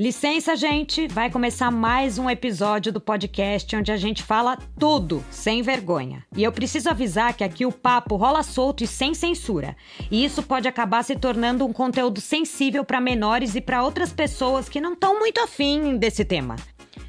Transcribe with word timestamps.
Licença, 0.00 0.56
gente, 0.56 1.06
vai 1.08 1.30
começar 1.30 1.70
mais 1.70 2.18
um 2.18 2.30
episódio 2.30 2.90
do 2.90 3.02
podcast 3.02 3.76
onde 3.76 3.92
a 3.92 3.98
gente 3.98 4.22
fala 4.22 4.56
tudo 4.78 5.22
sem 5.30 5.60
vergonha. 5.60 6.24
E 6.34 6.42
eu 6.42 6.50
preciso 6.50 6.88
avisar 6.88 7.34
que 7.34 7.44
aqui 7.44 7.66
o 7.66 7.70
papo 7.70 8.16
rola 8.16 8.42
solto 8.42 8.82
e 8.82 8.86
sem 8.86 9.12
censura. 9.12 9.76
E 10.10 10.24
isso 10.24 10.42
pode 10.42 10.66
acabar 10.66 11.02
se 11.02 11.16
tornando 11.16 11.66
um 11.66 11.72
conteúdo 11.74 12.18
sensível 12.18 12.82
para 12.82 12.98
menores 12.98 13.54
e 13.54 13.60
para 13.60 13.84
outras 13.84 14.10
pessoas 14.10 14.70
que 14.70 14.80
não 14.80 14.94
estão 14.94 15.18
muito 15.18 15.38
afim 15.38 15.98
desse 15.98 16.24
tema. 16.24 16.56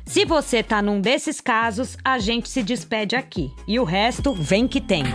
Se 0.05 0.25
você 0.25 0.61
tá 0.61 0.81
num 0.81 0.99
desses 0.99 1.39
casos, 1.39 1.95
a 2.03 2.19
gente 2.19 2.49
se 2.49 2.61
despede 2.61 3.15
aqui. 3.15 3.53
E 3.65 3.79
o 3.79 3.85
resto 3.85 4.33
vem 4.33 4.67
que 4.67 4.81
tem. 4.81 5.05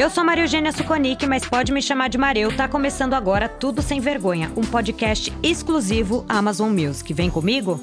Eu 0.00 0.08
sou 0.08 0.24
Maria 0.24 0.44
Eugênia 0.44 0.72
Suconic, 0.72 1.26
mas 1.26 1.46
pode 1.46 1.70
me 1.70 1.82
chamar 1.82 2.08
de 2.08 2.16
Mareu. 2.16 2.56
Tá 2.56 2.66
começando 2.66 3.12
agora 3.12 3.50
Tudo 3.50 3.82
Sem 3.82 4.00
Vergonha, 4.00 4.50
um 4.56 4.62
podcast 4.62 5.30
exclusivo 5.42 6.24
Amazon 6.26 6.70
Music. 6.70 7.12
Vem 7.12 7.28
comigo? 7.28 7.78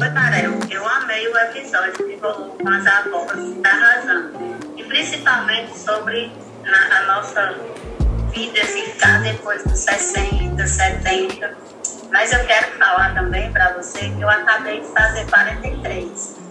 Oi, 0.00 0.08
Marel. 0.14 0.52
Eu 0.70 0.88
amei 0.88 1.28
o 1.28 1.36
episódio 1.36 1.92
que 1.92 2.16
rolou 2.16 2.56
com 2.56 2.66
as 2.66 2.86
avós 2.86 3.60
da 3.60 3.72
razão. 3.72 4.30
E 4.78 4.82
principalmente 4.84 5.78
sobre 5.78 6.32
a 6.64 7.02
nossa 7.08 7.56
vida, 8.32 8.64
ficar 8.64 9.20
depois 9.20 9.62
dos 9.64 9.80
60, 9.80 10.66
70. 10.66 11.58
Mas 12.10 12.32
eu 12.32 12.42
quero 12.46 12.78
falar 12.78 13.12
também 13.12 13.52
para 13.52 13.74
você 13.74 14.08
que 14.08 14.22
eu 14.22 14.30
acabei 14.30 14.80
de 14.80 14.86
fazer 14.94 15.26
43. 15.26 16.45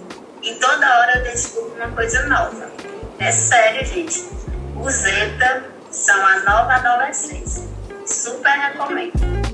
E 0.46 0.54
toda 0.54 1.00
hora 1.00 1.18
eu 1.18 1.24
descubro 1.24 1.74
uma 1.74 1.90
coisa 1.90 2.22
nova. 2.28 2.70
É 3.18 3.32
sério, 3.32 3.84
gente. 3.84 4.30
O 4.76 4.88
Zeta 4.88 5.66
são 5.90 6.24
a 6.24 6.40
nova 6.42 6.76
adolescência. 6.76 7.64
Super 8.06 8.52
recomendo. 8.52 9.45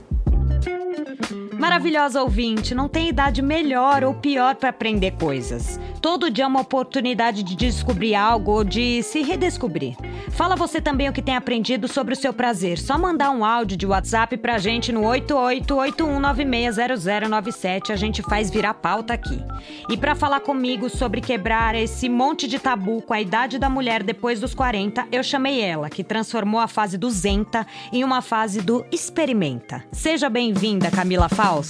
Maravilhosa 1.58 2.22
ouvinte, 2.22 2.73
não 2.73 2.90
tem 2.90 3.09
idade 3.09 3.42
melhor 3.42 4.04
ou 4.04 4.16
pior 4.16 4.56
para 4.56 4.70
aprender 4.70 5.12
coisas. 5.12 5.80
Todo 6.02 6.31
dia 6.31 6.45
é 6.45 6.48
uma 6.48 6.62
oportunidade 6.62 7.44
de 7.44 7.56
descobrir 7.56 8.16
algo 8.16 8.52
ou 8.52 8.64
de 8.64 9.03
se 9.03 9.22
redescobrir. 9.22 9.95
Fala 10.31 10.56
você 10.56 10.81
também 10.81 11.08
o 11.08 11.14
que 11.14 11.22
tem 11.22 11.36
aprendido 11.36 11.88
sobre 11.88 12.16
o 12.16 12.18
seu 12.18 12.34
prazer. 12.34 12.80
Só 12.80 12.98
mandar 12.98 13.30
um 13.30 13.45
áudio 13.45 13.78
de 13.78 13.86
WhatsApp 13.86 14.36
pra 14.38 14.58
gente 14.58 14.92
no 14.92 15.02
8881960097, 15.02 17.92
a 17.92 17.96
gente 17.96 18.23
faz 18.23 18.50
virar 18.50 18.73
pauta 18.73 19.14
aqui. 19.14 19.40
E 19.88 19.96
para 19.96 20.16
falar 20.16 20.40
comigo 20.40 20.90
sobre 20.90 21.22
quebrar 21.22 21.75
esse 21.75 22.09
monte 22.09 22.48
de 22.48 22.58
tabu 22.58 23.03
com 23.03 23.14
a 23.14 23.22
idade 23.22 23.59
da 23.59 23.70
mulher 23.70 24.02
depois 24.02 24.40
dos 24.40 24.56
40, 24.56 25.09
eu 25.12 25.23
chamei 25.23 25.62
ela, 25.62 25.88
que 25.90 26.03
transformou 26.03 26.59
a 26.59 26.68
fase 26.68 26.98
do 26.98 27.12
Zenta 27.12 27.68
em 27.94 28.03
uma 28.03 28.23
fase 28.23 28.62
do 28.62 28.84
experimenta. 28.92 29.84
Seja 29.92 30.28
bem-vinda, 30.52 30.91
Camila 30.91 31.30
Fal. 31.30 31.63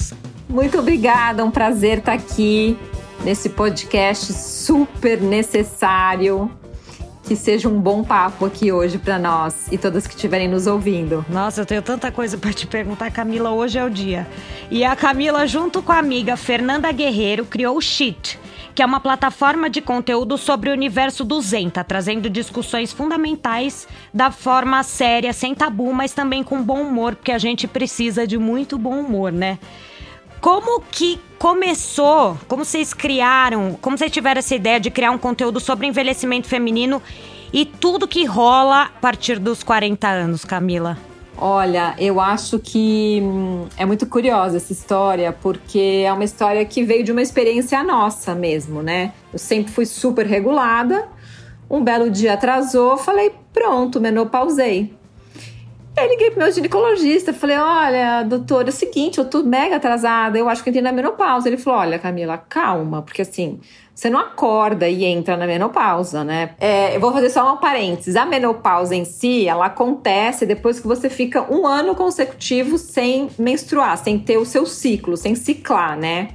Muito 0.49 0.79
obrigada, 0.79 1.45
um 1.45 1.51
prazer 1.51 1.99
estar 1.99 2.13
aqui 2.13 2.75
nesse 3.23 3.49
podcast 3.49 4.33
super 4.33 5.21
necessário. 5.21 6.51
Que 7.23 7.35
seja 7.35 7.69
um 7.69 7.79
bom 7.79 8.03
papo 8.03 8.45
aqui 8.45 8.71
hoje 8.71 8.97
para 8.97 9.19
nós 9.19 9.71
e 9.71 9.77
todas 9.77 10.07
que 10.07 10.15
estiverem 10.15 10.47
nos 10.47 10.65
ouvindo. 10.65 11.23
Nossa, 11.29 11.61
eu 11.61 11.65
tenho 11.65 11.81
tanta 11.83 12.11
coisa 12.11 12.37
para 12.37 12.51
te 12.51 12.65
perguntar, 12.65 13.11
Camila. 13.11 13.51
Hoje 13.51 13.77
é 13.77 13.85
o 13.85 13.89
dia. 13.89 14.27
E 14.71 14.83
a 14.83 14.95
Camila, 14.95 15.45
junto 15.45 15.83
com 15.83 15.91
a 15.91 15.99
amiga 15.99 16.35
Fernanda 16.35 16.91
Guerreiro, 16.91 17.45
criou 17.45 17.77
o 17.77 17.81
Sheet, 17.81 18.39
que 18.73 18.81
é 18.81 18.85
uma 18.85 18.99
plataforma 18.99 19.69
de 19.69 19.81
conteúdo 19.81 20.37
sobre 20.37 20.69
o 20.69 20.73
universo 20.73 21.23
do 21.23 21.41
Zenta, 21.41 21.83
trazendo 21.83 22.29
discussões 22.29 22.93
fundamentais 22.93 23.87
da 24.13 24.31
forma 24.31 24.81
séria, 24.83 25.33
sem 25.33 25.53
tabu, 25.53 25.93
mas 25.93 26.13
também 26.13 26.43
com 26.43 26.61
bom 26.61 26.81
humor, 26.81 27.15
porque 27.15 27.31
a 27.31 27.37
gente 27.37 27.67
precisa 27.67 28.25
de 28.25 28.37
muito 28.37 28.77
bom 28.77 28.99
humor, 28.99 29.31
né? 29.31 29.59
Como 30.39 30.81
que 30.81 31.19
começou? 31.37 32.37
Como 32.47 32.65
vocês 32.65 32.93
criaram? 32.93 33.77
Como 33.79 33.97
vocês 33.97 34.11
tiveram 34.11 34.39
essa 34.39 34.55
ideia 34.55 34.79
de 34.79 34.89
criar 34.89 35.11
um 35.11 35.17
conteúdo 35.17 35.59
sobre 35.59 35.85
envelhecimento 35.85 36.47
feminino 36.47 37.01
e 37.53 37.65
tudo 37.65 38.07
que 38.07 38.25
rola 38.25 38.83
a 38.83 38.99
partir 38.99 39.37
dos 39.37 39.61
40 39.61 40.07
anos, 40.07 40.43
Camila? 40.43 41.10
Olha, 41.43 41.95
eu 41.97 42.21
acho 42.21 42.59
que 42.59 43.19
hum, 43.19 43.65
é 43.75 43.83
muito 43.83 44.05
curiosa 44.05 44.57
essa 44.57 44.71
história, 44.71 45.33
porque 45.33 46.03
é 46.05 46.13
uma 46.13 46.23
história 46.23 46.63
que 46.63 46.83
veio 46.83 47.03
de 47.03 47.11
uma 47.11 47.21
experiência 47.23 47.83
nossa 47.83 48.35
mesmo, 48.35 48.83
né? 48.83 49.11
Eu 49.33 49.39
sempre 49.39 49.73
fui 49.73 49.87
super 49.87 50.27
regulada. 50.27 51.07
Um 51.67 51.83
belo 51.83 52.11
dia 52.11 52.33
atrasou, 52.33 52.95
falei, 52.95 53.31
pronto, 53.51 53.99
menopausei. 53.99 54.93
Aí 55.97 56.07
liguei 56.07 56.31
pro 56.31 56.39
meu 56.39 56.51
ginecologista, 56.51 57.33
falei: 57.33 57.57
olha, 57.57 58.23
doutor, 58.23 58.65
é 58.65 58.69
o 58.69 58.71
seguinte, 58.71 59.17
eu 59.17 59.25
tô 59.25 59.43
mega 59.43 59.75
atrasada, 59.75 60.37
eu 60.37 60.47
acho 60.47 60.63
que 60.63 60.69
entrei 60.69 60.81
na 60.81 60.91
menopausa. 60.91 61.49
Ele 61.49 61.57
falou: 61.57 61.79
olha, 61.81 61.99
Camila, 61.99 62.37
calma, 62.37 63.01
porque 63.01 63.21
assim, 63.21 63.59
você 63.93 64.09
não 64.09 64.19
acorda 64.19 64.87
e 64.87 65.03
entra 65.03 65.35
na 65.35 65.45
menopausa, 65.45 66.23
né? 66.23 66.55
É, 66.59 66.95
eu 66.95 66.99
vou 67.01 67.11
fazer 67.11 67.29
só 67.29 67.53
um 67.53 67.57
parênteses. 67.57 68.15
A 68.15 68.25
menopausa 68.25 68.95
em 68.95 69.03
si, 69.03 69.47
ela 69.47 69.65
acontece 69.65 70.45
depois 70.45 70.79
que 70.79 70.87
você 70.87 71.09
fica 71.09 71.45
um 71.53 71.67
ano 71.67 71.93
consecutivo 71.93 72.77
sem 72.77 73.29
menstruar, 73.37 73.97
sem 73.97 74.17
ter 74.17 74.37
o 74.37 74.45
seu 74.45 74.65
ciclo, 74.65 75.17
sem 75.17 75.35
ciclar, 75.35 75.97
né? 75.97 76.29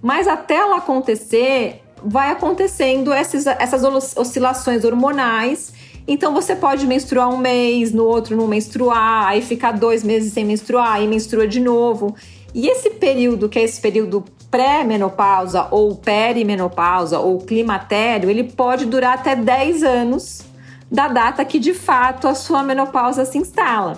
Mas 0.00 0.28
até 0.28 0.54
ela 0.54 0.78
acontecer, 0.78 1.82
vai 2.04 2.30
acontecendo 2.30 3.12
essas, 3.12 3.46
essas 3.46 3.82
oscilações 4.16 4.84
hormonais 4.84 5.72
então 6.06 6.32
você 6.32 6.56
pode 6.56 6.86
menstruar 6.86 7.28
um 7.28 7.36
mês, 7.36 7.92
no 7.92 8.04
outro 8.04 8.36
não 8.36 8.46
menstruar, 8.46 9.26
aí 9.26 9.40
ficar 9.40 9.72
dois 9.72 10.02
meses 10.02 10.32
sem 10.32 10.44
menstruar, 10.44 10.94
aí 10.94 11.06
menstrua 11.06 11.46
de 11.46 11.60
novo. 11.60 12.14
E 12.54 12.68
esse 12.68 12.90
período, 12.90 13.48
que 13.48 13.58
é 13.58 13.62
esse 13.62 13.80
período 13.80 14.24
pré-menopausa 14.50 15.68
ou 15.70 15.94
perimenopausa 15.94 17.18
ou 17.18 17.38
climatério, 17.38 18.28
ele 18.28 18.44
pode 18.44 18.84
durar 18.84 19.14
até 19.14 19.34
10 19.34 19.82
anos 19.82 20.42
da 20.90 21.08
data 21.08 21.44
que 21.44 21.58
de 21.58 21.72
fato 21.72 22.28
a 22.28 22.34
sua 22.34 22.62
menopausa 22.62 23.24
se 23.24 23.38
instala. 23.38 23.96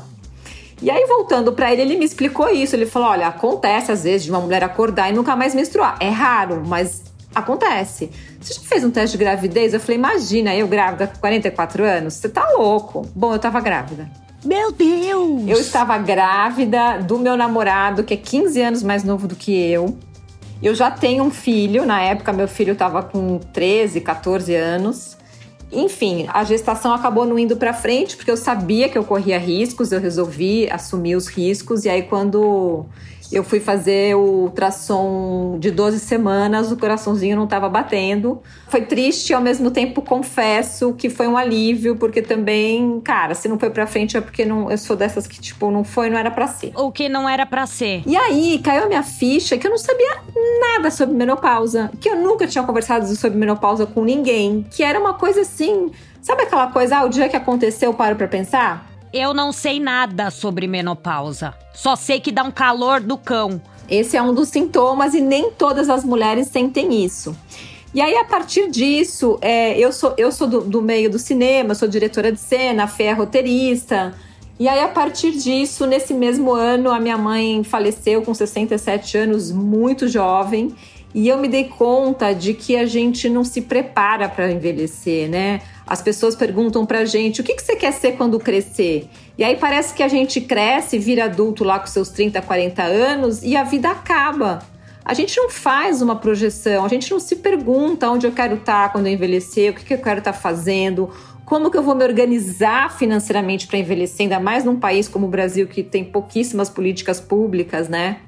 E 0.81 0.91
aí, 0.91 1.07
voltando 1.07 1.53
para 1.53 1.73
ele, 1.73 1.83
ele 1.83 1.97
me 1.97 2.05
explicou 2.05 2.49
isso. 2.51 2.77
Ele 2.77 2.87
falou: 2.87 3.09
olha, 3.09 3.27
acontece 3.27 3.91
às 3.91 4.05
vezes 4.05 4.25
de 4.25 4.31
uma 4.31 4.41
mulher 4.41 4.63
acordar 4.63 5.11
e 5.11 5.13
nunca 5.15 5.35
mais 5.35 5.55
menstruar. 5.55 5.97
É 5.99 6.09
raro, 6.09 6.63
mas 6.67 7.03
acontece. 7.35 8.11
Você 8.41 8.55
já 8.55 8.61
fez 8.61 8.85
um 8.85 8.91
teste 8.91 9.17
de 9.17 9.25
gravidez? 9.25 9.75
Eu 9.75 9.81
falei, 9.81 9.99
imagina, 9.99 10.55
eu 10.55 10.69
grávida 10.69 11.07
com 11.07 11.19
44 11.19 11.85
anos? 11.85 12.15
Você 12.15 12.29
tá 12.29 12.49
louco. 12.51 13.09
Bom, 13.15 13.33
eu 13.33 13.39
tava 13.39 13.61
grávida. 13.61 14.11
Meu 14.45 14.71
Deus! 14.73 15.49
Eu 15.49 15.59
estava 15.59 15.97
grávida 15.97 16.99
do 16.99 17.19
meu 17.19 17.37
namorado, 17.37 18.05
que 18.05 18.13
é 18.13 18.17
15 18.17 18.61
anos 18.61 18.83
mais 18.83 19.03
novo 19.03 19.27
do 19.27 19.35
que 19.35 19.53
eu. 19.53 19.97
Eu 20.63 20.75
já 20.75 20.91
tenho 20.91 21.25
um 21.25 21.31
filho, 21.31 21.87
na 21.87 22.01
época 22.01 22.33
meu 22.33 22.47
filho 22.47 22.75
estava 22.75 23.03
com 23.03 23.39
13, 23.39 24.01
14 24.01 24.55
anos. 24.55 25.17
Enfim, 25.73 26.27
a 26.33 26.45
gestação 26.45 26.95
acabou 26.95 27.27
não 27.27 27.39
indo 27.39 27.57
para 27.57 27.73
frente, 27.73 28.17
porque 28.17 28.31
eu 28.31 28.37
sabia 28.37 28.89
que 28.89 28.97
eu 28.97 29.03
corria 29.03 29.39
riscos, 29.39 29.93
eu 29.93 30.01
resolvi 30.01 30.71
assumir 30.71 31.17
os 31.17 31.27
riscos. 31.27 31.85
E 31.85 31.89
aí, 31.89 32.03
quando 32.03 32.87
eu 33.33 33.43
fui 33.43 33.61
fazer 33.61 34.15
o 34.15 34.45
ultrassom 34.45 35.57
de 35.59 35.71
12 35.71 35.99
semanas, 36.01 36.71
o 36.71 36.77
coraçãozinho 36.77 37.37
não 37.37 37.45
estava 37.45 37.69
batendo. 37.69 38.41
Foi 38.69 38.83
triste 38.83 39.31
e 39.31 39.35
ao 39.35 39.41
mesmo 39.41 39.71
tempo 39.71 40.03
confesso 40.03 40.93
que 40.95 41.09
foi 41.09 41.27
um 41.27 41.37
alívio, 41.37 41.97
porque 41.97 42.23
também, 42.23 43.01
cara, 43.01 43.35
se 43.35 43.49
não 43.49 43.59
foi 43.59 43.71
pra 43.71 43.87
frente 43.87 44.17
é 44.17 44.21
porque 44.21 44.45
não, 44.45 44.71
eu 44.71 44.79
sou 44.79 44.97
dessas 44.97 45.27
que, 45.27 45.41
tipo, 45.41 45.71
não 45.71 45.85
foi, 45.85 46.11
não 46.11 46.19
era 46.19 46.31
para 46.31 46.47
ser. 46.47 46.73
O 46.77 46.91
que 46.93 47.09
não 47.09 47.29
era 47.29 47.47
para 47.47 47.67
ser. 47.67 48.03
E 48.07 48.17
aí, 48.17 48.61
caiu 48.63 48.85
a 48.85 48.87
minha 48.87 49.03
ficha 49.03 49.57
que 49.57 49.67
eu 49.67 49.71
não 49.71 49.79
sabia 49.79 50.21
nada 50.61 50.91
sobre 50.91 51.15
menopausa, 51.15 51.91
que 52.01 52.09
eu 52.09 52.17
nunca 52.17 52.47
tinha 52.47 52.65
conversado 52.65 53.07
sobre 53.17 53.39
menopausa 53.39 53.87
com 53.87 54.05
ninguém, 54.05 54.67
que 54.71 54.83
era 54.83 54.99
uma 54.99 55.15
coisa 55.15 55.43
assim. 55.43 55.91
Sabe 56.21 56.43
aquela 56.43 56.69
coisa, 56.69 56.99
ah, 56.99 57.05
o 57.05 57.09
dia 57.09 57.29
que 57.29 57.37
aconteceu 57.37 57.91
eu 57.91 57.95
paro 57.95 58.17
pra 58.17 58.27
pensar? 58.27 58.94
Eu 59.17 59.33
não 59.33 59.53
sei 59.53 59.79
nada 59.79 60.29
sobre 60.29 60.67
menopausa. 60.67 61.55
Só 61.73 61.95
sei 61.95 62.19
que 62.19 62.33
dá 62.33 62.43
um 62.43 62.51
calor 62.51 63.01
do 63.01 63.17
cão. 63.17 63.63
Esse 63.89 64.17
é 64.17 64.23
um 64.23 64.35
dos 64.35 64.49
sintomas 64.49 65.15
e 65.15 65.21
nem 65.21 65.53
todas 65.53 65.89
as 65.89 66.05
mulheres 66.05 66.49
sentem 66.49 67.05
isso. 67.05 67.37
E 67.95 68.01
aí, 68.01 68.17
a 68.17 68.25
partir 68.25 68.69
disso, 68.69 69.39
é, 69.41 69.79
eu 69.79 69.93
sou, 69.93 70.15
eu 70.19 70.33
sou 70.33 70.49
do, 70.49 70.63
do, 70.63 70.83
meio 70.83 71.09
do 71.09 71.17
cinema, 71.21 71.77
sou 71.77 71.87
diretora 71.87 72.33
de 72.33 72.41
cena, 72.41 72.85
a 72.85 72.87
Fê 72.89 73.05
é 73.05 73.13
roteirista. 73.13 74.13
E 74.59 74.69
aí, 74.69 74.81
a 74.81 74.89
partir 74.89 75.31
disso, 75.31 75.87
nesse 75.87 76.13
mesmo 76.13 76.53
ano, 76.53 76.91
a 76.91 76.99
minha 76.99 77.17
mãe 77.17 77.63
faleceu 77.63 78.21
com 78.21 78.35
67 78.35 79.17
anos, 79.17 79.53
muito 79.53 80.09
jovem. 80.09 80.75
E 81.15 81.29
eu 81.29 81.39
me 81.39 81.47
dei 81.47 81.69
conta 81.69 82.33
de 82.33 82.53
que 82.53 82.77
a 82.77 82.85
gente 82.85 83.29
não 83.29 83.45
se 83.45 83.61
prepara 83.61 84.29
para 84.29 84.51
envelhecer, 84.51 85.31
né? 85.31 85.63
As 85.87 86.01
pessoas 86.01 86.35
perguntam 86.35 86.87
pra 86.87 87.05
gente 87.05 87.41
o 87.41 87.45
que, 87.45 87.55
que 87.55 87.63
você 87.63 87.77
quer 87.77 87.93
ser 87.93 88.13
quando 88.13 88.39
crescer? 88.39 89.09
E 89.37 89.45
aí 89.45 89.57
parece 89.57 89.93
que 89.93 90.03
a 90.03 90.09
gente 90.09 90.41
cresce, 90.41 90.99
vira 90.99 91.25
adulto 91.25 91.63
lá 91.63 91.79
com 91.79 91.87
seus 91.87 92.09
30, 92.09 92.41
40 92.41 92.83
anos 92.83 93.43
e 93.43 93.57
a 93.57 93.65
vida 93.65 93.91
acaba. 93.91 94.61
a 95.05 95.13
gente 95.13 95.37
não 95.37 95.51
faz 95.51 96.01
uma 96.01 96.17
projeção, 96.17 96.83
a 96.85 96.89
gente 96.89 97.11
não 97.11 97.21
se 97.21 97.37
pergunta 97.37 98.09
onde 98.09 98.27
eu 98.27 98.33
quero 98.33 98.55
estar 98.55 98.91
quando 98.91 99.07
eu 99.07 99.13
envelhecer, 99.13 99.71
o 99.71 99.75
que, 99.75 99.85
que 99.85 99.93
eu 99.93 99.99
quero 99.99 100.21
estar 100.21 100.33
fazendo, 100.33 101.11
como 101.45 101.71
que 101.71 101.77
eu 101.77 101.83
vou 101.83 101.95
me 101.95 102.03
organizar 102.03 102.97
financeiramente 102.97 103.67
para 103.67 103.79
envelhecer, 103.79 104.25
ainda 104.25 104.41
mais 104.41 104.65
num 104.65 104.81
país 104.81 105.07
como 105.07 105.27
o 105.27 105.29
Brasil 105.29 105.67
que 105.67 105.83
tem 105.83 106.03
pouquíssimas 106.03 106.71
políticas 106.71 107.21
públicas, 107.21 107.87
né? 107.87 108.21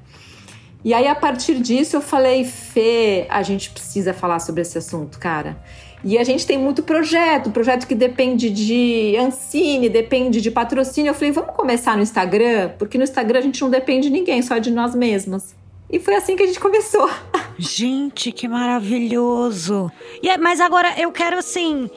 E 0.85 0.93
aí, 0.93 1.07
a 1.07 1.15
partir 1.15 1.59
disso, 1.59 1.95
eu 1.97 2.01
falei, 2.01 2.45
Fê, 2.45 3.25
a 3.29 3.41
gente 3.41 3.71
precisa 3.71 4.13
falar 4.13 4.39
sobre 4.39 4.61
esse 4.61 4.77
assunto, 4.77 5.19
cara. 5.19 5.57
E 6.03 6.17
a 6.17 6.23
gente 6.23 6.45
tem 6.45 6.57
muito 6.57 6.83
projeto, 6.83 7.49
projeto 7.49 7.87
que 7.87 7.95
depende 7.95 8.49
de 8.49 9.15
Ancine, 9.17 9.89
depende 9.89 10.41
de 10.41 10.51
patrocínio. 10.51 11.09
Eu 11.09 11.13
falei, 11.13 11.31
vamos 11.31 11.55
começar 11.55 11.95
no 11.95 12.03
Instagram, 12.03 12.71
porque 12.77 12.97
no 12.97 13.03
Instagram 13.03 13.39
a 13.39 13.41
gente 13.41 13.61
não 13.61 13.69
depende 13.69 14.07
de 14.07 14.13
ninguém, 14.13 14.41
só 14.41 14.57
de 14.57 14.71
nós 14.71 14.93
mesmas. 14.93 15.55
E 15.89 15.99
foi 15.99 16.15
assim 16.15 16.35
que 16.35 16.43
a 16.43 16.47
gente 16.47 16.59
começou. 16.59 17.09
Gente, 17.57 18.31
que 18.31 18.47
maravilhoso! 18.47 19.91
E 20.21 20.29
é, 20.29 20.37
mas 20.37 20.61
agora 20.61 20.93
eu 20.99 21.11
quero 21.11 21.39
assim 21.39 21.89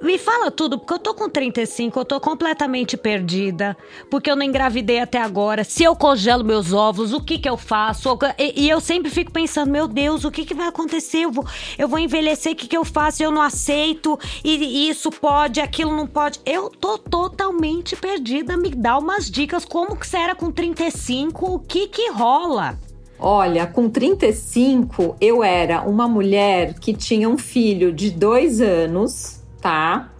me 0.00 0.16
fala 0.16 0.50
tudo, 0.50 0.78
porque 0.78 0.94
eu 0.94 0.98
tô 0.98 1.14
com 1.14 1.28
35, 1.28 1.98
eu 1.98 2.04
tô 2.04 2.20
completamente 2.20 2.96
perdida, 2.96 3.76
porque 4.10 4.30
eu 4.30 4.36
não 4.36 4.44
engravidei 4.44 5.00
até 5.00 5.18
agora. 5.18 5.64
Se 5.64 5.82
eu 5.82 5.96
congelo 5.96 6.44
meus 6.44 6.72
ovos, 6.72 7.12
o 7.12 7.20
que 7.20 7.38
que 7.38 7.48
eu 7.48 7.56
faço? 7.56 8.16
E, 8.38 8.64
e 8.64 8.70
eu 8.70 8.80
sempre 8.80 9.10
fico 9.10 9.32
pensando, 9.32 9.70
meu 9.70 9.88
Deus, 9.88 10.24
o 10.24 10.30
que 10.30 10.44
que 10.44 10.54
vai 10.54 10.68
acontecer? 10.68 11.18
Eu 11.18 11.32
vou, 11.32 11.44
eu 11.76 11.88
vou 11.88 11.98
envelhecer, 11.98 12.52
o 12.52 12.56
que 12.56 12.68
que 12.68 12.76
eu 12.76 12.84
faço? 12.84 13.22
Eu 13.22 13.30
não 13.30 13.42
aceito, 13.42 14.18
e, 14.44 14.56
e 14.56 14.88
isso 14.88 15.10
pode, 15.10 15.60
aquilo 15.60 15.96
não 15.96 16.06
pode. 16.06 16.40
Eu 16.46 16.70
tô 16.70 16.96
totalmente 16.96 17.96
perdida. 17.96 18.56
Me 18.56 18.70
dá 18.70 18.96
umas 18.98 19.28
dicas, 19.30 19.64
como 19.64 19.96
que 19.96 20.06
você 20.06 20.16
era 20.16 20.34
com 20.34 20.50
35, 20.50 21.54
o 21.54 21.58
que 21.58 21.88
que 21.88 22.10
rola? 22.10 22.78
Olha, 23.18 23.66
com 23.66 23.90
35, 23.90 25.16
eu 25.20 25.42
era 25.42 25.82
uma 25.82 26.06
mulher 26.06 26.74
que 26.74 26.94
tinha 26.94 27.28
um 27.28 27.36
filho 27.36 27.92
de 27.92 28.12
dois 28.12 28.60
anos 28.60 29.37
tá? 29.60 30.10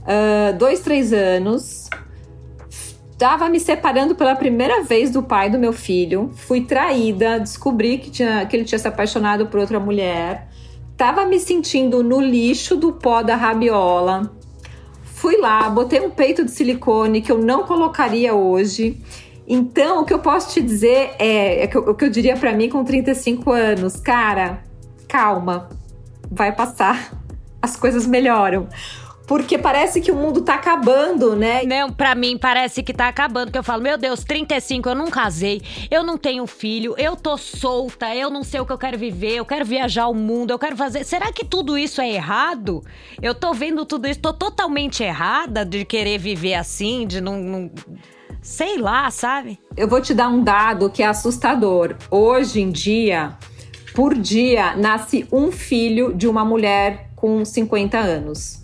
Uh, 0.00 0.56
dois, 0.56 0.80
três 0.80 1.12
anos. 1.12 1.88
Estava 3.12 3.50
me 3.50 3.60
separando 3.60 4.14
pela 4.14 4.34
primeira 4.34 4.82
vez 4.82 5.10
do 5.10 5.22
pai 5.22 5.50
do 5.50 5.58
meu 5.58 5.74
filho. 5.74 6.30
Fui 6.34 6.62
traída, 6.62 7.38
descobri 7.38 7.98
que, 7.98 8.10
tinha, 8.10 8.46
que 8.46 8.56
ele 8.56 8.64
tinha 8.64 8.78
se 8.78 8.88
apaixonado 8.88 9.46
por 9.46 9.60
outra 9.60 9.78
mulher. 9.78 10.48
Tava 10.96 11.26
me 11.26 11.38
sentindo 11.38 12.02
no 12.02 12.20
lixo 12.20 12.76
do 12.76 12.92
pó 12.92 13.22
da 13.22 13.36
rabiola. 13.36 14.34
Fui 15.02 15.36
lá, 15.36 15.68
botei 15.68 16.00
um 16.00 16.10
peito 16.10 16.44
de 16.46 16.50
silicone 16.50 17.20
que 17.20 17.30
eu 17.30 17.36
não 17.36 17.64
colocaria 17.64 18.34
hoje. 18.34 18.98
Então, 19.46 20.00
o 20.00 20.04
que 20.06 20.14
eu 20.14 20.20
posso 20.20 20.54
te 20.54 20.62
dizer 20.62 21.10
é, 21.18 21.64
é 21.64 21.78
o 21.78 21.94
que 21.94 22.06
eu 22.06 22.10
diria 22.10 22.36
para 22.36 22.54
mim 22.54 22.70
com 22.70 22.82
35 22.82 23.50
anos, 23.50 23.96
cara, 23.96 24.62
calma, 25.06 25.68
vai 26.30 26.52
passar 26.52 27.19
as 27.62 27.76
coisas 27.76 28.06
melhoram 28.06 28.68
porque 29.30 29.56
parece 29.56 30.00
que 30.00 30.10
o 30.10 30.16
mundo 30.16 30.40
tá 30.40 30.54
acabando, 30.56 31.36
né? 31.36 31.62
Não, 31.62 31.92
para 31.92 32.16
mim 32.16 32.36
parece 32.36 32.82
que 32.82 32.92
tá 32.92 33.06
acabando, 33.06 33.52
que 33.52 33.58
eu 33.58 33.62
falo, 33.62 33.80
meu 33.80 33.96
Deus, 33.96 34.24
35, 34.24 34.88
eu 34.88 34.94
não 34.96 35.08
casei, 35.08 35.62
eu 35.88 36.02
não 36.02 36.18
tenho 36.18 36.44
filho, 36.48 36.96
eu 36.98 37.14
tô 37.14 37.36
solta, 37.36 38.12
eu 38.12 38.28
não 38.28 38.42
sei 38.42 38.58
o 38.58 38.66
que 38.66 38.72
eu 38.72 38.76
quero 38.76 38.98
viver, 38.98 39.36
eu 39.36 39.44
quero 39.44 39.64
viajar 39.64 40.08
o 40.08 40.14
mundo, 40.14 40.50
eu 40.50 40.58
quero 40.58 40.76
fazer. 40.76 41.04
Será 41.04 41.30
que 41.30 41.44
tudo 41.44 41.78
isso 41.78 42.00
é 42.00 42.10
errado? 42.10 42.82
Eu 43.22 43.32
tô 43.32 43.54
vendo 43.54 43.86
tudo 43.86 44.08
isso, 44.08 44.18
tô 44.18 44.32
totalmente 44.32 45.04
errada 45.04 45.64
de 45.64 45.84
querer 45.84 46.18
viver 46.18 46.54
assim, 46.54 47.06
de 47.06 47.20
não... 47.20 47.40
não... 47.40 47.70
Sei 48.42 48.78
lá, 48.78 49.08
sabe? 49.12 49.60
Eu 49.76 49.86
vou 49.86 50.00
te 50.00 50.12
dar 50.12 50.28
um 50.28 50.42
dado 50.42 50.90
que 50.90 51.04
é 51.04 51.06
assustador. 51.06 51.94
Hoje 52.10 52.60
em 52.60 52.72
dia, 52.72 53.36
por 53.94 54.14
dia, 54.14 54.74
nasce 54.74 55.24
um 55.30 55.52
filho 55.52 56.12
de 56.14 56.26
uma 56.26 56.44
mulher 56.44 57.09
com 57.20 57.44
50 57.44 57.98
anos. 57.98 58.60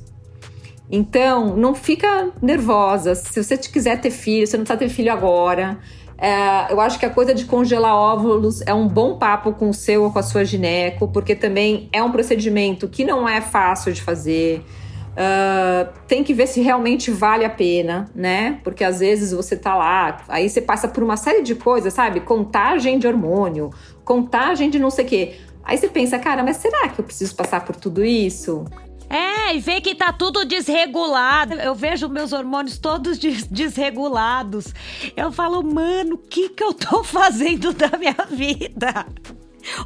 Então, 0.91 1.57
não 1.57 1.75
fica 1.75 2.31
nervosa. 2.41 3.15
Se 3.15 3.43
você 3.43 3.57
quiser 3.59 4.01
ter 4.01 4.11
filho, 4.11 4.47
você 4.47 4.57
não 4.57 4.65
precisa 4.65 4.79
ter 4.79 4.89
filho 4.89 5.13
agora. 5.13 5.79
É, 6.19 6.73
eu 6.73 6.81
acho 6.81 6.99
que 6.99 7.05
a 7.05 7.11
coisa 7.11 7.35
de 7.35 7.45
congelar 7.45 7.95
óvulos 7.95 8.63
é 8.63 8.73
um 8.73 8.89
bom 8.89 9.19
papo 9.19 9.53
com 9.53 9.69
o 9.69 9.75
seu 9.75 10.05
ou 10.05 10.13
com 10.13 10.19
a 10.19 10.23
sua 10.23 10.45
gineco, 10.45 11.09
porque 11.09 11.35
também 11.35 11.89
é 11.93 12.03
um 12.03 12.11
procedimento 12.11 12.89
que 12.89 13.05
não 13.05 13.29
é 13.29 13.41
fácil 13.41 13.93
de 13.93 14.01
fazer. 14.01 14.65
Uh, 15.13 15.91
tem 16.07 16.23
que 16.23 16.35
ver 16.35 16.47
se 16.47 16.61
realmente 16.61 17.11
vale 17.11 17.45
a 17.45 17.51
pena, 17.51 18.11
né? 18.15 18.61
Porque 18.63 18.85
às 18.85 19.01
vezes 19.01 19.33
você 19.33 19.57
tá 19.57 19.75
lá, 19.75 20.19
aí 20.29 20.49
você 20.49 20.61
passa 20.61 20.89
por 20.89 21.03
uma 21.03 21.17
série 21.17 21.43
de 21.43 21.55
coisas, 21.55 21.93
sabe? 21.93 22.21
Contagem 22.21 22.99
de 22.99 23.07
hormônio, 23.07 23.71
contagem 24.05 24.69
de 24.69 24.79
não 24.79 24.91
sei 24.91 25.05
o 25.05 25.09
quê. 25.09 25.35
Aí 25.67 25.77
você 25.77 25.89
pensa, 25.89 26.19
cara, 26.19 26.45
mas 26.45 26.59
será 26.59 26.89
que 26.89 27.01
eu 27.01 27.05
preciso 27.05 27.35
passar 27.35 27.65
por 27.65 27.75
tudo 27.75 28.05
isso? 28.05 28.65
É, 29.11 29.55
e 29.55 29.61
vê 29.61 29.81
que 29.81 29.95
tá 29.95 30.13
tudo 30.13 30.45
desregulado. 30.45 31.55
Eu 31.55 31.75
vejo 31.75 32.09
meus 32.09 32.33
hormônios 32.33 32.79
todos 32.79 33.19
des 33.19 33.45
desregulados. 33.45 34.73
Eu 35.17 35.33
falo, 35.33 35.63
mano, 35.63 36.15
o 36.15 36.19
que 36.19 36.51
que 36.51 36.63
eu 36.63 36.73
tô 36.73 37.03
fazendo 37.05 37.73
da 37.73 37.91
minha 37.99 38.17
vida? 38.31 39.07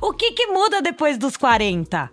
O 0.03 0.13
que 0.13 0.33
que 0.33 0.47
muda 0.49 0.83
depois 0.83 1.17
dos 1.17 1.37
40? 1.37 2.11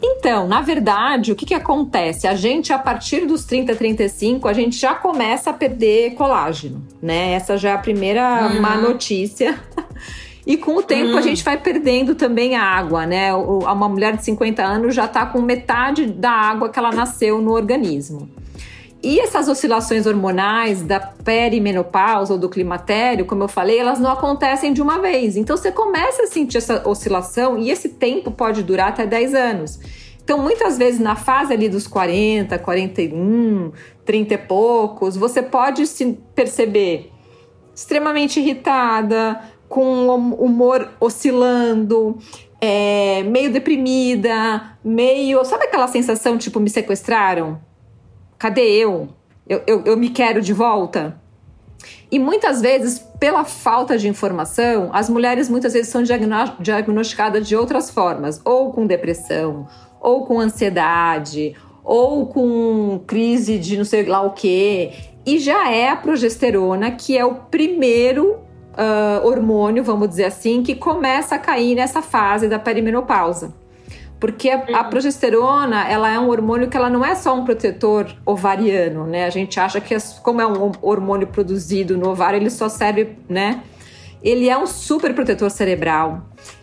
Então, 0.00 0.46
na 0.46 0.60
verdade, 0.60 1.32
o 1.32 1.36
que, 1.36 1.46
que 1.46 1.54
acontece? 1.54 2.28
A 2.28 2.34
gente, 2.34 2.72
a 2.72 2.78
partir 2.78 3.26
dos 3.26 3.44
30, 3.44 3.74
35, 3.74 4.46
a 4.46 4.52
gente 4.52 4.76
já 4.76 4.94
começa 4.94 5.50
a 5.50 5.52
perder 5.52 6.14
colágeno, 6.14 6.86
né? 7.02 7.32
Essa 7.32 7.56
já 7.56 7.70
é 7.70 7.72
a 7.72 7.78
primeira 7.78 8.48
uhum. 8.48 8.60
má 8.60 8.76
notícia. 8.76 9.58
E 10.48 10.56
com 10.56 10.76
o 10.76 10.82
tempo 10.82 11.12
hum. 11.12 11.18
a 11.18 11.20
gente 11.20 11.44
vai 11.44 11.58
perdendo 11.58 12.14
também 12.14 12.56
a 12.56 12.62
água, 12.62 13.04
né? 13.04 13.34
Uma 13.34 13.86
mulher 13.86 14.16
de 14.16 14.24
50 14.24 14.64
anos 14.64 14.94
já 14.94 15.04
está 15.04 15.26
com 15.26 15.42
metade 15.42 16.06
da 16.06 16.30
água 16.30 16.70
que 16.70 16.78
ela 16.78 16.90
nasceu 16.90 17.42
no 17.42 17.52
organismo. 17.52 18.30
E 19.02 19.20
essas 19.20 19.46
oscilações 19.46 20.06
hormonais 20.06 20.80
da 20.80 20.98
perimenopausa 21.00 22.32
ou 22.32 22.38
do 22.38 22.48
climatério, 22.48 23.26
como 23.26 23.42
eu 23.42 23.48
falei, 23.48 23.78
elas 23.78 24.00
não 24.00 24.10
acontecem 24.10 24.72
de 24.72 24.80
uma 24.80 24.98
vez. 24.98 25.36
Então 25.36 25.54
você 25.54 25.70
começa 25.70 26.22
a 26.22 26.26
sentir 26.26 26.56
essa 26.56 26.88
oscilação 26.88 27.58
e 27.58 27.70
esse 27.70 27.90
tempo 27.90 28.30
pode 28.30 28.62
durar 28.62 28.88
até 28.88 29.06
10 29.06 29.34
anos. 29.34 29.78
Então, 30.24 30.38
muitas 30.38 30.78
vezes 30.78 30.98
na 30.98 31.14
fase 31.14 31.52
ali 31.52 31.68
dos 31.68 31.86
40, 31.86 32.58
41, 32.58 33.70
30 34.02 34.34
e 34.34 34.38
poucos, 34.38 35.14
você 35.14 35.42
pode 35.42 35.86
se 35.86 36.18
perceber 36.34 37.10
extremamente 37.74 38.40
irritada, 38.40 39.40
com 39.68 40.08
o 40.08 40.44
humor 40.44 40.88
oscilando, 41.00 42.18
é, 42.60 43.22
meio 43.24 43.52
deprimida, 43.52 44.76
meio. 44.82 45.44
Sabe 45.44 45.64
aquela 45.64 45.88
sensação 45.88 46.38
tipo, 46.38 46.58
me 46.58 46.70
sequestraram? 46.70 47.60
Cadê 48.38 48.62
eu? 48.62 49.08
Eu, 49.48 49.62
eu, 49.66 49.82
eu 49.84 49.96
me 49.96 50.10
quero 50.10 50.40
de 50.40 50.52
volta? 50.52 51.20
E 52.10 52.18
muitas 52.18 52.60
vezes, 52.60 52.98
pela 53.20 53.44
falta 53.44 53.98
de 53.98 54.08
informação, 54.08 54.90
as 54.92 55.08
mulheres 55.08 55.48
muitas 55.48 55.74
vezes 55.74 55.90
são 55.90 56.02
diagnosticadas 56.02 57.46
de 57.46 57.54
outras 57.54 57.90
formas, 57.90 58.40
ou 58.44 58.72
com 58.72 58.86
depressão, 58.86 59.68
ou 60.00 60.24
com 60.24 60.40
ansiedade, 60.40 61.54
ou 61.84 62.26
com 62.26 63.00
crise 63.06 63.58
de 63.58 63.76
não 63.76 63.84
sei 63.84 64.04
lá 64.04 64.22
o 64.22 64.32
que. 64.32 64.90
E 65.26 65.38
já 65.38 65.70
é 65.70 65.90
a 65.90 65.96
progesterona 65.96 66.90
que 66.90 67.16
é 67.16 67.24
o 67.24 67.34
primeiro 67.34 68.47
uh, 68.78 69.26
hormônio, 69.26 69.82
vamos 69.82 70.08
dizer 70.08 70.24
assim, 70.24 70.62
que 70.62 70.74
começa 70.74 71.34
a 71.34 71.38
cair 71.38 71.74
nessa 71.74 72.00
fase 72.00 72.48
da 72.48 72.58
perimenopausa. 72.58 73.52
Porque 74.20 74.50
a, 74.50 74.56
a, 74.56 74.82
uhum. 74.82 74.90
progesterona, 74.90 75.88
ela 75.88 76.10
é 76.10 76.18
um 76.18 76.28
hormônio 76.28 76.68
que 76.68 76.76
ela 76.76 76.90
não 76.90 77.04
é 77.04 77.14
só 77.14 77.34
um 77.34 77.44
protetor 77.44 78.06
ovariano, 78.24 79.06
né? 79.06 79.24
A 79.24 79.30
gente 79.30 79.58
acha 79.60 79.80
que 79.80 79.96
como 80.22 80.40
é 80.40 80.46
um 80.46 80.72
hormônio 80.82 81.26
produzido 81.26 81.96
no 81.96 82.10
ovário, 82.10 82.36
ele 82.36 82.50
só 82.50 82.68
serve, 82.68 83.16
né? 83.28 83.62
Ele 84.22 84.48
é 84.48 84.58
um 84.58 84.66
super 84.66 85.14
protetor 85.14 85.50
cerebral. 85.50 86.22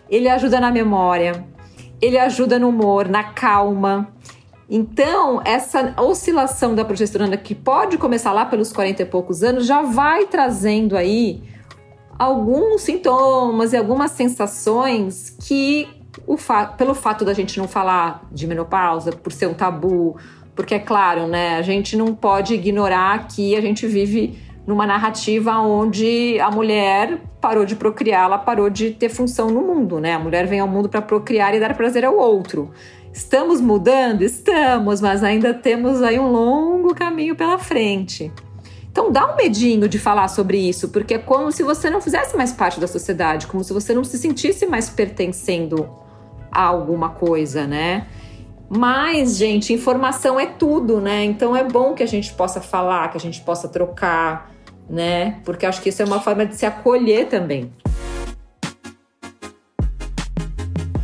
Ele 0.09 0.27
ajuda 0.27 0.59
na 0.59 0.69
memória, 0.69 1.45
ele 2.01 2.17
ajuda 2.17 2.59
no 2.59 2.69
humor, 2.69 3.07
na 3.07 3.23
calma. 3.23 4.09
Então, 4.69 5.41
essa 5.45 5.93
oscilação 5.97 6.75
da 6.75 6.83
progesterona 6.83 7.37
que 7.37 7.55
pode 7.55 7.97
começar 7.97 8.33
lá 8.33 8.45
pelos 8.45 8.73
40 8.73 9.03
e 9.03 9.05
poucos 9.05 9.43
anos 9.43 9.65
já 9.65 9.81
vai 9.81 10.25
trazendo 10.25 10.97
aí 10.97 11.41
alguns 12.17 12.81
sintomas 12.81 13.73
e 13.73 13.77
algumas 13.77 14.11
sensações 14.11 15.35
que, 15.45 15.87
fa 16.37 16.65
pelo 16.65 16.93
fato 16.93 17.25
da 17.25 17.33
gente 17.33 17.57
não 17.57 17.67
falar 17.67 18.25
de 18.31 18.47
menopausa, 18.47 19.11
por 19.11 19.31
ser 19.31 19.47
um 19.47 19.53
tabu, 19.53 20.17
porque 20.55 20.75
é 20.75 20.79
claro, 20.79 21.27
né, 21.27 21.57
a 21.57 21.61
gente 21.61 21.97
não 21.97 22.15
pode 22.15 22.53
ignorar 22.53 23.27
que 23.27 23.55
a 23.55 23.61
gente 23.61 23.85
vive 23.85 24.39
numa 24.65 24.87
narrativa 24.87 25.59
onde 25.59 26.39
a 26.39 26.49
mulher 26.49 27.19
parou 27.39 27.65
de 27.65 27.75
procriar, 27.75 28.25
ela 28.25 28.37
parou 28.37 28.69
de 28.69 28.91
ter 28.91 29.09
função 29.09 29.49
no 29.51 29.61
mundo, 29.61 29.99
né? 29.99 30.13
A 30.13 30.19
mulher 30.19 30.47
vem 30.47 30.59
ao 30.59 30.67
mundo 30.67 30.89
para 30.89 31.01
procriar 31.01 31.53
e 31.53 31.59
dar 31.59 31.75
prazer 31.75 32.03
ao 32.03 32.17
outro. 32.17 32.71
Estamos 33.13 33.61
mudando? 33.61 34.23
Estamos, 34.23 35.01
mas 35.01 35.23
ainda 35.23 35.53
temos 35.53 36.01
aí 36.01 36.19
um 36.19 36.31
longo 36.31 36.95
caminho 36.95 37.35
pela 37.35 37.59
frente. 37.59 38.31
Então 38.95 39.11
dá 39.11 39.29
um 39.29 39.35
medinho 39.35 39.89
de 39.89 39.99
falar 39.99 40.29
sobre 40.29 40.57
isso, 40.57 40.87
porque 40.87 41.15
é 41.15 41.17
como 41.17 41.51
se 41.51 41.61
você 41.63 41.89
não 41.89 41.99
fizesse 41.99 42.37
mais 42.37 42.53
parte 42.53 42.79
da 42.79 42.87
sociedade, 42.87 43.45
como 43.45 43.61
se 43.61 43.73
você 43.73 43.93
não 43.93 44.05
se 44.05 44.17
sentisse 44.17 44.65
mais 44.65 44.89
pertencendo 44.89 45.89
a 46.49 46.63
alguma 46.63 47.09
coisa, 47.09 47.67
né? 47.67 48.07
Mas, 48.69 49.35
gente, 49.35 49.73
informação 49.73 50.39
é 50.39 50.45
tudo, 50.45 51.01
né? 51.01 51.25
Então 51.25 51.53
é 51.53 51.61
bom 51.61 51.93
que 51.93 52.03
a 52.03 52.05
gente 52.05 52.31
possa 52.35 52.61
falar, 52.61 53.11
que 53.11 53.17
a 53.17 53.19
gente 53.19 53.41
possa 53.41 53.67
trocar, 53.67 54.49
né? 54.89 55.41
Porque 55.43 55.65
acho 55.65 55.81
que 55.81 55.89
isso 55.89 56.01
é 56.01 56.05
uma 56.05 56.21
forma 56.21 56.45
de 56.45 56.55
se 56.55 56.65
acolher 56.65 57.27
também. 57.27 57.73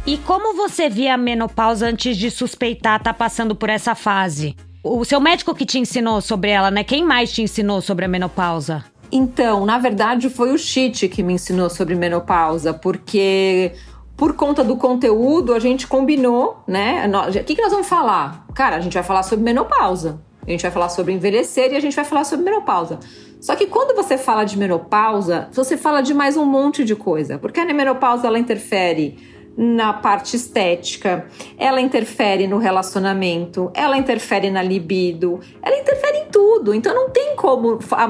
E 0.07 0.17
como 0.19 0.55
você 0.55 0.87
via 0.87 1.15
a 1.15 1.17
menopausa 1.17 1.87
antes 1.87 2.15
de 2.15 2.31
suspeitar 2.31 2.99
estar 2.99 3.11
tá 3.11 3.13
passando 3.13 3.53
por 3.53 3.69
essa 3.69 3.93
fase? 3.95 4.55
O 4.83 5.05
seu 5.05 5.19
médico 5.19 5.53
que 5.53 5.63
te 5.63 5.77
ensinou 5.77 6.19
sobre 6.21 6.49
ela, 6.49 6.71
né? 6.71 6.83
Quem 6.83 7.05
mais 7.05 7.31
te 7.31 7.43
ensinou 7.43 7.81
sobre 7.81 8.05
a 8.05 8.07
menopausa? 8.07 8.83
Então, 9.11 9.63
na 9.63 9.77
verdade, 9.77 10.27
foi 10.27 10.51
o 10.51 10.57
Chit 10.57 11.07
que 11.07 11.21
me 11.21 11.33
ensinou 11.33 11.69
sobre 11.69 11.93
menopausa, 11.93 12.73
porque 12.73 13.73
por 14.17 14.33
conta 14.33 14.63
do 14.63 14.75
conteúdo 14.77 15.53
a 15.53 15.59
gente 15.59 15.85
combinou, 15.85 16.63
né? 16.67 17.07
O 17.07 17.43
que, 17.43 17.55
que 17.55 17.61
nós 17.61 17.71
vamos 17.71 17.87
falar? 17.87 18.47
Cara, 18.55 18.77
a 18.77 18.79
gente 18.79 18.93
vai 18.93 19.03
falar 19.03 19.21
sobre 19.21 19.45
menopausa, 19.45 20.19
a 20.47 20.49
gente 20.49 20.63
vai 20.63 20.71
falar 20.71 20.89
sobre 20.89 21.13
envelhecer 21.13 21.71
e 21.71 21.75
a 21.75 21.79
gente 21.79 21.95
vai 21.95 22.05
falar 22.05 22.23
sobre 22.23 22.45
menopausa. 22.45 22.99
Só 23.39 23.55
que 23.55 23.67
quando 23.67 23.95
você 23.95 24.17
fala 24.17 24.45
de 24.45 24.57
menopausa, 24.57 25.47
você 25.51 25.77
fala 25.77 26.01
de 26.01 26.13
mais 26.13 26.37
um 26.37 26.45
monte 26.45 26.83
de 26.83 26.95
coisa, 26.95 27.37
porque 27.37 27.59
a 27.59 27.65
menopausa 27.65 28.25
ela 28.25 28.39
interfere 28.39 29.17
na 29.57 29.93
parte 29.93 30.35
estética, 30.35 31.25
ela 31.57 31.81
interfere 31.81 32.47
no 32.47 32.57
relacionamento, 32.57 33.69
ela 33.73 33.97
interfere 33.97 34.49
na 34.49 34.61
libido, 34.61 35.39
ela 35.61 35.77
interfere 35.77 36.19
em 36.19 36.25
tudo. 36.31 36.73
Então 36.73 36.93
não 36.93 37.09
tem 37.09 37.35
como 37.35 37.79
a 37.91 38.07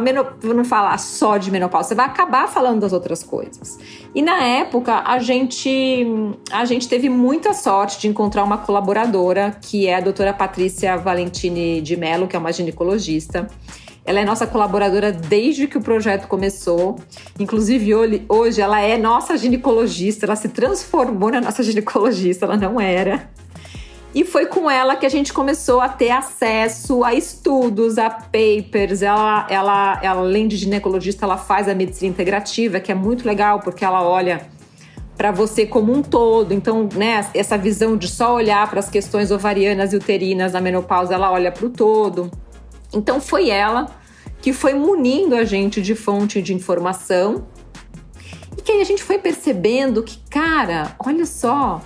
não 0.54 0.64
falar 0.66 0.98
só 0.98 1.38
de 1.38 1.50
menopausa, 1.52 1.90
você 1.90 1.96
vai 1.96 2.06
acabar 2.06 2.48
falando 2.48 2.82
das 2.82 2.94
outras 2.94 3.24
coisas. 3.24 3.80
E 4.14 4.22
na 4.22 4.44
época 4.44 5.04
a 5.06 5.20
gente 5.20 6.06
a 6.52 6.66
gente 6.66 6.88
teve 6.88 7.10
muita 7.10 7.54
sorte 7.54 8.00
de 8.00 8.08
encontrar 8.08 8.44
uma 8.44 8.58
colaboradora 8.58 9.58
que 9.62 9.88
é 9.88 9.96
a 9.96 10.00
doutora 10.00 10.34
Patrícia 10.34 10.98
Valentini 10.98 11.82
de 11.82 11.98
Mello, 11.98 12.28
que 12.28 12.36
é 12.36 12.40
uma 12.40 12.52
ginecologista. 12.52 13.48
Ela 14.04 14.22
é 14.22 14.26
nossa 14.26 14.48
colaboradora 14.48 15.12
desde 15.12 15.68
que 15.68 15.78
o 15.78 15.82
projeto 15.82 16.28
começou. 16.28 17.00
Inclusive, 17.40 17.94
hoje 18.28 18.60
ela 18.60 18.82
é 18.82 18.98
nossa 18.98 19.38
ginecologista, 19.38 20.26
ela 20.26 20.36
se 20.36 20.50
transformou 20.50 21.32
na 21.32 21.40
nossa 21.40 21.62
ginecologista, 21.64 22.46
ela 22.46 22.58
não 22.58 22.80
era. 22.80 23.30
E 24.14 24.26
foi 24.26 24.46
com 24.46 24.70
ela 24.70 24.98
que 24.98 25.06
a 25.06 25.10
gente 25.10 25.32
começou 25.32 25.80
a 25.80 25.88
ter 25.88 26.10
acesso 26.12 27.04
a 27.04 27.14
estudos, 27.14 27.98
a 27.98 28.10
papers. 28.10 29.02
Ela, 29.02 29.48
ela, 29.50 30.00
ela 30.04 30.20
além 30.20 30.48
de 30.50 30.58
ginecologista, 30.58 31.26
ela 31.26 31.38
faz 31.38 31.70
a 31.70 31.74
medicina 31.74 32.10
integrativa, 32.10 32.80
que 32.80 32.92
é 32.92 32.96
muito 32.96 33.26
legal, 33.26 33.62
porque 33.62 33.86
ela 33.86 34.04
olha 34.04 34.50
para 35.16 35.32
você 35.32 35.66
como 35.66 35.94
um 35.94 36.02
todo. 36.02 36.54
Então, 36.54 36.90
né, 36.94 37.26
essa 37.34 37.58
visão 37.58 37.96
de 37.96 38.10
só 38.10 38.34
olhar 38.34 38.70
para 38.70 38.80
as 38.80 38.90
questões 38.90 39.32
ovarianas 39.32 39.94
e 39.94 39.96
uterinas 39.96 40.52
na 40.52 40.60
menopausa, 40.60 41.14
ela 41.14 41.32
olha 41.32 41.52
para 41.52 41.66
o 41.66 41.70
todo. 41.70 42.30
Então 42.94 43.20
foi 43.22 43.50
ela 43.50 43.88
que 44.42 44.52
foi 44.52 44.74
munindo 44.74 45.36
a 45.36 45.44
gente 45.44 45.82
de 45.82 45.96
fonte 45.96 46.42
de 46.42 46.54
informação 46.54 47.46
e 48.58 48.62
que 48.62 48.72
aí 48.72 48.82
a 48.82 48.86
gente 48.86 49.04
foi 49.04 49.18
percebendo 49.18 50.04
que, 50.04 50.18
cara, 50.30 50.96
olha 51.00 51.26
só, 51.26 51.82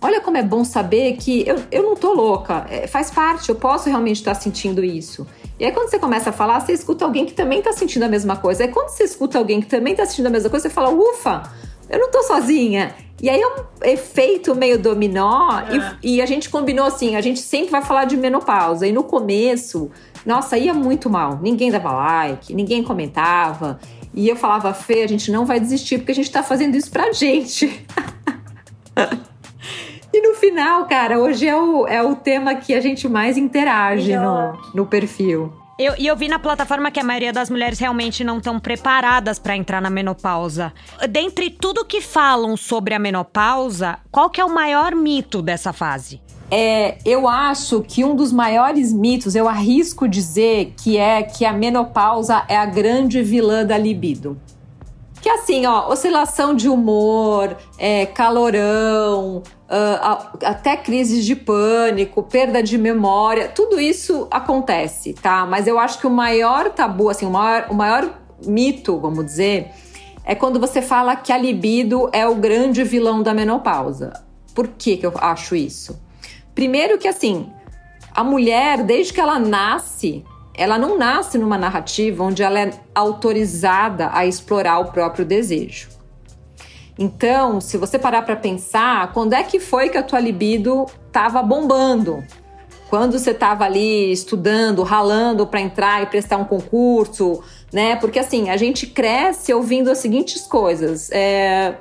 olha 0.00 0.20
como 0.20 0.36
é 0.36 0.42
bom 0.42 0.64
saber 0.64 1.16
que 1.16 1.46
eu, 1.48 1.56
eu 1.72 1.82
não 1.82 1.96
tô 1.96 2.12
louca, 2.12 2.66
é, 2.68 2.86
faz 2.86 3.10
parte, 3.10 3.48
eu 3.48 3.56
posso 3.56 3.88
realmente 3.88 4.18
estar 4.18 4.34
sentindo 4.34 4.84
isso. 4.84 5.26
E 5.58 5.64
aí 5.64 5.72
quando 5.72 5.88
você 5.88 5.98
começa 5.98 6.30
a 6.30 6.32
falar, 6.32 6.60
você 6.60 6.72
escuta 6.72 7.04
alguém 7.04 7.24
que 7.24 7.32
também 7.32 7.60
está 7.60 7.72
sentindo 7.72 8.02
a 8.02 8.08
mesma 8.08 8.36
coisa. 8.36 8.64
Aí 8.64 8.68
quando 8.68 8.88
você 8.88 9.04
escuta 9.04 9.38
alguém 9.38 9.60
que 9.60 9.66
também 9.66 9.92
está 9.92 10.04
sentindo 10.04 10.26
a 10.26 10.30
mesma 10.30 10.50
coisa, 10.50 10.68
você 10.68 10.74
fala, 10.74 10.90
ufa, 10.90 11.42
eu 11.88 11.98
não 11.98 12.10
tô 12.10 12.22
sozinha. 12.22 12.94
E 13.24 13.30
aí 13.30 13.40
é 13.40 13.46
um 13.46 13.64
efeito 13.84 14.54
meio 14.54 14.78
dominó 14.78 15.58
é. 15.58 15.96
e, 16.02 16.16
e, 16.16 16.20
a 16.20 16.26
gente 16.26 16.50
combinou 16.50 16.84
assim, 16.84 17.16
a 17.16 17.22
gente 17.22 17.40
sempre 17.40 17.70
vai 17.70 17.80
falar 17.80 18.04
de 18.04 18.18
menopausa. 18.18 18.86
E 18.86 18.92
no 18.92 19.02
começo 19.02 19.90
nossa, 20.26 20.58
ia 20.58 20.74
muito 20.74 21.08
mal. 21.08 21.38
Ninguém 21.42 21.70
dava 21.70 21.90
like, 21.90 22.52
ninguém 22.52 22.82
comentava. 22.82 23.80
E 24.12 24.28
eu 24.28 24.36
falava, 24.36 24.74
Fê, 24.74 25.02
a 25.02 25.06
gente 25.06 25.32
não 25.32 25.46
vai 25.46 25.58
desistir 25.58 25.96
porque 25.96 26.12
a 26.12 26.14
gente 26.14 26.30
tá 26.30 26.42
fazendo 26.42 26.76
isso 26.76 26.90
pra 26.90 27.12
gente. 27.12 27.86
e 30.12 30.28
no 30.28 30.34
final, 30.34 30.84
cara, 30.86 31.18
hoje 31.18 31.48
é 31.48 31.56
o, 31.56 31.86
é 31.86 32.02
o 32.02 32.14
tema 32.16 32.54
que 32.54 32.74
a 32.74 32.80
gente 32.80 33.08
mais 33.08 33.38
interage 33.38 34.14
no, 34.14 34.52
no 34.74 34.84
perfil. 34.84 35.50
Eu, 35.76 35.94
e 35.98 36.06
eu 36.06 36.16
vi 36.16 36.28
na 36.28 36.38
plataforma 36.38 36.90
que 36.90 37.00
a 37.00 37.04
maioria 37.04 37.32
das 37.32 37.50
mulheres 37.50 37.80
realmente 37.80 38.22
não 38.22 38.38
estão 38.38 38.60
preparadas 38.60 39.40
para 39.40 39.56
entrar 39.56 39.82
na 39.82 39.90
menopausa. 39.90 40.72
Dentre 41.10 41.50
tudo 41.50 41.84
que 41.84 42.00
falam 42.00 42.56
sobre 42.56 42.94
a 42.94 42.98
menopausa, 42.98 43.98
qual 44.10 44.30
que 44.30 44.40
é 44.40 44.44
o 44.44 44.54
maior 44.54 44.94
mito 44.94 45.42
dessa 45.42 45.72
fase? 45.72 46.20
É, 46.48 46.98
eu 47.04 47.26
acho 47.26 47.80
que 47.80 48.04
um 48.04 48.14
dos 48.14 48.30
maiores 48.30 48.92
mitos, 48.92 49.34
eu 49.34 49.48
arrisco 49.48 50.06
dizer, 50.06 50.74
que 50.80 50.96
é 50.96 51.24
que 51.24 51.44
a 51.44 51.52
menopausa 51.52 52.44
é 52.48 52.56
a 52.56 52.66
grande 52.66 53.20
vilã 53.20 53.66
da 53.66 53.76
libido. 53.76 54.40
Que 55.24 55.30
assim, 55.30 55.64
ó, 55.64 55.90
oscilação 55.90 56.54
de 56.54 56.68
humor, 56.68 57.56
é, 57.78 58.04
calorão, 58.04 59.38
uh, 59.38 60.36
até 60.44 60.76
crises 60.76 61.24
de 61.24 61.34
pânico, 61.34 62.22
perda 62.24 62.62
de 62.62 62.76
memória, 62.76 63.48
tudo 63.48 63.80
isso 63.80 64.28
acontece, 64.30 65.14
tá? 65.14 65.46
Mas 65.46 65.66
eu 65.66 65.78
acho 65.78 65.98
que 65.98 66.06
o 66.06 66.10
maior 66.10 66.68
tabu, 66.68 67.08
assim, 67.08 67.24
o 67.24 67.30
maior, 67.30 67.68
o 67.70 67.74
maior 67.74 68.18
mito, 68.46 69.00
vamos 69.00 69.24
dizer, 69.24 69.70
é 70.26 70.34
quando 70.34 70.60
você 70.60 70.82
fala 70.82 71.16
que 71.16 71.32
a 71.32 71.38
libido 71.38 72.10
é 72.12 72.28
o 72.28 72.34
grande 72.34 72.84
vilão 72.84 73.22
da 73.22 73.32
menopausa. 73.32 74.12
Por 74.54 74.68
que, 74.76 74.98
que 74.98 75.06
eu 75.06 75.14
acho 75.16 75.56
isso? 75.56 75.98
Primeiro 76.54 76.98
que 76.98 77.08
assim, 77.08 77.50
a 78.14 78.22
mulher, 78.22 78.82
desde 78.82 79.14
que 79.14 79.22
ela 79.22 79.38
nasce, 79.38 80.22
ela 80.56 80.78
não 80.78 80.96
nasce 80.96 81.36
numa 81.36 81.58
narrativa 81.58 82.22
onde 82.22 82.42
ela 82.42 82.60
é 82.60 82.70
autorizada 82.94 84.10
a 84.12 84.24
explorar 84.24 84.78
o 84.78 84.92
próprio 84.92 85.24
desejo. 85.24 85.88
Então, 86.98 87.60
se 87.60 87.76
você 87.76 87.98
parar 87.98 88.22
para 88.22 88.36
pensar, 88.36 89.12
quando 89.12 89.32
é 89.32 89.42
que 89.42 89.58
foi 89.58 89.88
que 89.88 89.98
a 89.98 90.02
tua 90.02 90.20
libido 90.20 90.86
estava 91.08 91.42
bombando? 91.42 92.22
Quando 92.88 93.18
você 93.18 93.32
estava 93.32 93.64
ali 93.64 94.12
estudando, 94.12 94.84
ralando 94.84 95.44
para 95.46 95.60
entrar 95.60 96.02
e 96.02 96.06
prestar 96.06 96.36
um 96.36 96.44
concurso, 96.44 97.42
né? 97.72 97.96
Porque 97.96 98.20
assim, 98.20 98.50
a 98.50 98.56
gente 98.56 98.86
cresce 98.86 99.52
ouvindo 99.52 99.90
as 99.90 99.98
seguintes 99.98 100.42
coisas: 100.42 101.10
é, 101.10 101.74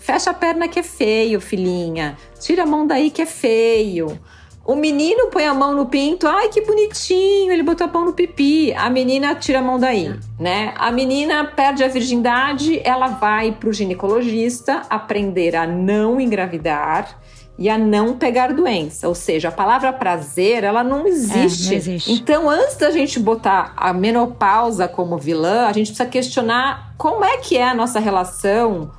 fecha 0.00 0.30
a 0.30 0.34
perna 0.34 0.68
que 0.68 0.78
é 0.78 0.82
feio, 0.82 1.40
filhinha. 1.40 2.18
Tira 2.38 2.64
a 2.64 2.66
mão 2.66 2.86
daí 2.86 3.10
que 3.10 3.22
é 3.22 3.26
feio. 3.26 4.18
O 4.66 4.74
menino 4.74 5.28
põe 5.28 5.44
a 5.44 5.52
mão 5.52 5.74
no 5.74 5.86
pinto, 5.86 6.26
ai 6.26 6.48
que 6.48 6.62
bonitinho, 6.62 7.52
ele 7.52 7.62
botou 7.62 7.86
a 7.86 7.90
mão 7.90 8.06
no 8.06 8.14
pipi. 8.14 8.72
A 8.72 8.88
menina 8.88 9.34
tira 9.34 9.58
a 9.58 9.62
mão 9.62 9.78
daí, 9.78 10.14
né? 10.40 10.72
A 10.76 10.90
menina 10.90 11.44
perde 11.44 11.84
a 11.84 11.88
virgindade, 11.88 12.80
ela 12.82 13.08
vai 13.08 13.52
pro 13.52 13.72
ginecologista 13.72 14.82
aprender 14.88 15.54
a 15.54 15.66
não 15.66 16.18
engravidar 16.18 17.20
e 17.58 17.68
a 17.68 17.76
não 17.76 18.16
pegar 18.16 18.54
doença. 18.54 19.06
Ou 19.06 19.14
seja, 19.14 19.48
a 19.48 19.52
palavra 19.52 19.92
prazer, 19.92 20.64
ela 20.64 20.82
não 20.82 21.06
existe. 21.06 21.66
É, 21.66 21.70
não 21.70 21.76
existe. 21.76 22.12
Então, 22.12 22.48
antes 22.48 22.76
da 22.76 22.90
gente 22.90 23.20
botar 23.20 23.74
a 23.76 23.92
menopausa 23.92 24.88
como 24.88 25.18
vilã, 25.18 25.66
a 25.66 25.72
gente 25.72 25.88
precisa 25.88 26.08
questionar 26.08 26.94
como 26.96 27.22
é 27.22 27.36
que 27.36 27.58
é 27.58 27.68
a 27.68 27.74
nossa 27.74 28.00
relação 28.00 28.90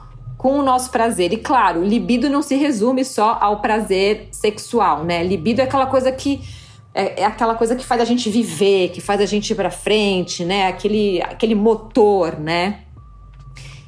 com 0.45 0.59
o 0.59 0.61
nosso 0.61 0.91
prazer. 0.91 1.33
E 1.33 1.37
claro, 1.37 1.83
libido 1.83 2.29
não 2.29 2.43
se 2.43 2.55
resume 2.55 3.03
só 3.03 3.35
ao 3.41 3.61
prazer 3.61 4.27
sexual, 4.31 5.03
né? 5.03 5.23
Libido 5.23 5.59
é 5.59 5.63
aquela 5.63 5.87
coisa 5.87 6.11
que 6.11 6.39
é, 6.93 7.21
é 7.21 7.25
aquela 7.25 7.55
coisa 7.55 7.75
que 7.75 7.83
faz 7.83 7.99
a 7.99 8.05
gente 8.05 8.29
viver, 8.29 8.89
que 8.89 9.01
faz 9.01 9.19
a 9.19 9.25
gente 9.25 9.49
ir 9.49 9.55
para 9.55 9.71
frente, 9.71 10.45
né? 10.45 10.67
Aquele, 10.67 11.19
aquele 11.23 11.55
motor, 11.55 12.39
né? 12.39 12.81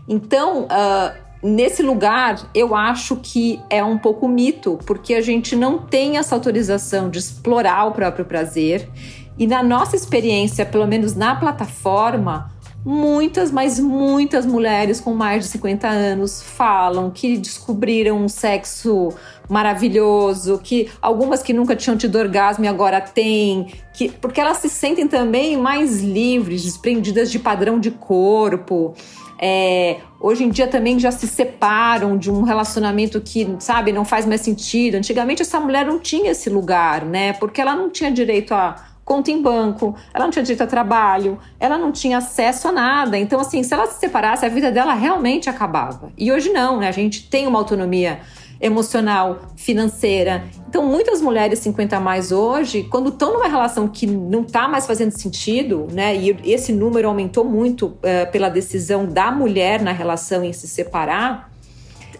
Então, 0.10 0.64
uh, 0.64 1.16
nesse 1.44 1.84
lugar, 1.84 2.50
eu 2.56 2.76
acho 2.76 3.18
que 3.18 3.62
é 3.70 3.84
um 3.84 4.00
pouco 4.00 4.28
mito, 4.28 4.80
porque 4.84 5.14
a 5.14 5.22
gente 5.22 5.56
não 5.56 5.78
tem 5.78 6.18
essa 6.18 6.34
autorização 6.34 7.08
de 7.08 7.20
explorar 7.20 7.86
o 7.86 7.92
próprio 7.92 8.26
prazer. 8.26 8.90
E 9.38 9.46
na 9.46 9.62
nossa 9.62 9.96
experiência, 9.96 10.66
pelo 10.66 10.88
menos 10.88 11.14
na 11.14 11.36
plataforma, 11.36 12.52
muitas, 12.88 13.51
mas 13.51 13.77
muitas 13.82 14.46
mulheres 14.46 15.01
com 15.01 15.13
mais 15.13 15.44
de 15.44 15.50
50 15.50 15.89
anos 15.89 16.41
falam 16.41 17.12
que 17.12 17.38
descobriram 17.38 18.24
um 18.24 18.29
sexo 18.29 19.10
maravilhoso, 19.50 20.58
que 20.63 20.89
algumas 21.01 21.44
que 21.44 21.51
nunca 21.51 21.75
tinham 21.75 21.98
tido 21.98 22.17
orgasmo 22.17 22.63
e 22.63 22.67
agora 22.67 23.01
têm, 23.01 23.67
que, 23.94 24.10
porque 24.10 24.39
elas 24.39 24.60
se 24.60 24.70
sentem 24.70 25.06
também 25.06 25.58
mais 25.58 26.01
livres, 26.01 26.63
desprendidas 26.63 27.29
de 27.29 27.39
padrão 27.39 27.77
de 27.77 27.91
corpo. 27.91 28.96
É, 29.38 29.98
hoje 30.17 30.46
em 30.46 30.50
dia 30.50 30.67
também 30.67 30.98
já 30.98 31.12
se 31.12 31.27
separam 31.27 32.17
de 32.17 32.32
um 32.32 32.41
relacionamento 32.44 33.20
que, 33.20 33.53
sabe, 33.60 33.91
não 33.91 34.06
faz 34.06 34.25
mais 34.25 34.39
sentido. 34.39 34.96
Antigamente 34.96 35.41
essa 35.41 35.60
mulher 35.60 35.86
não 35.86 36.00
tinha 36.00 36.32
esse 36.32 36.50
lugar, 36.50 37.03
né? 37.03 37.34
Porque 37.34 37.60
ela 37.60 37.75
não 37.75 37.89
tinha 37.89 38.10
direito 38.10 38.53
a 38.53 38.97
conta 39.08 39.32
em 39.32 39.42
banco, 39.42 39.96
ela 40.14 40.26
não 40.26 40.32
tinha 40.32 40.44
direito 40.44 40.64
a 40.64 40.68
trabalho, 40.68 41.40
ela 41.58 41.78
não 41.78 41.94
tinha 41.94 42.18
acesso 42.18 42.68
a 42.68 42.74
nada. 42.74 43.18
Então, 43.18 43.40
assim, 43.40 43.64
se 43.64 43.74
ela 43.74 43.88
se 43.88 44.02
separasse, 44.02 44.46
a 44.46 44.50
vida 44.50 44.70
dela 44.70 44.94
realmente 44.94 45.50
acabava. 45.50 46.12
E 46.18 46.30
hoje 46.30 46.52
não, 46.52 46.78
né? 46.78 46.90
A 46.90 46.92
gente 46.92 47.30
tem 47.30 47.48
uma 47.48 47.58
autonomia 47.58 48.20
emocional, 48.60 49.40
financeira. 49.56 50.44
Então, 50.68 50.86
muitas 50.86 51.22
mulheres 51.22 51.60
50 51.60 51.96
a 51.96 52.00
mais 52.02 52.34
hoje, 52.34 52.84
quando 52.84 53.08
estão 53.08 53.32
numa 53.32 53.48
relação 53.48 53.88
que 53.88 54.06
não 54.06 54.42
está 54.42 54.68
mais 54.68 54.86
fazendo 54.86 55.12
sentido, 55.12 55.88
né? 55.90 56.14
E 56.14 56.36
esse 56.44 56.74
número 56.74 57.08
aumentou 57.08 57.46
muito 57.46 57.98
é, 58.04 58.26
pela 58.26 58.50
decisão 58.50 59.06
da 59.06 59.32
mulher 59.32 59.82
na 59.82 59.94
relação 59.94 60.44
em 60.44 60.52
se 60.52 60.68
separar. 60.68 61.50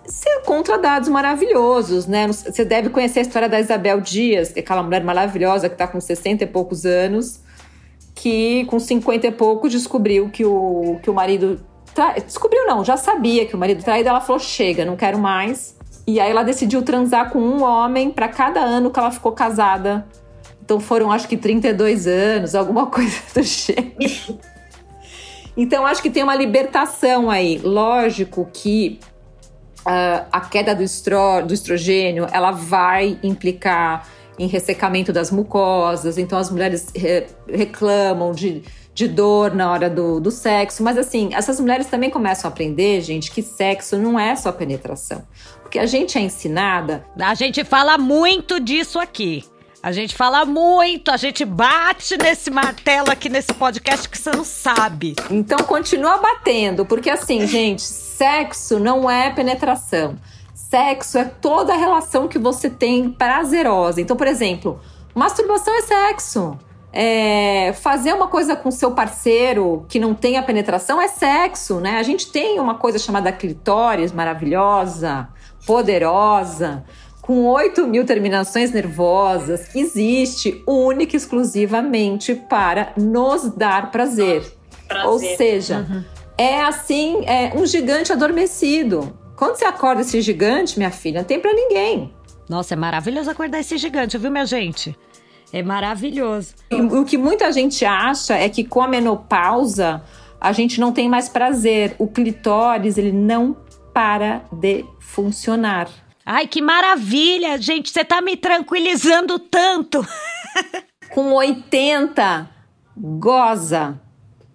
Você 0.08 0.30
encontra 0.36 0.78
dados 0.78 1.10
maravilhosos, 1.10 2.08
né? 2.08 2.28
Você 2.28 2.64
deve 2.64 2.90
conhecer 2.90 3.20
a 3.20 3.22
história 3.24 3.50
da 3.50 3.60
Isabel 3.60 4.00
Dias, 4.00 4.52
que 4.54 4.60
é 4.60 4.64
aquela 4.64 4.82
mulher 4.82 5.04
maravilhosa 5.04 5.68
que 5.68 5.76
está 5.76 5.86
com 5.86 6.00
60 6.00 6.46
e 6.46 6.48
poucos 6.48 6.86
anos, 6.86 7.42
que 8.16 8.64
com 8.66 8.80
50 8.80 9.28
e 9.28 9.32
pouco 9.32 9.68
descobriu 9.68 10.30
que 10.30 10.46
o, 10.46 10.98
que 11.04 11.10
o 11.10 11.14
marido. 11.14 11.60
Tra... 11.94 12.14
Descobriu 12.14 12.66
não, 12.66 12.86
já 12.86 12.96
sabia 12.96 13.46
que 13.46 13.54
o 13.54 13.58
marido 13.58 13.84
traído. 13.84 14.08
Ela 14.08 14.22
falou: 14.22 14.40
chega, 14.40 14.86
não 14.86 14.96
quero 14.96 15.20
mais. 15.20 15.76
E 16.08 16.22
aí 16.22 16.32
ela 16.32 16.44
decidiu 16.44 16.82
transar 16.84 17.30
com 17.30 17.40
um 17.40 17.62
homem 17.62 18.10
para 18.10 18.30
cada 18.30 18.62
ano 18.62 18.90
que 18.90 18.98
ela 18.98 19.12
ficou 19.12 19.34
casada. 19.34 20.08
Então 20.64 20.80
foram 20.80 21.12
acho 21.12 21.28
que 21.28 21.36
32 21.36 22.08
anos, 22.08 22.56
alguma 22.56 22.88
coisa 22.92 23.18
do 23.34 23.44
gênero. 23.44 24.40
Então 25.60 25.88
acho 25.88 26.04
que 26.04 26.12
tem 26.12 26.22
uma 26.22 26.36
libertação 26.36 27.32
aí. 27.32 27.58
Lógico 27.58 28.48
que 28.54 29.00
uh, 29.88 30.28
a 30.32 30.42
queda 30.42 30.76
do, 30.76 30.84
estro, 30.84 31.42
do 31.46 31.54
estrogênio 31.54 32.28
ela 32.32 32.52
vai 32.52 33.18
implicar 33.24 34.08
em 34.38 34.48
ressecamento 34.48 35.12
das 35.12 35.32
mucosas. 35.32 36.18
Então 36.18 36.38
as 36.38 36.52
mulheres 36.52 36.92
re, 36.96 37.26
reclamam 37.48 38.32
de 38.32 38.64
de 38.98 39.08
dor 39.08 39.54
na 39.54 39.72
hora 39.72 39.92
do, 39.92 40.20
do 40.20 40.32
sexo. 40.32 40.82
Mas 40.82 40.98
assim, 40.98 41.30
essas 41.32 41.60
mulheres 41.60 41.86
também 41.86 42.10
começam 42.10 42.50
a 42.50 42.52
aprender, 42.52 43.00
gente, 43.02 43.30
que 43.30 43.44
sexo 43.44 43.96
não 43.96 44.20
é 44.20 44.36
só 44.36 44.52
penetração. 44.52 45.22
Porque 45.62 45.78
a 45.78 45.86
gente 45.86 46.18
é 46.18 46.22
ensinada. 46.22 47.06
A 47.16 47.36
gente 47.36 47.64
fala 47.64 47.96
muito 48.00 48.60
disso 48.60 48.98
aqui. 48.98 49.46
A 49.88 49.92
gente 49.94 50.18
fala 50.18 50.44
muito, 50.44 51.10
a 51.10 51.16
gente 51.16 51.46
bate 51.46 52.18
nesse 52.18 52.52
martelo 52.52 53.10
aqui 53.10 53.30
nesse 53.30 53.54
podcast 53.54 54.10
que 54.10 54.18
você 54.18 54.32
não 54.32 54.44
sabe. 54.44 55.16
Então 55.32 55.60
continua 55.60 56.18
batendo, 56.18 56.86
porque 56.86 57.10
assim, 57.10 57.48
gente, 57.48 57.84
sexo 57.84 58.82
não 58.82 59.10
é 59.10 59.30
penetração. 59.30 60.18
Sexo 60.54 61.18
é 61.18 61.24
toda 61.24 61.74
a 61.74 61.78
relação 61.78 62.28
que 62.28 62.38
você 62.38 62.70
tem 62.70 63.10
prazerosa. 63.10 64.02
Então, 64.02 64.18
por 64.18 64.28
exemplo, 64.28 64.78
masturbação 65.16 65.74
é 65.74 65.82
sexo. 65.82 66.60
É, 66.92 67.72
fazer 67.72 68.12
uma 68.12 68.28
coisa 68.28 68.58
com 68.58 68.70
seu 68.70 68.92
parceiro 68.92 69.86
que 69.88 70.00
não 70.02 70.14
tenha 70.14 70.44
penetração 70.44 71.02
é 71.02 71.08
sexo, 71.08 71.80
né? 71.80 71.98
A 71.98 72.04
gente 72.04 72.30
tem 72.30 72.60
uma 72.60 72.76
coisa 72.76 73.00
chamada 73.00 73.32
clitóris 73.32 74.12
maravilhosa, 74.12 75.30
poderosa, 75.66 76.84
com 77.28 77.44
8 77.44 77.86
mil 77.86 78.06
terminações 78.06 78.72
nervosas, 78.72 79.68
que 79.68 79.82
existe 79.82 80.64
única 80.66 81.14
e 81.14 81.18
exclusivamente 81.18 82.34
para 82.34 82.94
nos 82.96 83.54
dar 83.54 83.92
prazer. 83.92 84.50
prazer. 84.88 85.06
Ou 85.06 85.20
seja, 85.20 85.86
uhum. 85.90 86.04
é 86.38 86.62
assim, 86.62 87.26
é 87.26 87.52
um 87.54 87.66
gigante 87.66 88.14
adormecido. 88.14 89.14
Quando 89.36 89.58
você 89.58 89.66
acorda 89.66 90.02
esse 90.02 90.22
gigante, 90.22 90.78
minha 90.78 90.90
filha, 90.90 91.20
não 91.20 91.28
tem 91.28 91.38
para 91.38 91.54
ninguém. 91.54 92.14
Nossa, 92.48 92.76
é 92.76 92.78
maravilhoso 92.78 93.30
acordar 93.30 93.60
esse 93.60 93.78
gigante, 93.78 94.18
viu, 94.18 94.32
minha 94.32 94.46
gente? 94.46 94.98
É 95.52 95.62
maravilhoso. 95.62 96.56
O 96.72 97.04
que 97.04 97.18
muita 97.18 97.52
gente 97.52 97.84
acha 97.84 98.36
é 98.36 98.48
que 98.48 98.64
com 98.64 98.82
a 98.82 98.88
menopausa 98.88 100.02
a 100.40 100.54
gente 100.54 100.80
não 100.80 100.94
tem 100.94 101.10
mais 101.10 101.28
prazer. 101.28 101.94
O 102.00 102.08
clitóris, 102.08 102.98
ele 102.98 103.12
não 103.12 103.58
para 103.94 104.44
de 104.50 104.86
funcionar. 104.98 105.90
Ai, 106.30 106.46
que 106.46 106.62
maravilha, 106.62 107.58
gente! 107.58 107.90
Você 107.90 108.04
tá 108.04 108.20
me 108.20 108.36
tranquilizando 108.36 109.40
tanto. 109.40 110.06
com 111.10 111.32
80, 111.32 112.50
goza. 112.98 113.98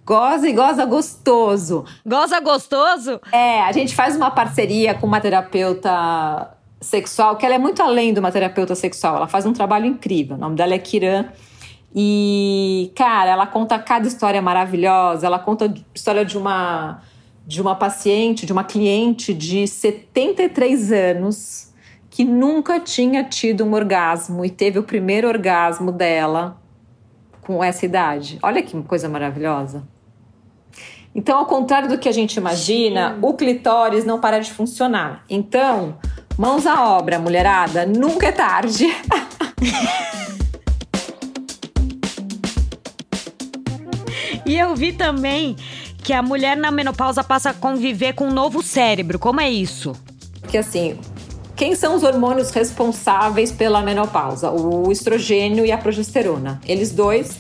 Goza 0.05 0.47
e 0.47 0.53
goza 0.53 0.85
gostoso. 0.85 1.87
Goza 2.05 2.41
gostoso? 2.41 3.19
É, 3.33 3.63
a 3.63 3.73
gente 3.73 3.95
faz 3.95 4.15
uma 4.15 4.31
parceria 4.31 4.93
com 4.93 5.07
uma 5.07 5.19
terapeuta 5.19 6.55
sexual, 6.79 7.37
que 7.37 7.47
ela 7.47 7.55
é 7.55 7.59
muito 7.59 7.83
além 7.83 8.13
de 8.13 8.21
uma 8.21 8.31
terapeuta 8.31 8.75
sexual. 8.75 9.17
Ela 9.17 9.27
faz 9.27 9.47
um 9.47 9.55
trabalho 9.55 9.87
incrível. 9.87 10.37
O 10.37 10.39
nome 10.39 10.57
dela 10.57 10.75
é 10.75 10.79
Kiran. 10.79 11.25
E, 11.95 12.93
cara, 12.95 13.31
ela 13.31 13.47
conta 13.47 13.79
cada 13.79 14.07
história 14.07 14.43
maravilhosa. 14.43 15.27
Ela 15.27 15.39
conta 15.39 15.65
a 15.65 15.75
história 15.95 16.23
de 16.23 16.37
uma 16.37 17.01
de 17.47 17.61
uma 17.61 17.75
paciente, 17.75 18.47
de 18.47 18.53
uma 18.53 18.65
cliente 18.65 19.35
de 19.35 19.67
73 19.67 20.93
anos 20.93 21.73
que 22.11 22.25
nunca 22.25 22.79
tinha 22.79 23.25
tido 23.25 23.65
um 23.65 23.73
orgasmo 23.73 24.45
e 24.45 24.51
teve 24.51 24.79
o 24.79 24.83
primeiro 24.83 25.29
orgasmo 25.29 25.91
dela 25.91 26.61
com 27.41 27.63
essa 27.63 27.85
idade. 27.85 28.39
Olha 28.43 28.63
que 28.63 28.81
coisa 28.83 29.09
maravilhosa. 29.09 29.83
Então, 31.15 31.39
ao 31.39 31.47
contrário 31.47 31.89
do 31.89 31.99
que 31.99 32.09
a 32.09 32.13
gente 32.13 32.37
imagina, 32.37 33.19
o 33.21 33.35
clitóris 33.35 34.05
não 34.05 34.19
para 34.19 34.39
de 34.39 34.51
funcionar. 34.51 35.25
Então, 35.29 35.99
Mãos 36.39 36.67
à 36.67 36.89
obra, 36.97 37.19
mulherada, 37.19 37.85
nunca 37.85 38.29
é 38.29 38.33
tarde. 38.33 38.87
e 44.47 44.57
eu 44.59 44.75
vi 44.75 44.95
também 44.95 45.57
que 46.03 46.13
a 46.13 46.23
mulher 46.23 46.57
na 46.57 46.71
menopausa 46.71 47.23
passa 47.23 47.51
a 47.51 47.55
conviver 47.55 48.15
com 48.15 48.27
um 48.27 48.33
novo 48.33 48.63
cérebro. 48.63 49.19
Como 49.19 49.41
é 49.41 49.49
isso? 49.51 49.93
Porque 50.41 50.59
assim, 50.59 50.99
quem 51.55 51.75
são 51.75 51.95
os 51.95 52.03
hormônios 52.03 52.51
responsáveis 52.51 53.53
pela 53.53 53.83
menopausa? 53.83 54.51
O 54.51 54.91
estrogênio 54.91 55.65
e 55.65 55.71
a 55.71 55.79
progesterona. 55.79 56.61
Eles 56.67 56.91
dois 56.93 57.39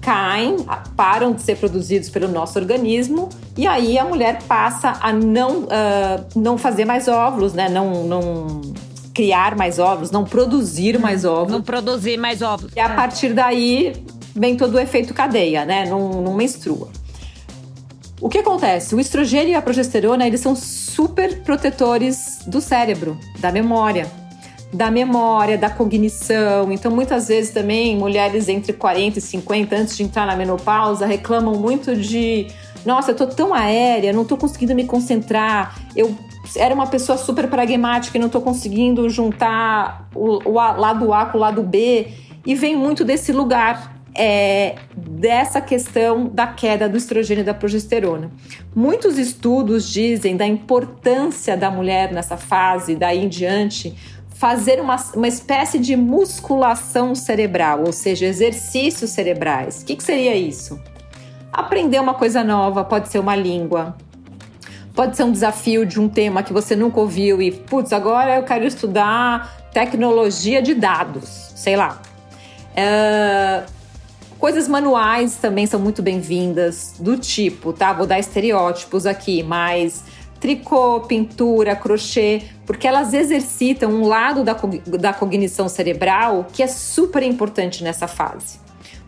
caem, 0.00 0.58
param 0.96 1.32
de 1.32 1.42
ser 1.42 1.56
produzidos 1.56 2.08
pelo 2.08 2.28
nosso 2.28 2.56
organismo 2.56 3.28
e 3.56 3.66
aí 3.66 3.98
a 3.98 4.04
mulher 4.04 4.40
passa 4.44 4.96
a 5.00 5.12
não, 5.12 5.62
uh, 5.62 6.24
não 6.36 6.56
fazer 6.56 6.84
mais 6.84 7.08
óvulos, 7.08 7.52
né? 7.52 7.68
Não, 7.68 8.04
não 8.04 8.60
criar 9.12 9.56
mais 9.56 9.80
óvulos, 9.80 10.12
não 10.12 10.24
produzir 10.24 10.96
mais 11.00 11.24
óvulos. 11.24 11.50
Não 11.50 11.62
produzir 11.62 12.16
mais 12.16 12.42
óvulos. 12.42 12.72
E 12.76 12.78
a 12.78 12.90
partir 12.90 13.32
daí 13.32 14.04
vem 14.32 14.56
todo 14.56 14.74
o 14.74 14.78
efeito 14.78 15.12
cadeia, 15.12 15.64
né? 15.64 15.86
Não, 15.86 16.22
não 16.22 16.34
menstrua. 16.34 16.88
O 18.20 18.28
que 18.28 18.38
acontece? 18.38 18.94
O 18.94 19.00
estrogênio 19.00 19.50
e 19.50 19.54
a 19.54 19.62
progesterona, 19.62 20.26
eles 20.26 20.40
são 20.40 20.56
super 20.56 21.42
protetores 21.42 22.40
do 22.46 22.60
cérebro, 22.60 23.18
da 23.38 23.52
memória 23.52 24.10
da 24.72 24.90
memória, 24.90 25.56
da 25.56 25.70
cognição. 25.70 26.70
Então, 26.70 26.90
muitas 26.90 27.28
vezes 27.28 27.50
também 27.52 27.96
mulheres 27.96 28.48
entre 28.48 28.72
40 28.72 29.18
e 29.18 29.22
50, 29.22 29.76
antes 29.76 29.96
de 29.96 30.02
entrar 30.02 30.26
na 30.26 30.36
menopausa, 30.36 31.06
reclamam 31.06 31.54
muito 31.54 31.96
de: 31.96 32.48
nossa, 32.84 33.12
eu 33.12 33.16
tô 33.16 33.26
tão 33.26 33.54
aérea, 33.54 34.12
não 34.12 34.24
tô 34.24 34.36
conseguindo 34.36 34.74
me 34.74 34.84
concentrar. 34.84 35.76
Eu 35.94 36.14
era 36.56 36.74
uma 36.74 36.86
pessoa 36.86 37.18
super 37.18 37.48
pragmática 37.48 38.16
e 38.16 38.20
não 38.20 38.28
tô 38.28 38.40
conseguindo 38.40 39.08
juntar 39.08 40.08
o, 40.14 40.48
o 40.48 40.52
lado 40.52 41.12
A 41.12 41.26
com 41.26 41.38
o 41.38 41.40
lado 41.40 41.62
B. 41.62 42.08
E 42.44 42.54
vem 42.54 42.76
muito 42.76 43.04
desse 43.04 43.32
lugar 43.32 43.95
é, 44.16 44.76
dessa 44.96 45.60
questão 45.60 46.28
da 46.28 46.46
queda 46.46 46.88
do 46.88 46.96
estrogênio 46.96 47.42
e 47.42 47.44
da 47.44 47.54
progesterona. 47.54 48.30
Muitos 48.74 49.18
estudos 49.18 49.90
dizem 49.92 50.36
da 50.36 50.46
importância 50.46 51.56
da 51.56 51.70
mulher 51.70 52.12
nessa 52.12 52.36
fase, 52.36 52.96
daí 52.96 53.24
em 53.24 53.28
diante, 53.28 53.94
fazer 54.30 54.80
uma, 54.80 54.96
uma 55.14 55.28
espécie 55.28 55.78
de 55.78 55.96
musculação 55.96 57.14
cerebral, 57.14 57.84
ou 57.84 57.92
seja, 57.92 58.26
exercícios 58.26 59.10
cerebrais. 59.10 59.82
O 59.82 59.84
que, 59.84 59.96
que 59.96 60.02
seria 60.02 60.34
isso? 60.34 60.80
Aprender 61.52 62.00
uma 62.00 62.14
coisa 62.14 62.42
nova, 62.42 62.84
pode 62.84 63.08
ser 63.08 63.18
uma 63.18 63.36
língua, 63.36 63.96
pode 64.94 65.16
ser 65.16 65.24
um 65.24 65.32
desafio 65.32 65.86
de 65.86 66.00
um 66.00 66.08
tema 66.08 66.42
que 66.42 66.52
você 66.52 66.74
nunca 66.74 67.00
ouviu 67.00 67.40
e, 67.40 67.50
putz, 67.50 67.92
agora 67.92 68.36
eu 68.36 68.42
quero 68.42 68.64
estudar 68.64 69.68
tecnologia 69.72 70.60
de 70.60 70.74
dados, 70.74 71.52
sei 71.54 71.76
lá. 71.76 72.00
Uh, 72.72 73.75
coisas 74.46 74.68
manuais 74.68 75.34
também 75.34 75.66
são 75.66 75.80
muito 75.80 76.00
bem-vindas, 76.00 76.94
do 77.00 77.18
tipo, 77.18 77.72
tá? 77.72 77.92
Vou 77.92 78.06
dar 78.06 78.20
estereótipos 78.20 79.04
aqui, 79.04 79.42
mas 79.42 80.04
tricô, 80.38 81.00
pintura, 81.00 81.74
crochê, 81.74 82.42
porque 82.64 82.86
elas 82.86 83.12
exercitam 83.12 83.90
um 83.90 84.06
lado 84.06 84.44
da, 84.44 84.56
da 85.00 85.12
cognição 85.12 85.68
cerebral 85.68 86.46
que 86.52 86.62
é 86.62 86.68
super 86.68 87.24
importante 87.24 87.82
nessa 87.82 88.06
fase. 88.06 88.60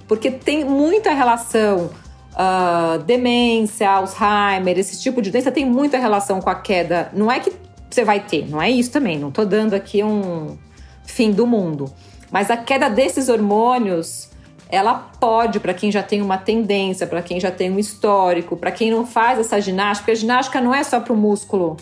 Porque 0.08 0.28
tem 0.28 0.64
muita 0.64 1.12
relação, 1.12 1.88
uh, 2.32 2.98
demência, 3.04 3.88
Alzheimer, 3.88 4.76
esse 4.76 5.00
tipo 5.00 5.22
de 5.22 5.30
doença 5.30 5.52
tem 5.52 5.64
muita 5.64 5.98
relação 5.98 6.40
com 6.40 6.50
a 6.50 6.56
queda. 6.56 7.12
Não 7.12 7.30
é 7.30 7.38
que 7.38 7.52
você 7.88 8.04
vai 8.04 8.18
ter, 8.18 8.50
não 8.50 8.60
é 8.60 8.68
isso 8.68 8.90
também, 8.90 9.16
não 9.16 9.30
tô 9.30 9.44
dando 9.44 9.74
aqui 9.74 10.02
um 10.02 10.58
fim 11.04 11.30
do 11.30 11.46
mundo. 11.46 11.94
Mas 12.28 12.50
a 12.50 12.56
queda 12.56 12.90
desses 12.90 13.28
hormônios 13.28 14.27
ela 14.70 14.94
pode, 14.94 15.60
para 15.60 15.72
quem 15.72 15.90
já 15.90 16.02
tem 16.02 16.20
uma 16.20 16.36
tendência, 16.36 17.06
para 17.06 17.22
quem 17.22 17.40
já 17.40 17.50
tem 17.50 17.70
um 17.70 17.78
histórico, 17.78 18.56
para 18.56 18.70
quem 18.70 18.90
não 18.90 19.06
faz 19.06 19.38
essa 19.38 19.60
ginástica, 19.60 20.04
porque 20.04 20.12
a 20.12 20.20
ginástica 20.20 20.60
não 20.60 20.74
é 20.74 20.84
só 20.84 21.00
para 21.00 21.12
o 21.12 21.16
músculo 21.16 21.76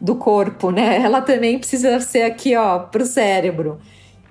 do 0.00 0.16
corpo, 0.16 0.70
né? 0.70 1.00
Ela 1.02 1.22
também 1.22 1.58
precisa 1.58 2.00
ser 2.00 2.22
aqui, 2.22 2.56
ó, 2.56 2.80
para 2.80 3.02
o 3.02 3.06
cérebro. 3.06 3.78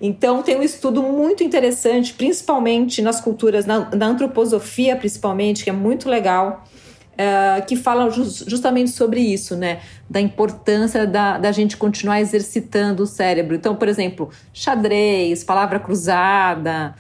Então 0.02 0.44
tem 0.44 0.58
um 0.58 0.64
estudo 0.64 1.02
muito 1.02 1.44
interessante, 1.44 2.14
principalmente 2.14 3.02
nas 3.02 3.22
culturas, 3.22 3.66
na, 3.66 3.90
na 3.96 4.08
antroposofia 4.08 4.98
principalmente, 4.98 5.64
que 5.64 5.70
é 5.70 5.74
muito 5.74 6.10
legal, 6.10 6.66
uh, 7.14 7.66
que 7.66 7.78
fala 7.78 8.10
just, 8.10 8.50
justamente 8.50 8.92
sobre 8.92 9.22
isso, 9.22 9.56
né? 9.56 9.80
Da 10.10 10.20
importância 10.20 11.08
da, 11.08 11.38
da 11.38 11.54
gente 11.54 11.78
continuar 11.78 12.20
exercitando 12.20 13.04
o 13.04 13.08
cérebro. 13.08 13.56
Então, 13.56 13.78
por 13.78 13.88
exemplo, 13.88 14.30
xadrez, 14.52 15.42
palavra 15.46 15.80
cruzada, 15.80 16.96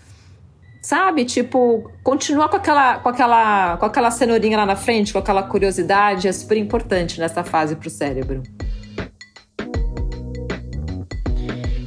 sabe? 0.84 1.24
Tipo, 1.24 1.90
continuar 2.04 2.50
com 2.50 2.58
aquela, 2.58 3.00
com 3.00 3.10
aquela, 3.10 3.78
com 3.78 3.86
aquela 3.86 4.12
cenourinha 4.12 4.58
lá 4.58 4.66
na 4.66 4.76
frente, 4.76 5.14
com 5.14 5.20
aquela 5.20 5.42
curiosidade, 5.42 6.28
é 6.28 6.32
super 6.32 6.58
importante 6.58 7.20
nessa 7.20 7.44
fase 7.44 7.76
para 7.76 7.88
o 7.88 7.90
cérebro. 7.90 8.44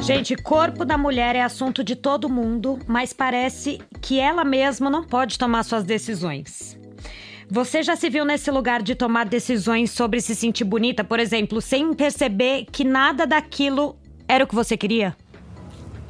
Gente, 0.01 0.37
corpo 0.37 0.85
da 0.85 0.97
mulher 0.97 1.37
é 1.37 1.43
assunto 1.43 1.85
de 1.85 1.95
todo 1.95 2.29
mundo, 2.29 2.79
mas 2.87 3.13
parece 3.13 3.81
que 4.01 4.19
ela 4.19 4.45
mesma 4.45 4.89
não 4.89 5.05
pode 5.05 5.39
tomar 5.39 5.63
suas 5.65 5.85
decisões. 5.85 6.79
Você 7.51 7.83
já 7.83 7.95
se 7.97 8.09
viu 8.09 8.25
nesse 8.25 8.51
lugar 8.51 8.83
de 8.83 8.95
tomar 8.95 9.27
decisões 9.27 9.91
sobre 9.91 10.21
se 10.21 10.35
sentir 10.35 10.65
bonita, 10.65 11.05
por 11.05 11.21
exemplo, 11.21 11.61
sem 11.61 11.93
perceber 11.93 12.67
que 12.73 12.83
nada 12.83 13.27
daquilo 13.27 13.97
era 14.29 14.45
o 14.45 14.47
que 14.47 14.55
você 14.55 14.77
queria? 14.77 15.17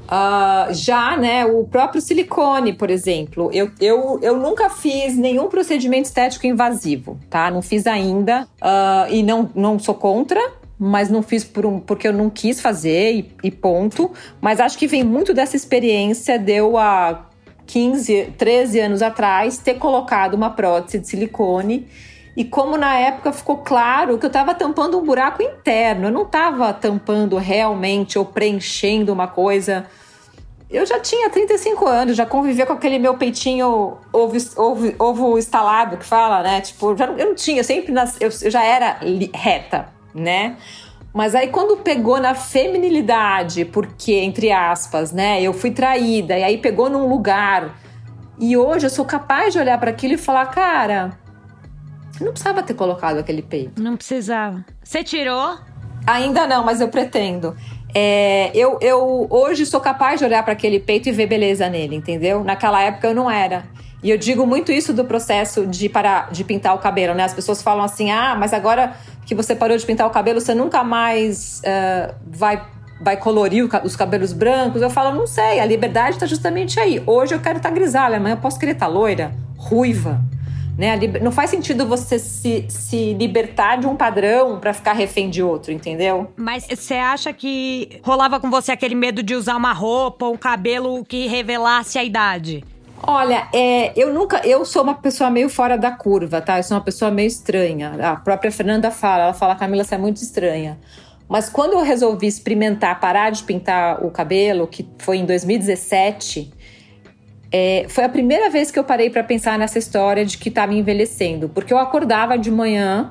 Uh, 0.07 0.73
já, 0.73 1.16
né, 1.16 1.45
o 1.45 1.64
próprio 1.64 2.01
silicone, 2.01 2.73
por 2.73 2.90
exemplo, 2.90 3.51
eu, 3.53 3.71
eu, 3.81 4.21
eu 4.23 4.37
nunca 4.37 4.71
fiz 4.71 5.16
nenhum 5.16 5.49
procedimento 5.49 6.07
estético 6.07 6.47
invasivo, 6.47 7.19
tá? 7.29 7.51
Não 7.51 7.61
fiz 7.61 7.87
ainda 7.87 8.47
uh, 8.62 9.12
e 9.12 9.23
não, 9.23 9.51
não 9.55 9.79
sou 9.79 9.95
contra, 9.95 10.40
mas 10.79 11.11
não 11.11 11.23
fiz 11.23 11.42
por 11.42 11.66
um, 11.66 11.81
porque 11.81 12.07
eu 12.07 12.12
não 12.12 12.31
quis 12.31 12.61
fazer 12.61 13.14
e, 13.14 13.33
e, 13.42 13.51
ponto. 13.51 14.12
Mas 14.40 14.61
acho 14.61 14.79
que 14.79 14.87
vem 14.87 15.03
muito 15.03 15.35
dessa 15.35 15.57
experiência 15.57 16.38
de 16.38 16.53
eu 16.53 16.79
há 16.79 17.27
15, 17.66 18.35
13 18.38 18.81
anos 18.81 19.03
atrás 19.03 19.59
ter 19.59 19.75
colocado 19.75 20.35
uma 20.35 20.51
prótese 20.51 20.99
de 20.99 21.09
silicone. 21.09 21.88
E 22.37 22.44
como 22.44 22.77
na 22.77 22.94
época 22.96 23.33
ficou 23.33 23.59
claro 23.59 24.18
que 24.18 24.27
eu 24.27 24.29
estava 24.29 24.55
tampando 24.55 24.99
um 24.99 25.03
buraco 25.03 25.42
interno, 25.42 26.09
eu 26.09 26.12
não 26.12 26.22
estava 26.22 26.72
tampando 26.72 27.37
realmente 27.37 28.18
ou 28.18 28.27
preenchendo 28.27 29.12
uma 29.12 29.27
coisa. 29.27 29.87
Eu 30.68 30.85
já 30.85 31.01
tinha 31.01 31.31
35 31.31 31.87
anos, 31.87 32.16
já 32.16 32.27
convivia 32.27 32.66
com 32.66 32.75
aquele 32.75 32.99
meu 32.99 33.16
peitinho 33.16 33.96
ovo, 34.12 34.37
ovo, 34.57 34.94
ovo 34.99 35.38
instalado 35.38 35.96
que 35.96 36.05
fala, 36.05 36.42
né? 36.42 36.61
Tipo, 36.61 36.94
já, 36.96 37.07
eu 37.07 37.27
não 37.29 37.35
tinha, 37.35 37.64
sempre 37.64 37.92
nas, 37.92 38.20
eu, 38.20 38.29
eu 38.42 38.51
já 38.51 38.62
era 38.62 38.99
reta 39.33 39.96
né? 40.16 40.57
Mas 41.14 41.35
aí 41.35 41.49
quando 41.49 41.79
pegou 41.79 42.18
na 42.20 42.35
feminilidade, 42.35 43.64
porque, 43.64 44.12
entre 44.12 44.53
aspas, 44.53 45.12
né, 45.12 45.40
eu 45.40 45.53
fui 45.53 45.70
traída, 45.70 46.38
e 46.38 46.42
aí 46.42 46.59
pegou 46.59 46.90
num 46.90 47.09
lugar, 47.09 47.79
e 48.38 48.57
hoje 48.57 48.87
eu 48.87 48.90
sou 48.90 49.05
capaz 49.05 49.53
de 49.53 49.59
olhar 49.59 49.79
para 49.79 49.90
aquilo 49.90 50.14
e 50.14 50.18
falar, 50.18 50.46
cara, 50.46 51.18
não 52.21 52.33
precisava 52.33 52.63
ter 52.63 52.75
colocado 52.75 53.19
aquele 53.19 53.43
peito. 53.43 53.81
Não 53.81 53.97
precisava. 53.97 54.65
Você 54.83 55.03
tirou? 55.03 55.59
Ainda 56.07 56.47
não, 56.47 56.65
mas 56.65 56.81
eu 56.81 56.89
pretendo. 56.89 57.57
É, 57.95 58.51
eu, 58.55 58.79
eu 58.81 59.27
hoje 59.31 59.65
sou 59.65 59.81
capaz 59.81 60.19
de 60.19 60.25
olhar 60.25 60.43
para 60.43 60.53
aquele 60.53 60.79
peito 60.79 61.09
e 61.09 61.13
ver 61.13 61.27
beleza 61.27 61.69
nele, 61.69 61.97
entendeu? 61.97 62.45
Naquela 62.45 62.83
época 62.83 63.09
eu 63.09 63.15
não 63.15 63.31
era. 63.31 63.65
E 64.03 64.11
eu 64.11 64.19
digo 64.19 64.47
muito 64.47 64.71
isso 64.71 64.93
do 64.93 65.05
processo 65.05 65.67
de 65.67 65.89
parar 65.89 66.31
de 66.31 66.45
pintar 66.45 66.75
o 66.75 66.79
cabelo, 66.79 67.15
né? 67.15 67.25
As 67.25 67.35
pessoas 67.35 67.63
falam 67.63 67.85
assim: 67.85 68.11
ah, 68.11 68.37
mas 68.39 68.53
agora 68.53 68.95
que 69.25 69.35
você 69.35 69.57
parou 69.57 69.77
de 69.77 69.85
pintar 69.85 70.07
o 70.07 70.11
cabelo, 70.11 70.41
você 70.41 70.55
nunca 70.55 70.85
mais 70.85 71.61
uh, 71.61 72.15
vai, 72.27 72.63
vai 73.01 73.17
colorir 73.17 73.69
os 73.83 73.97
cabelos 73.97 74.33
brancos? 74.33 74.81
Eu 74.81 74.91
falo, 74.91 75.17
não 75.17 75.27
sei, 75.27 75.59
a 75.59 75.65
liberdade 75.65 76.17
está 76.17 76.27
justamente 76.27 76.79
aí. 76.79 77.03
Hoje 77.05 77.35
eu 77.35 77.41
quero 77.41 77.57
estar 77.57 77.71
tá 77.71 77.75
grisalha, 77.75 78.19
amanhã 78.19 78.35
eu 78.35 78.41
posso 78.41 78.59
querer 78.59 78.73
estar 78.73 78.87
tá 78.87 78.93
loira, 78.93 79.35
ruiva. 79.57 80.21
Né? 80.77 80.95
Não 81.23 81.33
faz 81.33 81.49
sentido 81.49 81.87
você 81.87 82.19
se, 82.19 82.67
se 82.69 83.15
libertar 83.15 83.77
de 83.77 83.87
um 83.87 83.97
padrão 83.97 84.61
para 84.61 84.75
ficar 84.75 84.93
refém 84.93 85.31
de 85.31 85.43
outro, 85.43 85.73
entendeu? 85.73 86.31
Mas 86.37 86.67
você 86.67 86.95
acha 86.95 87.33
que 87.33 87.99
rolava 88.03 88.39
com 88.39 88.51
você 88.51 88.73
aquele 88.73 88.95
medo 88.95 89.23
de 89.23 89.35
usar 89.35 89.57
uma 89.57 89.73
roupa, 89.73 90.27
um 90.27 90.37
cabelo 90.37 91.03
que 91.05 91.27
revelasse 91.27 91.99
a 91.99 92.05
idade? 92.05 92.62
Olha, 93.03 93.49
é, 93.55 93.93
eu 93.97 94.12
nunca. 94.12 94.47
Eu 94.47 94.65
sou 94.65 94.83
uma 94.83 94.95
pessoa 94.95 95.31
meio 95.31 95.49
fora 95.49 95.77
da 95.77 95.91
curva, 95.91 96.41
tá? 96.41 96.59
Eu 96.59 96.62
sou 96.62 96.77
uma 96.77 96.83
pessoa 96.83 97.11
meio 97.11 97.29
estranha. 97.29 97.95
A 98.12 98.17
própria 98.17 98.51
Fernanda 98.51 98.91
fala, 98.91 99.25
ela 99.25 99.35
fala, 99.35 99.55
Camila, 99.55 99.85
você 99.85 99.95
é 99.95 99.99
muito 99.99 100.17
estranha. 100.17 100.79
Mas 101.29 101.49
quando 101.49 101.73
eu 101.73 101.83
resolvi 101.83 102.27
experimentar 102.27 103.01
parar 103.01 103.31
de 103.31 103.43
pintar 103.43 104.05
o 104.05 104.11
cabelo, 104.11 104.67
que 104.67 104.89
foi 104.99 105.19
em 105.19 105.25
2017, 105.27 106.53
é, 107.53 107.87
foi 107.89 108.05
a 108.05 108.09
primeira 108.09 108.51
vez 108.51 108.71
que 108.71 108.79
eu 108.79 108.85
parei 108.85 109.11
para 109.11 109.23
pensar 109.23 109.59
nessa 109.59 109.79
história 109.79 110.25
de 110.25 110.39
que 110.39 110.49
estava 110.49 110.75
envelhecendo. 110.75 111.49
Porque 111.49 111.73
eu 111.73 111.79
acordava 111.79 112.39
de 112.39 112.51
manhã 112.51 113.11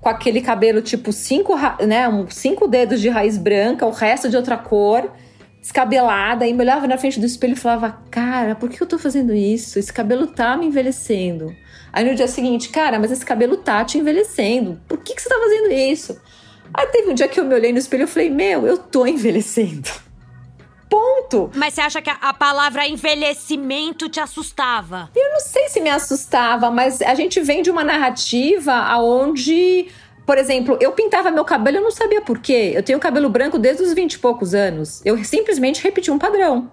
com 0.00 0.08
aquele 0.08 0.40
cabelo 0.40 0.80
tipo 0.80 1.12
cinco, 1.12 1.54
né, 1.86 2.06
cinco 2.30 2.68
dedos 2.68 3.00
de 3.00 3.08
raiz 3.08 3.36
branca, 3.36 3.84
o 3.84 3.90
resto 3.90 4.28
de 4.28 4.36
outra 4.36 4.56
cor 4.56 5.10
descabelada, 5.60 6.46
e 6.46 6.52
me 6.52 6.60
olhava 6.60 6.86
na 6.86 6.96
frente 6.96 7.18
do 7.18 7.26
espelho 7.26 7.54
e 7.54 7.56
falava: 7.56 7.98
Cara, 8.10 8.54
por 8.54 8.70
que 8.70 8.80
eu 8.80 8.86
tô 8.86 8.98
fazendo 8.98 9.34
isso? 9.34 9.78
Esse 9.78 9.92
cabelo 9.92 10.28
tá 10.28 10.56
me 10.56 10.66
envelhecendo. 10.66 11.52
Aí 11.92 12.08
no 12.08 12.14
dia 12.14 12.28
seguinte, 12.28 12.68
cara, 12.68 13.00
mas 13.00 13.10
esse 13.10 13.24
cabelo 13.24 13.56
tá 13.56 13.84
te 13.84 13.98
envelhecendo. 13.98 14.80
Por 14.86 14.98
que, 14.98 15.14
que 15.14 15.22
você 15.22 15.28
tá 15.28 15.36
fazendo 15.36 15.72
isso? 15.72 16.20
Aí 16.72 16.86
teve 16.88 17.10
um 17.10 17.14
dia 17.14 17.26
que 17.26 17.40
eu 17.40 17.44
me 17.44 17.54
olhei 17.54 17.72
no 17.72 17.78
espelho 17.78 18.04
e 18.04 18.06
falei: 18.06 18.30
Meu, 18.30 18.64
eu 18.64 18.78
tô 18.78 19.04
envelhecendo. 19.06 20.05
Ponto. 20.96 21.50
Mas 21.54 21.74
você 21.74 21.82
acha 21.82 22.00
que 22.00 22.08
a 22.08 22.32
palavra 22.32 22.88
envelhecimento 22.88 24.08
te 24.08 24.18
assustava? 24.18 25.10
Eu 25.14 25.30
não 25.32 25.40
sei 25.40 25.68
se 25.68 25.78
me 25.78 25.90
assustava, 25.90 26.70
mas 26.70 27.02
a 27.02 27.14
gente 27.14 27.38
vem 27.42 27.60
de 27.60 27.70
uma 27.70 27.84
narrativa 27.84 28.72
aonde 28.72 29.88
por 30.24 30.38
exemplo, 30.38 30.78
eu 30.80 30.90
pintava 30.92 31.30
meu 31.30 31.44
cabelo, 31.44 31.76
eu 31.76 31.82
não 31.82 31.90
sabia 31.90 32.22
por 32.22 32.38
quê. 32.38 32.72
Eu 32.74 32.82
tenho 32.82 32.98
cabelo 32.98 33.28
branco 33.28 33.58
desde 33.58 33.82
os 33.82 33.92
20 33.92 34.14
e 34.14 34.18
poucos 34.18 34.54
anos. 34.54 35.02
Eu 35.04 35.22
simplesmente 35.22 35.82
repeti 35.82 36.10
um 36.10 36.18
padrão. 36.18 36.72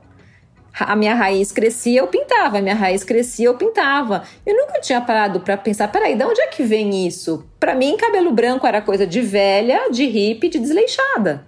A 0.79 0.95
minha 0.95 1.13
raiz 1.13 1.51
crescia, 1.51 1.99
eu 1.99 2.07
pintava. 2.07 2.57
A 2.57 2.61
minha 2.61 2.73
raiz 2.73 3.03
crescia, 3.03 3.47
eu 3.47 3.55
pintava. 3.55 4.23
Eu 4.45 4.55
nunca 4.55 4.79
tinha 4.79 5.01
parado 5.01 5.41
para 5.41 5.57
pensar, 5.57 5.89
peraí, 5.89 6.15
de 6.15 6.23
onde 6.23 6.41
é 6.41 6.47
que 6.47 6.63
vem 6.63 7.05
isso? 7.05 7.45
Para 7.59 7.75
mim, 7.75 7.97
cabelo 7.97 8.31
branco 8.31 8.65
era 8.65 8.81
coisa 8.81 9.05
de 9.05 9.21
velha, 9.21 9.91
de 9.91 10.05
hippie, 10.05 10.49
de 10.49 10.59
desleixada. 10.59 11.45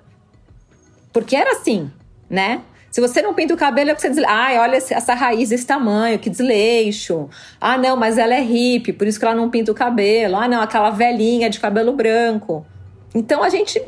Porque 1.12 1.36
era 1.36 1.54
assim, 1.54 1.90
né? 2.30 2.62
Se 2.90 3.02
você 3.02 3.22
não 3.22 3.34
pinta 3.34 3.54
o 3.54 3.58
cabelo, 3.58 3.90
é 3.90 3.94
porque 3.94 4.08
você 4.08 4.14
diz, 4.14 4.24
ai, 4.26 4.58
olha 4.58 4.78
essa 4.78 5.14
raiz 5.14 5.50
desse 5.50 5.66
tamanho, 5.66 6.18
que 6.18 6.30
desleixo. 6.30 7.30
Ah, 7.60 7.78
não, 7.78 7.98
mas 7.98 8.18
ela 8.18 8.34
é 8.34 8.40
hippie, 8.40 8.94
por 8.94 9.06
isso 9.06 9.20
que 9.20 9.26
ela 9.26 9.36
não 9.36 9.50
pinta 9.50 9.70
o 9.70 9.76
cabelo. 9.76 10.38
Ah, 10.38 10.48
não, 10.48 10.62
aquela 10.62 10.92
velhinha 10.92 11.50
de 11.50 11.60
cabelo 11.60 11.92
branco. 11.92 12.66
Então 13.14 13.44
a 13.44 13.50
gente 13.50 13.82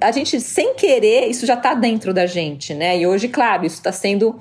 a 0.00 0.10
gente 0.10 0.40
sem 0.40 0.74
querer, 0.74 1.28
isso 1.28 1.44
já 1.46 1.54
está 1.54 1.74
dentro 1.74 2.12
da 2.12 2.26
gente, 2.26 2.74
né? 2.74 2.98
E 2.98 3.06
hoje, 3.06 3.28
claro, 3.28 3.66
isso 3.66 3.76
está 3.76 3.92
sendo 3.92 4.40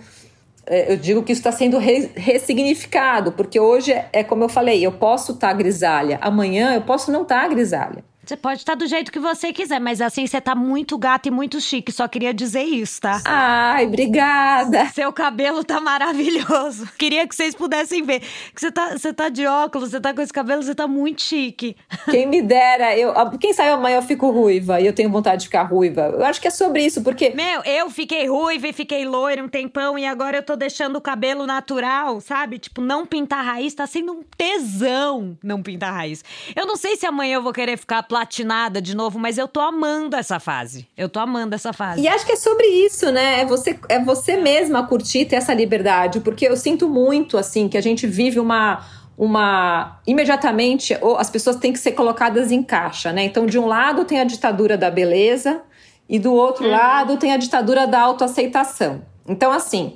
é, 0.66 0.94
eu 0.94 0.98
digo 0.98 1.22
que 1.24 1.32
isso 1.32 1.42
está 1.42 1.52
sendo 1.52 1.78
ressignificado, 1.78 3.34
porque 3.34 3.60
hoje 3.60 3.92
é, 3.92 4.08
é 4.14 4.24
como 4.24 4.44
eu 4.44 4.50
falei, 4.50 4.84
eu 4.84 4.94
posso 4.94 5.34
estar 5.34 5.50
tá 5.50 5.54
grisalha, 5.54 6.18
amanhã 6.22 6.74
eu 6.74 6.82
posso 6.82 7.12
não 7.12 7.24
estar 7.24 7.42
tá 7.42 7.48
grisalha. 7.48 8.04
Você 8.26 8.38
pode 8.38 8.60
estar 8.60 8.76
do 8.76 8.88
jeito 8.88 9.12
que 9.12 9.20
você 9.20 9.52
quiser, 9.52 9.80
mas 9.80 10.00
assim 10.00 10.26
você 10.26 10.40
tá 10.40 10.56
muito 10.56 10.98
gata 10.98 11.28
e 11.28 11.32
muito 11.32 11.60
chique. 11.60 11.92
Só 11.92 12.08
queria 12.08 12.34
dizer 12.34 12.64
isso, 12.64 13.02
tá? 13.02 13.22
Ai, 13.26 13.86
obrigada. 13.86 14.86
Seu 14.88 15.12
cabelo 15.12 15.64
tá 15.64 15.82
maravilhoso. 15.82 16.88
Queria 16.98 17.28
que 17.28 17.36
vocês 17.36 17.54
pudessem 17.54 18.02
ver. 18.04 18.22
Que 18.22 18.62
você 18.62 18.72
tá, 18.72 18.98
você 18.98 19.14
tá 19.14 19.28
de 19.28 19.46
óculos, 19.46 19.92
você 19.92 20.00
tá 20.00 20.14
com 20.14 20.22
esse 20.22 20.32
cabelo, 20.32 20.64
você 20.64 20.74
tá 20.74 20.88
muito 20.88 21.22
chique. 21.22 21.76
Quem 22.10 22.26
me 22.26 22.42
dera, 22.42 22.98
eu, 22.98 23.14
quem 23.40 23.54
sabe 23.54 23.70
amanhã 23.70 23.98
eu 23.98 24.02
fico 24.02 24.30
ruiva 24.30 24.80
e 24.80 24.86
eu 24.86 24.94
tenho 24.94 25.10
vontade 25.10 25.42
de 25.42 25.48
ficar 25.48 25.64
ruiva. 25.64 26.02
Eu 26.02 26.26
acho 26.26 26.40
que 26.40 26.48
é 26.48 26.52
sobre 26.52 26.86
isso, 26.86 27.04
porque. 27.04 27.32
Meu, 27.32 27.62
eu 27.64 27.90
fiquei 27.90 28.28
ruiva 28.28 28.68
e 28.68 28.74
fiquei 28.74 29.06
loira 29.06 29.44
um 29.44 29.50
tempão 29.50 29.98
e 29.98 30.06
agora 30.06 30.38
eu 30.38 30.44
tô 30.44 30.56
deixando 30.56 30.96
o 30.96 31.02
cabelo 31.02 31.46
natural, 31.46 32.22
sabe? 32.22 32.60
Tipo, 32.60 32.82
não 32.82 33.06
pintar 33.06 33.44
raiz 33.44 33.74
tá 33.74 33.86
sendo 33.86 34.14
um 34.14 34.24
tesão 34.38 35.38
não 35.44 35.62
pintar 35.62 35.94
raiz. 35.94 36.24
Eu 36.56 36.66
não 36.66 36.76
sei 36.76 36.96
se 36.96 37.06
amanhã 37.06 37.36
eu 37.36 37.44
vou 37.44 37.54
querer 37.54 37.78
ficar 37.78 38.04
platinada 38.14 38.80
de 38.80 38.96
novo, 38.96 39.18
mas 39.18 39.40
eu 39.40 39.48
tô 39.48 39.60
amando 39.60 40.16
essa 40.16 40.40
fase. 40.40 40.88
Eu 40.96 41.10
tô 41.10 41.20
amando 41.20 41.56
essa 41.56 41.74
fase. 41.74 42.00
E 42.00 42.08
acho 42.08 42.24
que 42.24 42.34
é 42.34 42.36
sobre 42.36 42.68
isso, 42.68 43.12
né? 43.12 43.42
É 43.42 43.46
você, 43.46 43.80
é 43.90 43.98
você 43.98 44.38
mesma 44.38 44.86
curtir 44.86 45.26
ter 45.26 45.38
essa 45.38 45.52
liberdade, 45.52 46.20
porque 46.20 46.48
eu 46.48 46.56
sinto 46.56 46.88
muito, 46.88 47.40
assim, 47.40 47.68
que 47.68 47.76
a 47.76 47.82
gente 47.82 48.06
vive 48.06 48.40
uma 48.40 48.86
uma 49.16 50.00
imediatamente 50.08 50.96
as 51.18 51.30
pessoas 51.30 51.56
têm 51.56 51.72
que 51.72 51.80
ser 51.80 51.94
colocadas 51.94 52.52
em 52.52 52.62
caixa, 52.62 53.12
né? 53.12 53.24
Então, 53.24 53.48
de 53.48 53.58
um 53.58 53.66
lado 53.66 54.06
tem 54.06 54.20
a 54.20 54.24
ditadura 54.24 54.78
da 54.78 54.92
beleza 54.92 55.62
e 56.08 56.20
do 56.20 56.34
outro 56.34 56.66
uhum. 56.66 56.72
lado 56.72 57.18
tem 57.18 57.32
a 57.34 57.38
ditadura 57.38 57.88
da 57.88 58.00
autoaceitação. 58.00 59.04
Então, 59.28 59.52
assim, 59.52 59.96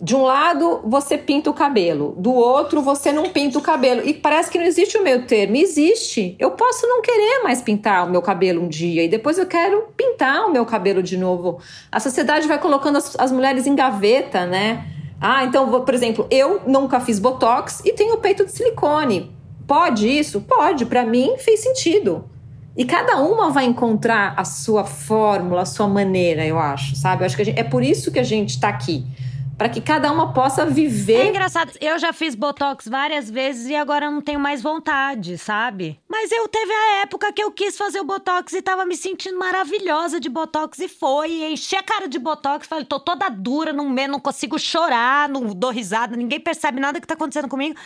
de 0.00 0.14
um 0.16 0.22
lado 0.22 0.80
você 0.84 1.16
pinta 1.16 1.48
o 1.48 1.54
cabelo, 1.54 2.16
do 2.18 2.32
outro 2.32 2.82
você 2.82 3.12
não 3.12 3.30
pinta 3.30 3.58
o 3.58 3.62
cabelo. 3.62 4.02
E 4.04 4.12
parece 4.12 4.50
que 4.50 4.58
não 4.58 4.64
existe 4.64 4.98
o 4.98 5.04
meio 5.04 5.24
termo. 5.24 5.56
Existe. 5.56 6.34
Eu 6.38 6.50
posso 6.52 6.86
não 6.86 7.00
querer 7.00 7.42
mais 7.44 7.62
pintar 7.62 8.06
o 8.06 8.10
meu 8.10 8.20
cabelo 8.20 8.62
um 8.62 8.68
dia 8.68 9.04
e 9.04 9.08
depois 9.08 9.38
eu 9.38 9.46
quero 9.46 9.88
pintar 9.96 10.46
o 10.46 10.52
meu 10.52 10.66
cabelo 10.66 11.02
de 11.02 11.16
novo. 11.16 11.60
A 11.92 12.00
sociedade 12.00 12.48
vai 12.48 12.58
colocando 12.58 12.98
as, 12.98 13.16
as 13.18 13.30
mulheres 13.30 13.66
em 13.66 13.74
gaveta, 13.74 14.44
né? 14.44 14.84
Ah, 15.20 15.44
então, 15.44 15.70
por 15.84 15.94
exemplo, 15.94 16.26
eu 16.28 16.62
nunca 16.66 16.98
fiz 16.98 17.20
botox 17.20 17.80
e 17.84 17.92
tenho 17.92 18.18
peito 18.18 18.44
de 18.44 18.50
silicone. 18.50 19.32
Pode 19.66 20.08
isso? 20.08 20.40
Pode. 20.40 20.86
Para 20.86 21.06
mim 21.06 21.36
fez 21.38 21.60
sentido. 21.60 22.28
E 22.76 22.84
cada 22.84 23.20
uma 23.20 23.50
vai 23.50 23.64
encontrar 23.64 24.34
a 24.36 24.44
sua 24.44 24.84
fórmula, 24.84 25.62
a 25.62 25.64
sua 25.64 25.86
maneira, 25.86 26.44
eu 26.44 26.58
acho, 26.58 26.96
sabe? 26.96 27.22
Eu 27.22 27.26
acho 27.26 27.36
que 27.36 27.44
gente, 27.44 27.60
é 27.60 27.62
por 27.62 27.84
isso 27.84 28.10
que 28.10 28.18
a 28.18 28.24
gente 28.24 28.50
está 28.50 28.68
aqui 28.68 29.06
para 29.56 29.68
que 29.68 29.80
cada 29.80 30.10
uma 30.10 30.32
possa 30.32 30.66
viver. 30.66 31.20
É 31.20 31.28
engraçado, 31.28 31.72
eu 31.80 31.98
já 31.98 32.12
fiz 32.12 32.34
botox 32.34 32.88
várias 32.88 33.30
vezes 33.30 33.68
e 33.68 33.74
agora 33.74 34.10
não 34.10 34.20
tenho 34.20 34.40
mais 34.40 34.62
vontade, 34.62 35.38
sabe? 35.38 35.98
Mas 36.08 36.30
eu 36.32 36.48
teve 36.48 36.72
a 36.72 37.02
época 37.02 37.32
que 37.32 37.42
eu 37.42 37.50
quis 37.52 37.76
fazer 37.76 38.00
o 38.00 38.04
botox 38.04 38.52
e 38.52 38.62
tava 38.62 38.84
me 38.84 38.96
sentindo 38.96 39.38
maravilhosa 39.38 40.18
de 40.18 40.28
botox 40.28 40.78
e 40.80 40.88
foi, 40.88 41.30
e 41.30 41.52
enchi 41.52 41.76
a 41.76 41.82
cara 41.82 42.08
de 42.08 42.18
botox, 42.18 42.66
falei, 42.66 42.84
tô 42.84 42.98
toda 42.98 43.28
dura, 43.28 43.72
não, 43.72 43.88
não 43.90 44.20
consigo 44.20 44.58
chorar, 44.58 45.28
não 45.28 45.46
dou 45.54 45.70
risada, 45.70 46.16
ninguém 46.16 46.40
percebe 46.40 46.80
nada 46.80 47.00
que 47.00 47.06
tá 47.06 47.14
acontecendo 47.14 47.48
comigo. 47.48 47.76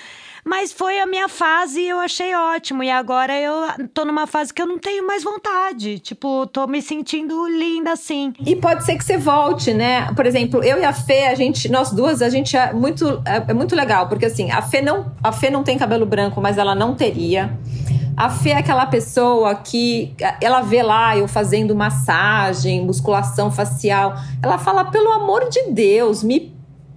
Mas 0.48 0.72
foi 0.72 0.98
a 0.98 1.06
minha 1.06 1.28
fase 1.28 1.78
e 1.78 1.88
eu 1.90 1.98
achei 1.98 2.34
ótimo. 2.34 2.82
E 2.82 2.90
agora 2.90 3.38
eu 3.38 3.86
tô 3.92 4.06
numa 4.06 4.26
fase 4.26 4.52
que 4.52 4.62
eu 4.62 4.66
não 4.66 4.78
tenho 4.78 5.06
mais 5.06 5.22
vontade. 5.22 5.98
Tipo, 5.98 6.46
tô 6.46 6.66
me 6.66 6.80
sentindo 6.80 7.46
linda 7.46 7.92
assim. 7.92 8.32
E 8.46 8.56
pode 8.56 8.82
ser 8.82 8.96
que 8.96 9.04
você 9.04 9.18
volte, 9.18 9.74
né? 9.74 10.10
Por 10.14 10.24
exemplo, 10.24 10.64
eu 10.64 10.80
e 10.80 10.84
a 10.86 10.92
Fê, 10.94 11.26
a 11.26 11.34
gente, 11.34 11.70
nós 11.70 11.90
duas, 11.90 12.22
a 12.22 12.30
gente 12.30 12.56
é 12.56 12.72
muito, 12.72 13.22
é, 13.26 13.52
muito 13.52 13.76
legal, 13.76 14.08
porque 14.08 14.24
assim, 14.24 14.50
a 14.50 14.62
Fê 14.62 14.80
não, 14.80 15.12
a 15.22 15.32
Fê 15.32 15.50
não 15.50 15.62
tem 15.62 15.76
cabelo 15.76 16.06
branco, 16.06 16.40
mas 16.40 16.56
ela 16.56 16.74
não 16.74 16.94
teria. 16.94 17.54
A 18.16 18.30
Fê 18.30 18.50
é 18.50 18.56
aquela 18.56 18.86
pessoa 18.86 19.54
que 19.54 20.14
ela 20.40 20.62
vê 20.62 20.82
lá 20.82 21.14
eu 21.14 21.28
fazendo 21.28 21.76
massagem, 21.76 22.86
musculação 22.86 23.50
facial. 23.50 24.14
Ela 24.42 24.56
fala, 24.56 24.86
pelo 24.86 25.12
amor 25.12 25.50
de 25.50 25.70
Deus, 25.70 26.22
me 26.22 26.56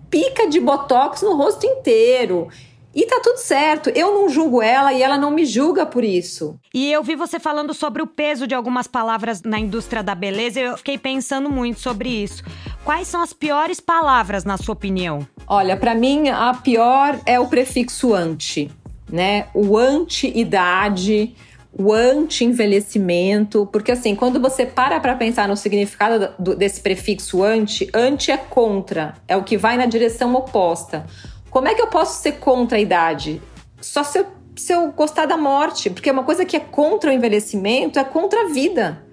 pica 0.09 0.47
de 0.47 0.59
botox 0.59 1.21
no 1.21 1.35
rosto 1.35 1.65
inteiro. 1.65 2.47
E 2.93 3.05
tá 3.05 3.21
tudo 3.23 3.37
certo. 3.37 3.89
Eu 3.91 4.13
não 4.13 4.29
julgo 4.29 4.61
ela 4.61 4.93
e 4.93 5.01
ela 5.01 5.17
não 5.17 5.31
me 5.31 5.45
julga 5.45 5.85
por 5.85 6.03
isso. 6.03 6.59
E 6.73 6.91
eu 6.91 7.01
vi 7.01 7.15
você 7.15 7.39
falando 7.39 7.73
sobre 7.73 8.01
o 8.01 8.07
peso 8.07 8.45
de 8.45 8.53
algumas 8.53 8.87
palavras 8.87 9.41
na 9.41 9.59
indústria 9.59 10.03
da 10.03 10.13
beleza 10.13 10.59
e 10.59 10.63
eu 10.63 10.77
fiquei 10.77 10.97
pensando 10.97 11.49
muito 11.49 11.79
sobre 11.79 12.09
isso. 12.09 12.43
Quais 12.83 13.07
são 13.07 13.21
as 13.21 13.31
piores 13.31 13.79
palavras, 13.79 14.43
na 14.43 14.57
sua 14.57 14.73
opinião? 14.73 15.25
Olha, 15.47 15.77
para 15.77 15.95
mim 15.95 16.29
a 16.29 16.53
pior 16.53 17.19
é 17.25 17.39
o 17.39 17.47
prefixo 17.47 18.13
anti, 18.13 18.69
né? 19.09 19.47
O 19.53 19.77
anti-idade, 19.77 21.33
o 21.73 21.93
anti-envelhecimento, 21.93 23.67
porque 23.71 23.91
assim, 23.91 24.15
quando 24.15 24.39
você 24.39 24.65
para 24.65 24.99
para 24.99 25.15
pensar 25.15 25.47
no 25.47 25.55
significado 25.55 26.33
do, 26.37 26.55
desse 26.55 26.81
prefixo 26.81 27.43
anti, 27.43 27.89
anti 27.93 28.31
é 28.31 28.37
contra, 28.37 29.13
é 29.27 29.37
o 29.37 29.43
que 29.43 29.57
vai 29.57 29.77
na 29.77 29.85
direção 29.85 30.33
oposta. 30.35 31.05
Como 31.51 31.67
é 31.67 31.75
que 31.75 31.81
eu 31.81 31.87
posso 31.87 32.21
ser 32.21 32.39
contra 32.39 32.77
a 32.77 32.81
idade? 32.81 33.41
Só 33.81 34.03
se 34.03 34.17
eu, 34.17 34.25
se 34.55 34.71
eu 34.73 34.89
gostar 34.93 35.25
da 35.25 35.35
morte, 35.35 35.89
porque 35.89 36.09
uma 36.09 36.23
coisa 36.23 36.45
que 36.45 36.55
é 36.55 36.61
contra 36.61 37.11
o 37.11 37.13
envelhecimento 37.13 37.99
é 37.99 38.03
contra 38.05 38.43
a 38.43 38.45
vida. 38.45 39.03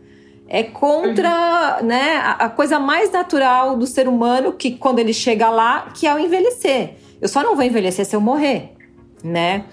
É 0.47 0.63
contra, 0.63 1.79
uhum. 1.81 1.87
né, 1.87 2.17
a, 2.17 2.31
a 2.45 2.49
coisa 2.49 2.79
mais 2.79 3.11
natural 3.11 3.77
do 3.77 3.87
ser 3.87 4.09
humano 4.09 4.53
que 4.53 4.71
quando 4.71 5.01
ele 5.01 5.13
chega 5.13 5.51
lá, 5.51 5.91
que 5.93 6.07
é 6.07 6.15
o 6.15 6.19
envelhecer. 6.19 6.95
Eu 7.21 7.29
só 7.29 7.43
não 7.43 7.57
vou 7.57 7.65
envelhecer 7.65 8.07
se 8.07 8.15
eu 8.15 8.21
morrer, 8.21 8.73
né? 9.23 9.65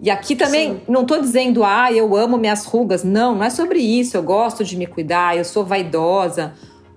E 0.00 0.10
aqui 0.10 0.36
também, 0.36 0.74
Sim. 0.74 0.80
não 0.88 1.06
tô 1.06 1.18
dizendo, 1.18 1.64
ah, 1.64 1.90
eu 1.90 2.14
amo 2.14 2.36
minhas 2.36 2.66
rugas. 2.66 3.02
Não, 3.02 3.34
não 3.36 3.44
é 3.44 3.50
sobre 3.50 3.78
isso. 3.78 4.16
Eu 4.16 4.22
gosto 4.22 4.62
de 4.62 4.76
me 4.76 4.86
cuidar, 4.86 5.36
eu 5.36 5.44
sou 5.44 5.64
vaidosa 5.64 6.52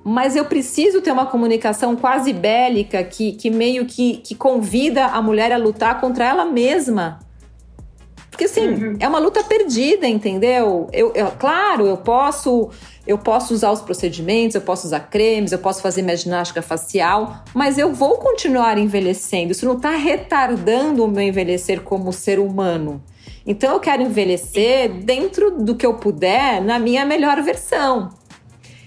mas 0.07 0.35
eu 0.35 0.45
preciso 0.45 1.01
ter 1.01 1.11
uma 1.11 1.25
comunicação 1.25 1.95
quase 1.95 2.31
bélica 2.31 3.03
que, 3.03 3.31
que 3.31 3.49
meio 3.49 3.87
que, 3.87 4.17
que 4.17 4.35
convida 4.35 5.07
a 5.07 5.19
mulher 5.19 5.51
a 5.51 5.57
lutar 5.57 5.99
contra 5.99 6.23
ela 6.23 6.45
mesma. 6.45 7.19
Porque 8.29 8.43
assim, 8.43 8.67
uhum. 8.67 8.97
é 8.99 9.07
uma 9.07 9.17
luta 9.17 9.43
perdida, 9.43 10.07
entendeu? 10.07 10.87
Eu, 10.93 11.11
eu, 11.15 11.31
claro, 11.31 11.87
eu 11.87 11.97
posso 11.97 12.69
eu 13.07 13.17
posso 13.17 13.53
usar 13.53 13.71
os 13.71 13.81
procedimentos, 13.81 14.53
eu 14.53 14.61
posso 14.61 14.85
usar 14.85 14.99
cremes, 14.99 15.51
eu 15.51 15.59
posso 15.59 15.81
fazer 15.81 16.03
minha 16.03 16.17
ginástica 16.17 16.61
facial, 16.61 17.43
mas 17.53 17.79
eu 17.79 17.91
vou 17.91 18.17
continuar 18.17 18.77
envelhecendo. 18.77 19.53
Isso 19.53 19.65
não 19.65 19.77
está 19.77 19.91
retardando 19.91 21.03
o 21.03 21.07
meu 21.07 21.23
envelhecer 21.23 21.81
como 21.81 22.13
ser 22.13 22.39
humano. 22.39 23.01
Então 23.45 23.73
eu 23.73 23.79
quero 23.79 24.03
envelhecer 24.03 24.89
dentro 25.03 25.51
do 25.51 25.75
que 25.75 25.85
eu 25.85 25.95
puder, 25.95 26.61
na 26.61 26.77
minha 26.77 27.05
melhor 27.05 27.41
versão. 27.41 28.11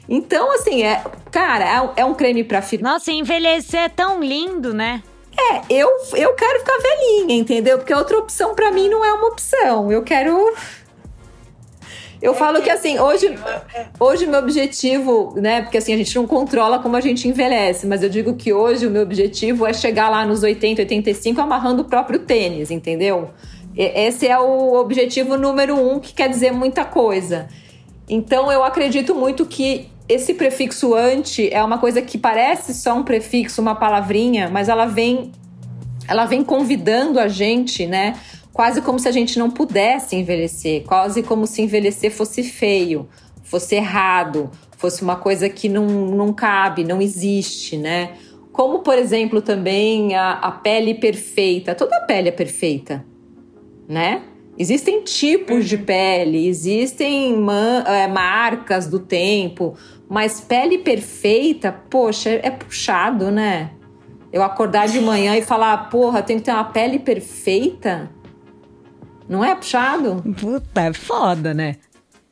Então, 0.09 0.51
assim, 0.53 0.83
é, 0.83 1.05
cara, 1.31 1.65
é, 1.65 2.01
é 2.01 2.05
um 2.05 2.15
creme 2.15 2.43
pra 2.43 2.63
filho. 2.63 2.83
Nossa, 2.83 3.13
envelhecer 3.13 3.81
é 3.81 3.89
tão 3.89 4.23
lindo, 4.23 4.73
né? 4.73 5.03
É, 5.39 5.61
eu, 5.71 5.89
eu 6.17 6.35
quero 6.35 6.59
ficar 6.61 6.79
velhinha, 6.79 7.37
entendeu? 7.37 7.79
Porque 7.79 7.95
outra 7.95 8.19
opção 8.19 8.55
para 8.55 8.73
mim 8.73 8.89
não 8.89 9.05
é 9.05 9.13
uma 9.13 9.29
opção. 9.29 9.93
Eu 9.93 10.03
quero. 10.03 10.53
Eu 12.21 12.35
falo 12.35 12.61
que 12.61 12.69
assim, 12.69 12.99
hoje, 12.99 13.39
hoje 14.01 14.27
meu 14.27 14.41
objetivo, 14.41 15.35
né? 15.37 15.63
Porque 15.63 15.79
assim, 15.79 15.95
a 15.95 15.97
gente 15.97 16.17
não 16.17 16.27
controla 16.27 16.81
como 16.81 16.97
a 16.97 17.01
gente 17.01 17.29
envelhece, 17.29 17.87
mas 17.87 18.03
eu 18.03 18.09
digo 18.09 18.35
que 18.35 18.53
hoje 18.53 18.87
o 18.87 18.91
meu 18.91 19.03
objetivo 19.03 19.65
é 19.65 19.73
chegar 19.73 20.09
lá 20.09 20.27
nos 20.27 20.43
80, 20.43 20.83
85 20.83 21.41
amarrando 21.41 21.83
o 21.83 21.85
próprio 21.85 22.19
tênis, 22.19 22.73
entendeu? 22.73 23.31
Esse 23.77 24.27
é 24.27 24.37
o 24.37 24.75
objetivo 24.75 25.37
número 25.37 25.77
um, 25.79 26.01
que 26.01 26.13
quer 26.13 26.29
dizer 26.29 26.51
muita 26.51 26.85
coisa. 26.85 27.47
Então 28.09 28.51
eu 28.51 28.65
acredito 28.65 29.15
muito 29.15 29.47
que 29.47 29.89
esse 30.09 30.35
prefixo 30.35 30.95
anti 30.95 31.53
é 31.53 31.63
uma 31.63 31.79
coisa 31.79 32.01
que 32.01 32.17
parece 32.17 32.73
só 32.73 32.97
um 32.97 33.03
prefixo, 33.03 33.61
uma 33.61 33.75
palavrinha, 33.75 34.49
mas 34.49 34.69
ela 34.69 34.87
vem 34.87 35.33
ela 36.09 36.25
vem 36.25 36.43
convidando 36.43 37.21
a 37.21 37.29
gente, 37.29 37.87
né? 37.87 38.19
Quase 38.51 38.81
como 38.81 38.99
se 38.99 39.07
a 39.07 39.13
gente 39.13 39.39
não 39.39 39.51
pudesse 39.51 40.17
envelhecer, 40.17 40.83
quase 40.85 41.23
como 41.23 41.47
se 41.47 41.61
envelhecer 41.61 42.11
fosse 42.11 42.43
feio, 42.43 43.07
fosse 43.43 43.75
errado, 43.75 44.51
fosse 44.79 45.03
uma 45.03 45.17
coisa 45.17 45.51
que 45.51 45.69
não, 45.69 45.87
não 45.87 46.33
cabe, 46.33 46.83
não 46.83 47.03
existe, 47.03 47.77
né? 47.77 48.13
Como, 48.51 48.79
por 48.79 48.99
exemplo, 48.99 49.43
também 49.43 50.17
a, 50.17 50.33
a 50.33 50.51
pele 50.51 50.95
perfeita. 50.95 51.75
Toda 51.75 52.01
pele 52.01 52.31
é 52.31 52.33
perfeita, 52.33 53.05
né? 53.87 54.23
Existem 54.59 55.03
tipos 55.03 55.69
de 55.69 55.77
uhum. 55.77 55.85
pele, 55.85 56.49
existem 56.49 57.37
é, 57.87 58.09
marcas 58.09 58.89
do 58.89 58.99
tempo, 58.99 59.77
mas 60.09 60.41
pele 60.41 60.79
perfeita, 60.79 61.73
poxa, 61.91 62.31
é 62.43 62.51
puxado, 62.51 63.31
né? 63.31 63.71
Eu 64.33 64.43
acordar 64.43 64.89
de 64.89 65.01
manhã 65.01 65.37
e 65.37 65.43
falar, 65.43 65.89
porra, 65.89 66.23
tem 66.23 66.39
que 66.39 66.45
ter 66.45 66.53
uma 66.53 66.65
pele 66.65 66.99
perfeita. 66.99 68.11
Não 69.29 69.45
é 69.45 69.55
puxado? 69.55 70.23
Puta, 70.41 70.81
é 70.83 70.93
foda, 70.93 71.53
né? 71.53 71.77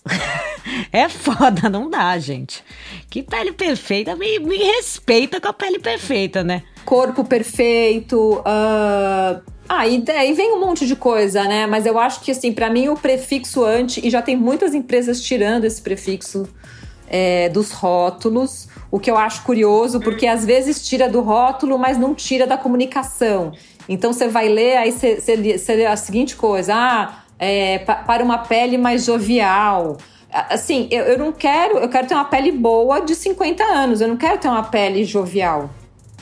é 0.92 1.08
foda, 1.08 1.68
não 1.68 1.90
dá, 1.90 2.18
gente. 2.18 2.64
Que 3.10 3.22
pele 3.22 3.52
perfeita, 3.52 4.16
me, 4.16 4.38
me 4.38 4.56
respeita 4.56 5.40
com 5.40 5.48
a 5.48 5.52
pele 5.52 5.78
perfeita, 5.78 6.42
né? 6.42 6.62
Corpo 6.84 7.24
perfeito, 7.24 8.38
uh 8.40 9.56
ah, 9.68 9.86
e 9.86 10.00
daí 10.00 10.32
vem 10.32 10.52
um 10.52 10.60
monte 10.60 10.86
de 10.86 10.94
coisa, 10.94 11.44
né? 11.44 11.66
Mas 11.66 11.86
eu 11.86 11.98
acho 11.98 12.20
que, 12.20 12.30
assim, 12.30 12.52
para 12.52 12.70
mim 12.70 12.88
o 12.88 12.96
prefixo 12.96 13.64
anti, 13.64 14.06
e 14.06 14.10
já 14.10 14.22
tem 14.22 14.36
muitas 14.36 14.74
empresas 14.74 15.20
tirando 15.20 15.64
esse 15.64 15.82
prefixo 15.82 16.48
é, 17.08 17.48
dos 17.48 17.70
rótulos, 17.72 18.68
o 18.90 18.98
que 18.98 19.10
eu 19.10 19.16
acho 19.16 19.42
curioso, 19.42 20.00
porque 20.00 20.26
às 20.26 20.44
vezes 20.44 20.86
tira 20.86 21.08
do 21.08 21.20
rótulo, 21.20 21.78
mas 21.78 21.98
não 21.98 22.14
tira 22.14 22.46
da 22.46 22.56
comunicação. 22.56 23.52
Então 23.88 24.12
você 24.12 24.28
vai 24.28 24.48
ler, 24.48 24.76
aí 24.76 24.92
você, 24.92 25.36
lê 25.74 25.86
a 25.86 25.96
seguinte 25.96 26.36
coisa: 26.36 26.74
ah, 26.74 27.24
é, 27.38 27.78
para 27.78 28.24
uma 28.24 28.38
pele 28.38 28.76
mais 28.78 29.04
jovial. 29.04 29.96
Assim, 30.32 30.88
eu, 30.90 31.04
eu 31.04 31.18
não 31.18 31.32
quero, 31.32 31.78
eu 31.78 31.88
quero 31.88 32.06
ter 32.06 32.14
uma 32.14 32.24
pele 32.24 32.52
boa 32.52 33.00
de 33.00 33.14
50 33.14 33.62
anos, 33.62 34.00
eu 34.00 34.08
não 34.08 34.16
quero 34.16 34.38
ter 34.38 34.48
uma 34.48 34.64
pele 34.64 35.04
jovial. 35.04 35.70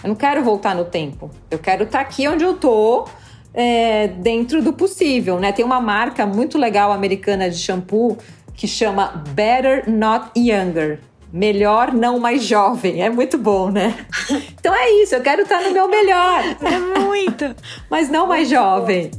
Eu 0.02 0.08
não 0.08 0.14
quero 0.14 0.44
voltar 0.44 0.74
no 0.74 0.84
tempo. 0.84 1.30
Eu 1.50 1.58
quero 1.58 1.84
estar 1.84 1.98
tá 1.98 2.04
aqui 2.04 2.28
onde 2.28 2.44
eu 2.44 2.54
tô 2.54 3.06
é, 3.54 4.08
dentro 4.08 4.60
do 4.60 4.72
possível, 4.72 5.40
né? 5.40 5.50
Tem 5.50 5.64
uma 5.64 5.80
marca 5.80 6.26
muito 6.26 6.58
legal 6.58 6.92
americana 6.92 7.48
de 7.48 7.56
shampoo 7.56 8.18
que 8.54 8.66
chama 8.66 9.22
Better 9.34 9.90
Not 9.90 10.30
Younger. 10.36 11.00
Melhor, 11.32 11.92
não 11.92 12.20
mais 12.20 12.44
jovem. 12.44 13.02
É 13.02 13.10
muito 13.10 13.36
bom, 13.36 13.70
né? 13.70 13.94
Então 14.64 14.74
é 14.74 14.90
isso, 15.02 15.14
eu 15.14 15.20
quero 15.20 15.42
estar 15.42 15.60
no 15.60 15.72
meu 15.72 15.86
melhor. 15.88 16.42
É 16.62 17.00
muito. 17.00 17.54
Mas 17.90 18.08
não 18.08 18.26
mais 18.26 18.48
jovem. 18.48 19.10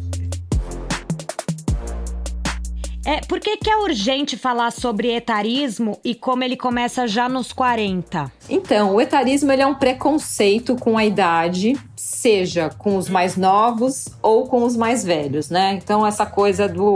É, 3.05 3.21
por 3.21 3.39
que, 3.39 3.57
que 3.57 3.69
é 3.69 3.77
urgente 3.77 4.35
falar 4.35 4.71
sobre 4.71 5.11
etarismo 5.13 5.99
e 6.03 6.15
como 6.15 6.43
ele 6.43 6.57
começa 6.57 7.07
já 7.07 7.29
nos 7.29 7.53
40? 7.53 8.31
Então, 8.49 8.95
o 8.95 8.99
etarismo 8.99 9.51
ele 9.51 9.61
é 9.61 9.67
um 9.67 9.75
preconceito 9.75 10.75
com 10.75 10.97
a 10.97 11.05
idade, 11.05 11.77
seja 11.95 12.69
com 12.69 12.97
os 12.97 13.07
mais 13.07 13.37
novos 13.37 14.09
ou 14.23 14.47
com 14.47 14.63
os 14.63 14.75
mais 14.75 15.03
velhos, 15.03 15.51
né? 15.51 15.73
Então, 15.73 16.05
essa 16.05 16.25
coisa 16.25 16.67
do 16.67 16.95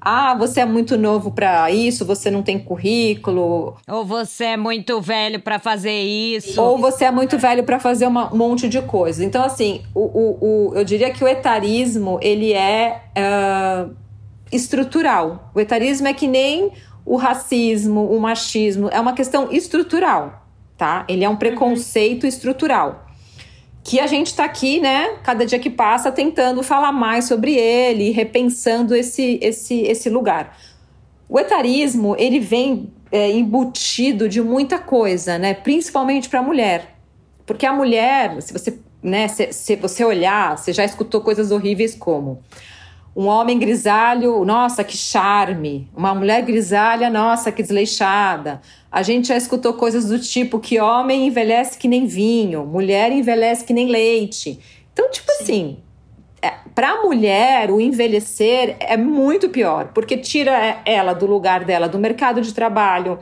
ah, 0.00 0.34
você 0.34 0.60
é 0.60 0.66
muito 0.66 0.98
novo 0.98 1.30
para 1.30 1.70
isso, 1.70 2.04
você 2.04 2.30
não 2.30 2.42
tem 2.42 2.58
currículo. 2.58 3.76
Ou 3.88 4.04
você 4.04 4.44
é 4.44 4.56
muito 4.56 5.00
velho 5.00 5.40
para 5.40 5.58
fazer 5.58 6.02
isso. 6.02 6.60
Ou 6.60 6.76
você 6.76 7.06
é 7.06 7.10
muito 7.10 7.38
velho 7.38 7.64
para 7.64 7.78
fazer 7.78 8.06
uma, 8.06 8.32
um 8.34 8.36
monte 8.36 8.68
de 8.68 8.82
coisa. 8.82 9.24
Então, 9.24 9.42
assim, 9.42 9.82
o, 9.94 10.00
o, 10.00 10.38
o, 10.40 10.74
eu 10.74 10.84
diria 10.84 11.10
que 11.10 11.22
o 11.22 11.28
etarismo, 11.28 12.18
ele 12.20 12.52
é. 12.52 13.02
Uh, 13.16 14.03
estrutural. 14.52 15.50
O 15.54 15.60
etarismo 15.60 16.08
é 16.08 16.14
que 16.14 16.26
nem 16.26 16.72
o 17.04 17.16
racismo, 17.16 18.04
o 18.10 18.20
machismo, 18.20 18.88
é 18.90 18.98
uma 18.98 19.12
questão 19.12 19.52
estrutural, 19.52 20.46
tá? 20.76 21.04
Ele 21.08 21.24
é 21.24 21.28
um 21.28 21.36
preconceito 21.36 22.26
estrutural. 22.26 23.06
Que 23.82 24.00
a 24.00 24.06
gente 24.06 24.28
está 24.28 24.44
aqui, 24.44 24.80
né, 24.80 25.18
cada 25.22 25.44
dia 25.44 25.58
que 25.58 25.68
passa, 25.68 26.10
tentando 26.10 26.62
falar 26.62 26.92
mais 26.92 27.26
sobre 27.26 27.54
ele, 27.54 28.10
repensando 28.10 28.94
esse, 28.94 29.38
esse, 29.42 29.82
esse 29.82 30.08
lugar. 30.08 30.56
O 31.28 31.38
etarismo, 31.38 32.16
ele 32.18 32.40
vem 32.40 32.90
é, 33.12 33.30
embutido 33.30 34.26
de 34.26 34.40
muita 34.40 34.78
coisa, 34.78 35.38
né, 35.38 35.52
principalmente 35.52 36.30
para 36.30 36.40
a 36.40 36.42
mulher. 36.42 36.94
Porque 37.44 37.66
a 37.66 37.72
mulher, 37.74 38.40
se 38.40 38.54
você, 38.54 38.78
né, 39.02 39.28
se, 39.28 39.52
se 39.52 39.76
você 39.76 40.02
olhar, 40.02 40.56
você 40.56 40.72
já 40.72 40.84
escutou 40.84 41.20
coisas 41.20 41.50
horríveis 41.50 41.94
como 41.94 42.42
um 43.16 43.26
homem 43.26 43.58
grisalho, 43.58 44.44
nossa, 44.44 44.82
que 44.82 44.96
charme. 44.96 45.88
Uma 45.96 46.14
mulher 46.14 46.42
grisalha, 46.42 47.08
nossa, 47.08 47.52
que 47.52 47.62
desleixada. 47.62 48.60
A 48.90 49.02
gente 49.02 49.28
já 49.28 49.36
escutou 49.36 49.74
coisas 49.74 50.06
do 50.06 50.18
tipo 50.18 50.58
que 50.58 50.80
homem 50.80 51.26
envelhece 51.26 51.78
que 51.78 51.86
nem 51.86 52.06
vinho, 52.06 52.66
mulher 52.66 53.12
envelhece 53.12 53.64
que 53.64 53.72
nem 53.72 53.88
leite. 53.88 54.58
Então, 54.92 55.10
tipo 55.10 55.30
Sim. 55.32 55.42
assim, 55.42 55.76
é, 56.42 56.52
para 56.74 56.90
a 56.90 57.02
mulher, 57.02 57.70
o 57.70 57.80
envelhecer 57.80 58.76
é 58.80 58.96
muito 58.96 59.48
pior, 59.48 59.92
porque 59.94 60.16
tira 60.16 60.80
ela 60.84 61.12
do 61.12 61.26
lugar 61.26 61.64
dela, 61.64 61.88
do 61.88 61.98
mercado 61.98 62.40
de 62.40 62.52
trabalho, 62.52 63.20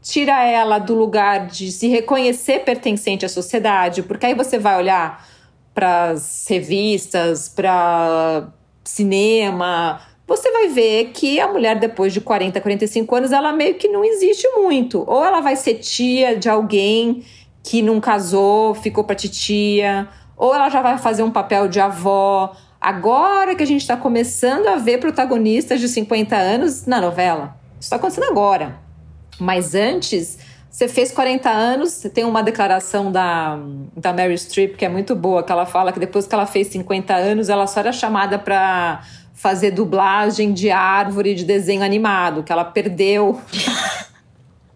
tira 0.00 0.44
ela 0.44 0.78
do 0.78 0.94
lugar 0.94 1.46
de 1.46 1.72
se 1.72 1.88
reconhecer 1.88 2.60
pertencente 2.60 3.24
à 3.24 3.28
sociedade, 3.28 4.02
porque 4.02 4.26
aí 4.26 4.34
você 4.34 4.58
vai 4.58 4.76
olhar 4.76 5.26
para 5.74 6.10
as 6.10 6.46
revistas, 6.48 7.48
para 7.48 8.48
cinema, 8.84 10.00
você 10.26 10.50
vai 10.50 10.68
ver 10.68 11.10
que 11.12 11.38
a 11.38 11.48
mulher, 11.48 11.78
depois 11.78 12.12
de 12.12 12.20
40, 12.20 12.60
45 12.60 13.14
anos, 13.14 13.32
ela 13.32 13.52
meio 13.52 13.74
que 13.74 13.88
não 13.88 14.04
existe 14.04 14.48
muito. 14.56 15.04
Ou 15.06 15.24
ela 15.24 15.40
vai 15.40 15.56
ser 15.56 15.74
tia 15.74 16.36
de 16.36 16.48
alguém 16.48 17.24
que 17.62 17.82
não 17.82 18.00
casou, 18.00 18.74
ficou 18.74 19.04
pra 19.04 19.14
titia, 19.14 20.08
ou 20.36 20.54
ela 20.54 20.68
já 20.68 20.82
vai 20.82 20.98
fazer 20.98 21.22
um 21.22 21.30
papel 21.30 21.68
de 21.68 21.80
avó. 21.80 22.54
Agora 22.80 23.54
que 23.54 23.62
a 23.62 23.66
gente 23.66 23.80
está 23.80 23.96
começando 23.96 24.66
a 24.66 24.76
ver 24.76 24.98
protagonistas 24.98 25.80
de 25.80 25.88
50 25.88 26.36
anos 26.36 26.86
na 26.86 27.00
novela. 27.00 27.56
Isso 27.72 27.86
está 27.86 27.96
acontecendo 27.96 28.24
agora. 28.24 28.78
Mas 29.38 29.74
antes, 29.74 30.38
você 30.74 30.88
fez 30.88 31.12
40 31.12 31.48
anos, 31.48 31.92
você 31.92 32.10
tem 32.10 32.24
uma 32.24 32.42
declaração 32.42 33.12
da, 33.12 33.56
da 33.96 34.12
Mary 34.12 34.36
Streep 34.36 34.74
que 34.74 34.84
é 34.84 34.88
muito 34.88 35.14
boa, 35.14 35.40
que 35.40 35.52
ela 35.52 35.64
fala 35.64 35.92
que 35.92 36.00
depois 36.00 36.26
que 36.26 36.34
ela 36.34 36.46
fez 36.46 36.66
50 36.66 37.14
anos, 37.14 37.48
ela 37.48 37.64
só 37.68 37.78
era 37.78 37.92
chamada 37.92 38.40
para 38.40 39.00
fazer 39.32 39.70
dublagem 39.70 40.52
de 40.52 40.72
árvore 40.72 41.36
de 41.36 41.44
desenho 41.44 41.84
animado, 41.84 42.42
que 42.42 42.50
ela 42.50 42.64
perdeu 42.64 43.40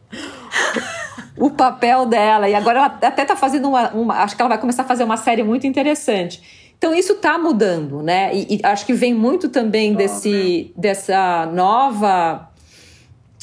o 1.37 1.51
papel 1.51 2.07
dela. 2.07 2.49
E 2.49 2.55
agora 2.55 2.79
ela 2.79 2.87
até 3.03 3.23
está 3.23 3.35
fazendo 3.35 3.67
uma, 3.67 3.91
uma, 3.91 4.15
Acho 4.23 4.37
que 4.37 4.43
ela 4.43 4.51
vai 4.51 4.59
começar 4.59 4.83
a 4.83 4.87
fazer 4.87 5.03
uma 5.03 5.17
série 5.17 5.43
muito 5.43 5.67
interessante. 5.67 6.71
Então 6.79 6.95
isso 6.95 7.15
está 7.15 7.37
mudando, 7.37 8.05
né? 8.05 8.31
E, 8.33 8.59
e, 8.59 8.61
acho 8.63 8.87
que 8.87 8.93
vem 8.93 9.13
muito 9.13 9.49
também 9.49 9.95
desse, 9.95 10.73
dessa 10.77 11.45
nova 11.47 12.49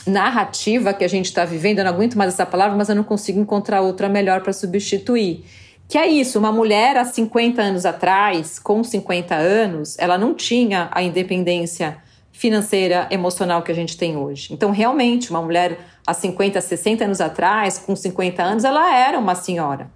narrativa 0.05 0.93
que 0.93 1.03
a 1.03 1.07
gente 1.07 1.25
está 1.25 1.45
vivendo, 1.45 1.79
eu 1.79 1.85
não 1.85 1.91
aguento 1.91 2.15
mais 2.15 2.33
essa 2.33 2.45
palavra, 2.45 2.77
mas 2.77 2.89
eu 2.89 2.95
não 2.95 3.03
consigo 3.03 3.39
encontrar 3.39 3.81
outra 3.81 4.07
melhor 4.07 4.41
para 4.41 4.53
substituir. 4.53 5.45
Que 5.87 5.97
é 5.97 6.07
isso, 6.07 6.39
uma 6.39 6.51
mulher 6.51 6.97
há 6.97 7.05
50 7.05 7.61
anos 7.61 7.85
atrás, 7.85 8.57
com 8.57 8.83
50 8.83 9.35
anos, 9.35 9.97
ela 9.99 10.17
não 10.17 10.33
tinha 10.33 10.89
a 10.91 11.01
independência 11.03 11.97
financeira, 12.31 13.07
emocional 13.11 13.61
que 13.61 13.71
a 13.71 13.75
gente 13.75 13.95
tem 13.95 14.17
hoje. 14.17 14.53
Então, 14.53 14.71
realmente, 14.71 15.29
uma 15.29 15.41
mulher 15.41 15.79
há 16.05 16.13
50, 16.13 16.59
60 16.59 17.05
anos 17.05 17.21
atrás, 17.21 17.77
com 17.77 17.95
50 17.95 18.43
anos, 18.43 18.63
ela 18.63 18.93
era 18.93 19.17
uma 19.17 19.35
senhora. 19.35 19.89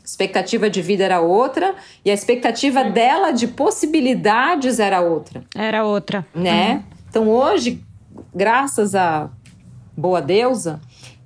A 0.00 0.04
expectativa 0.04 0.68
de 0.68 0.82
vida 0.82 1.02
era 1.04 1.20
outra 1.20 1.74
e 2.04 2.10
a 2.10 2.14
expectativa 2.14 2.84
dela 2.84 3.30
de 3.30 3.48
possibilidades 3.48 4.78
era 4.78 5.00
outra. 5.00 5.44
Era 5.56 5.84
outra. 5.84 6.26
Né? 6.34 6.74
Uhum. 6.74 6.82
Então, 7.08 7.28
hoje, 7.28 7.82
graças 8.34 8.94
a 8.94 9.30
boa 9.96 10.20
deusa, 10.20 10.80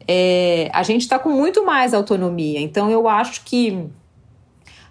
é, 0.06 0.70
a 0.72 0.82
gente 0.82 1.02
está 1.02 1.18
com 1.18 1.30
muito 1.30 1.64
mais 1.64 1.94
autonomia. 1.94 2.60
Então 2.60 2.90
eu 2.90 3.08
acho 3.08 3.44
que 3.44 3.88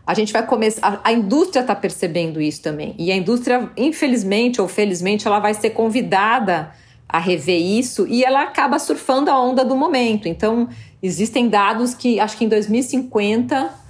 a 0.05 0.13
gente 0.13 0.31
vai 0.31 0.45
começar. 0.45 1.01
A, 1.03 1.09
a 1.09 1.13
indústria 1.13 1.61
está 1.61 1.75
percebendo 1.75 2.41
isso 2.41 2.61
também. 2.61 2.95
E 2.97 3.11
a 3.11 3.15
indústria, 3.15 3.69
infelizmente 3.75 4.61
ou 4.61 4.67
felizmente, 4.67 5.27
ela 5.27 5.39
vai 5.39 5.53
ser 5.53 5.71
convidada 5.71 6.71
a 7.07 7.19
rever 7.19 7.61
isso 7.61 8.07
e 8.07 8.23
ela 8.23 8.43
acaba 8.43 8.79
surfando 8.79 9.29
a 9.29 9.39
onda 9.39 9.63
do 9.63 9.75
momento. 9.75 10.27
Então, 10.27 10.67
existem 11.01 11.47
dados 11.47 11.93
que 11.93 12.19
acho 12.19 12.38
que 12.38 12.45
em 12.45 12.49
2050 12.49 13.85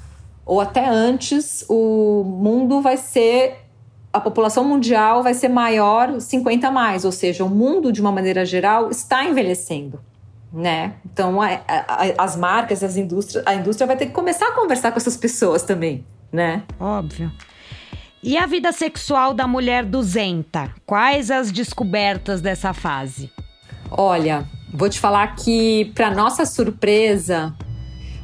ou 0.45 0.61
até 0.61 0.87
antes, 0.87 1.65
o 1.67 2.23
mundo 2.23 2.79
vai 2.79 2.97
ser 2.97 3.64
a 4.15 4.19
população 4.21 4.63
mundial 4.63 5.21
vai 5.21 5.33
ser 5.33 5.49
maior 5.49 6.21
50 6.21 6.71
mais, 6.71 7.03
ou 7.03 7.11
seja, 7.11 7.43
o 7.43 7.49
mundo 7.49 7.91
de 7.91 7.99
uma 7.99 8.13
maneira 8.13 8.45
geral 8.45 8.89
está 8.89 9.25
envelhecendo, 9.25 9.99
né? 10.53 10.93
Então 11.05 11.41
a, 11.41 11.59
a, 11.67 12.23
as 12.23 12.37
marcas, 12.37 12.81
as 12.81 12.95
indústrias, 12.95 13.45
a 13.45 13.53
indústria 13.53 13.85
vai 13.85 13.97
ter 13.97 14.05
que 14.05 14.13
começar 14.13 14.47
a 14.47 14.51
conversar 14.53 14.91
com 14.91 14.97
essas 14.97 15.17
pessoas 15.17 15.63
também, 15.63 16.05
né? 16.31 16.63
Óbvio. 16.79 17.29
E 18.23 18.37
a 18.37 18.45
vida 18.45 18.71
sexual 18.71 19.33
da 19.33 19.45
mulher 19.45 19.83
duzenta? 19.83 20.71
Quais 20.85 21.29
as 21.29 21.51
descobertas 21.51 22.41
dessa 22.41 22.73
fase? 22.73 23.29
Olha, 23.91 24.47
vou 24.73 24.89
te 24.89 24.99
falar 24.99 25.35
que, 25.35 25.91
para 25.93 26.09
nossa 26.09 26.45
surpresa, 26.45 27.53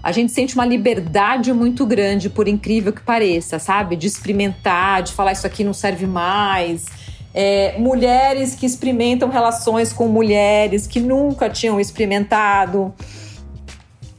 a 0.04 0.12
gente 0.12 0.32
sente 0.32 0.56
uma 0.56 0.66
liberdade 0.66 1.54
muito 1.54 1.86
grande, 1.86 2.30
por 2.30 2.48
incrível 2.48 2.92
que 2.92 3.02
pareça, 3.02 3.60
sabe? 3.60 3.96
De 3.96 4.08
experimentar, 4.08 5.04
de 5.04 5.14
falar 5.14 5.32
isso 5.34 5.46
aqui 5.46 5.64
não 5.64 5.74
serve 5.74 6.08
mais. 6.08 6.86
É, 7.34 7.78
mulheres 7.78 8.56
que 8.56 8.66
experimentam 8.66 9.30
relações 9.30 9.94
com 9.94 10.08
mulheres 10.08 10.88
que 10.88 11.00
nunca 11.00 11.50
tinham 11.50 11.80
experimentado. 11.80 12.94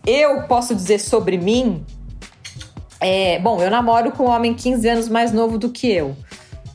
Eu 0.06 0.42
posso 0.44 0.74
dizer 0.74 1.00
sobre 1.00 1.36
mim. 1.36 1.84
É, 3.00 3.40
bom, 3.40 3.60
eu 3.60 3.70
namoro 3.70 4.12
com 4.12 4.24
um 4.24 4.30
homem 4.30 4.54
15 4.54 4.88
anos 4.88 5.08
mais 5.08 5.32
novo 5.32 5.58
do 5.58 5.68
que 5.68 5.90
eu. 5.90 6.16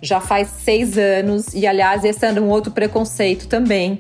Já 0.02 0.20
faz 0.20 0.50
seis 0.50 0.98
anos, 0.98 1.54
e 1.54 1.66
aliás, 1.66 2.04
esse 2.04 2.24
era 2.26 2.40
um 2.42 2.50
outro 2.50 2.72
preconceito 2.72 3.48
também, 3.48 3.98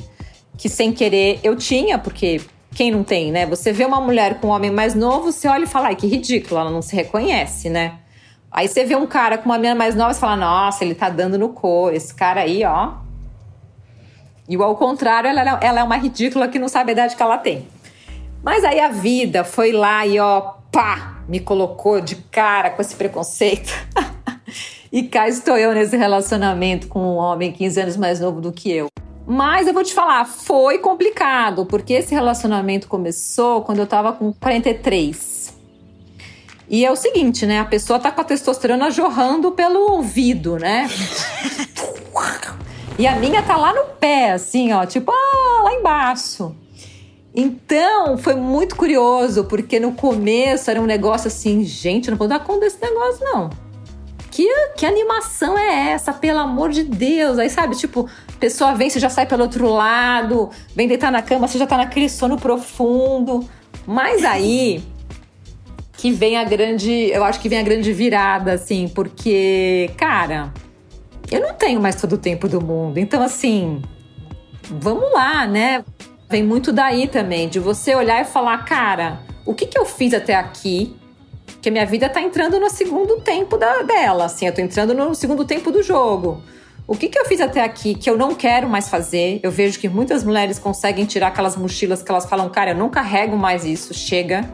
que 0.57 0.69
sem 0.69 0.91
querer 0.91 1.39
eu 1.43 1.55
tinha, 1.55 1.97
porque 1.97 2.41
quem 2.77 2.91
não 2.91 3.03
tem, 3.03 3.31
né? 3.31 3.47
Você 3.47 3.73
vê 3.73 3.83
uma 3.85 3.99
mulher 3.99 4.39
com 4.39 4.49
um 4.49 4.49
homem 4.51 4.69
mais 4.69 4.93
novo, 4.93 5.31
você 5.31 5.47
olha 5.47 5.63
e 5.63 5.67
fala, 5.67 5.87
ai, 5.87 5.95
que 5.95 6.05
ridículo, 6.05 6.61
ela 6.61 6.69
não 6.69 6.83
se 6.83 6.95
reconhece, 6.95 7.71
né? 7.71 7.95
Aí 8.51 8.67
você 8.67 8.85
vê 8.85 8.95
um 8.95 9.07
cara 9.07 9.35
com 9.35 9.45
uma 9.45 9.57
menina 9.57 9.73
mais 9.73 9.95
nova 9.95 10.11
e 10.11 10.15
fala, 10.15 10.35
nossa, 10.35 10.85
ele 10.85 10.93
tá 10.93 11.09
dando 11.09 11.39
no 11.39 11.49
couro, 11.49 11.95
esse 11.95 12.13
cara 12.13 12.41
aí, 12.41 12.63
ó. 12.63 12.91
E 14.47 14.55
ao 14.57 14.75
contrário, 14.75 15.27
ela, 15.27 15.59
ela 15.59 15.79
é 15.79 15.83
uma 15.83 15.97
ridícula 15.97 16.47
que 16.47 16.59
não 16.59 16.67
sabe 16.67 16.91
a 16.91 16.93
idade 16.93 17.15
que 17.15 17.23
ela 17.23 17.39
tem. 17.39 17.67
Mas 18.43 18.63
aí 18.63 18.79
a 18.79 18.89
vida 18.89 19.43
foi 19.43 19.71
lá 19.71 20.05
e 20.05 20.19
ó, 20.19 20.39
pá, 20.71 21.23
me 21.27 21.39
colocou 21.39 21.99
de 21.99 22.15
cara 22.15 22.69
com 22.69 22.79
esse 22.79 22.95
preconceito. 22.95 23.73
e 24.93 25.01
cá 25.01 25.27
estou 25.27 25.57
eu 25.57 25.73
nesse 25.73 25.97
relacionamento 25.97 26.87
com 26.87 26.99
um 26.99 27.15
homem 27.15 27.51
15 27.51 27.81
anos 27.81 27.97
mais 27.97 28.19
novo 28.19 28.39
do 28.39 28.51
que 28.51 28.71
eu. 28.71 28.87
Mas 29.29 29.67
eu 29.67 29.73
vou 29.73 29.83
te 29.83 29.93
falar, 29.93 30.23
foi 30.23 30.77
complicado, 30.77 31.65
porque 31.65 31.91
esse 31.91 32.15
relacionamento 32.15 32.87
começou 32.87 33.61
quando 33.61 33.79
eu 33.79 33.85
tava 33.85 34.13
com 34.13 34.31
43. 34.31 35.53
E 36.69 36.85
é 36.85 36.89
o 36.89 36.95
seguinte, 36.95 37.45
né? 37.45 37.59
A 37.59 37.65
pessoa 37.65 37.99
tá 37.99 38.09
com 38.09 38.21
a 38.21 38.23
testosterona 38.23 38.89
jorrando 38.89 39.51
pelo 39.51 39.91
ouvido, 39.91 40.57
né? 40.57 40.87
e 42.97 43.05
a 43.05 43.17
minha 43.17 43.43
tá 43.43 43.57
lá 43.57 43.73
no 43.73 43.83
pé, 43.99 44.31
assim, 44.31 44.71
ó, 44.71 44.85
tipo, 44.85 45.11
ah, 45.11 45.61
lá 45.63 45.73
embaixo. 45.73 46.55
Então, 47.35 48.17
foi 48.17 48.33
muito 48.33 48.77
curioso, 48.77 49.43
porque 49.43 49.77
no 49.77 49.91
começo 49.91 50.71
era 50.71 50.79
um 50.79 50.85
negócio 50.85 51.27
assim, 51.27 51.65
gente, 51.65 52.09
não 52.09 52.17
vou 52.17 52.29
dar 52.29 52.39
conta 52.39 52.61
desse 52.61 52.81
negócio, 52.81 53.25
não 53.25 53.49
que, 54.37 54.47
que 54.75 54.85
animação 54.85 55.57
é 55.57 55.89
essa? 55.89 56.13
Pelo 56.13 56.37
amor 56.37 56.69
de 56.69 56.83
Deus. 56.83 57.39
Aí, 57.39 57.49
sabe, 57.49 57.75
tipo, 57.75 58.07
pessoa 58.37 58.73
vem, 58.73 58.89
você 58.89 58.99
já 58.99 59.09
sai 59.09 59.25
pelo 59.25 59.43
outro 59.43 59.67
lado, 59.67 60.49
vem 60.75 60.87
deitar 60.87 61.11
na 61.11 61.21
cama, 61.21 61.47
você 61.47 61.57
já 61.57 61.67
tá 61.67 61.77
naquele 61.77 62.09
sono 62.09 62.37
profundo. 62.37 63.47
Mas 63.85 64.23
aí 64.23 64.83
que 65.97 66.11
vem 66.11 66.37
a 66.37 66.43
grande, 66.43 66.91
eu 67.09 67.23
acho 67.23 67.39
que 67.39 67.49
vem 67.49 67.57
a 67.57 67.63
grande 67.63 67.91
virada, 67.91 68.53
assim, 68.53 68.87
porque, 68.87 69.89
cara, 69.97 70.53
eu 71.31 71.41
não 71.41 71.53
tenho 71.55 71.81
mais 71.81 71.95
todo 71.95 72.13
o 72.13 72.17
tempo 72.17 72.47
do 72.47 72.61
mundo. 72.61 72.99
Então, 72.99 73.21
assim, 73.23 73.81
vamos 74.69 75.11
lá, 75.11 75.47
né? 75.47 75.83
Vem 76.29 76.43
muito 76.43 76.71
daí 76.71 77.07
também, 77.07 77.49
de 77.49 77.59
você 77.59 77.95
olhar 77.95 78.21
e 78.21 78.25
falar, 78.25 78.63
cara, 78.63 79.21
o 79.45 79.55
que, 79.55 79.65
que 79.65 79.77
eu 79.77 79.85
fiz 79.85 80.13
até 80.13 80.35
aqui? 80.35 80.95
Que 81.61 81.71
minha 81.71 81.85
vida 81.85 82.07
tá 82.07 82.21
entrando 82.21 82.59
no 82.59 82.69
segundo 82.69 83.19
tempo 83.21 83.57
da, 83.57 83.81
dela, 83.81 84.25
assim, 84.25 84.45
eu 84.45 84.53
tô 84.53 84.61
entrando 84.61 84.93
no 84.93 85.15
segundo 85.15 85.45
tempo 85.45 85.71
do 85.71 85.81
jogo. 85.81 86.43
O 86.87 86.95
que, 86.95 87.09
que 87.09 87.19
eu 87.19 87.25
fiz 87.25 87.41
até 87.41 87.61
aqui 87.61 87.93
que 87.93 88.09
eu 88.09 88.17
não 88.17 88.33
quero 88.33 88.69
mais 88.69 88.87
fazer? 88.87 89.41
Eu 89.43 89.51
vejo 89.51 89.77
que 89.77 89.89
muitas 89.89 90.23
mulheres 90.23 90.57
conseguem 90.57 91.05
tirar 91.05 91.27
aquelas 91.27 91.57
mochilas 91.57 92.01
que 92.01 92.09
elas 92.09 92.25
falam, 92.25 92.49
cara, 92.49 92.71
eu 92.71 92.75
não 92.75 92.89
carrego 92.89 93.35
mais 93.35 93.65
isso, 93.65 93.93
chega. 93.93 94.49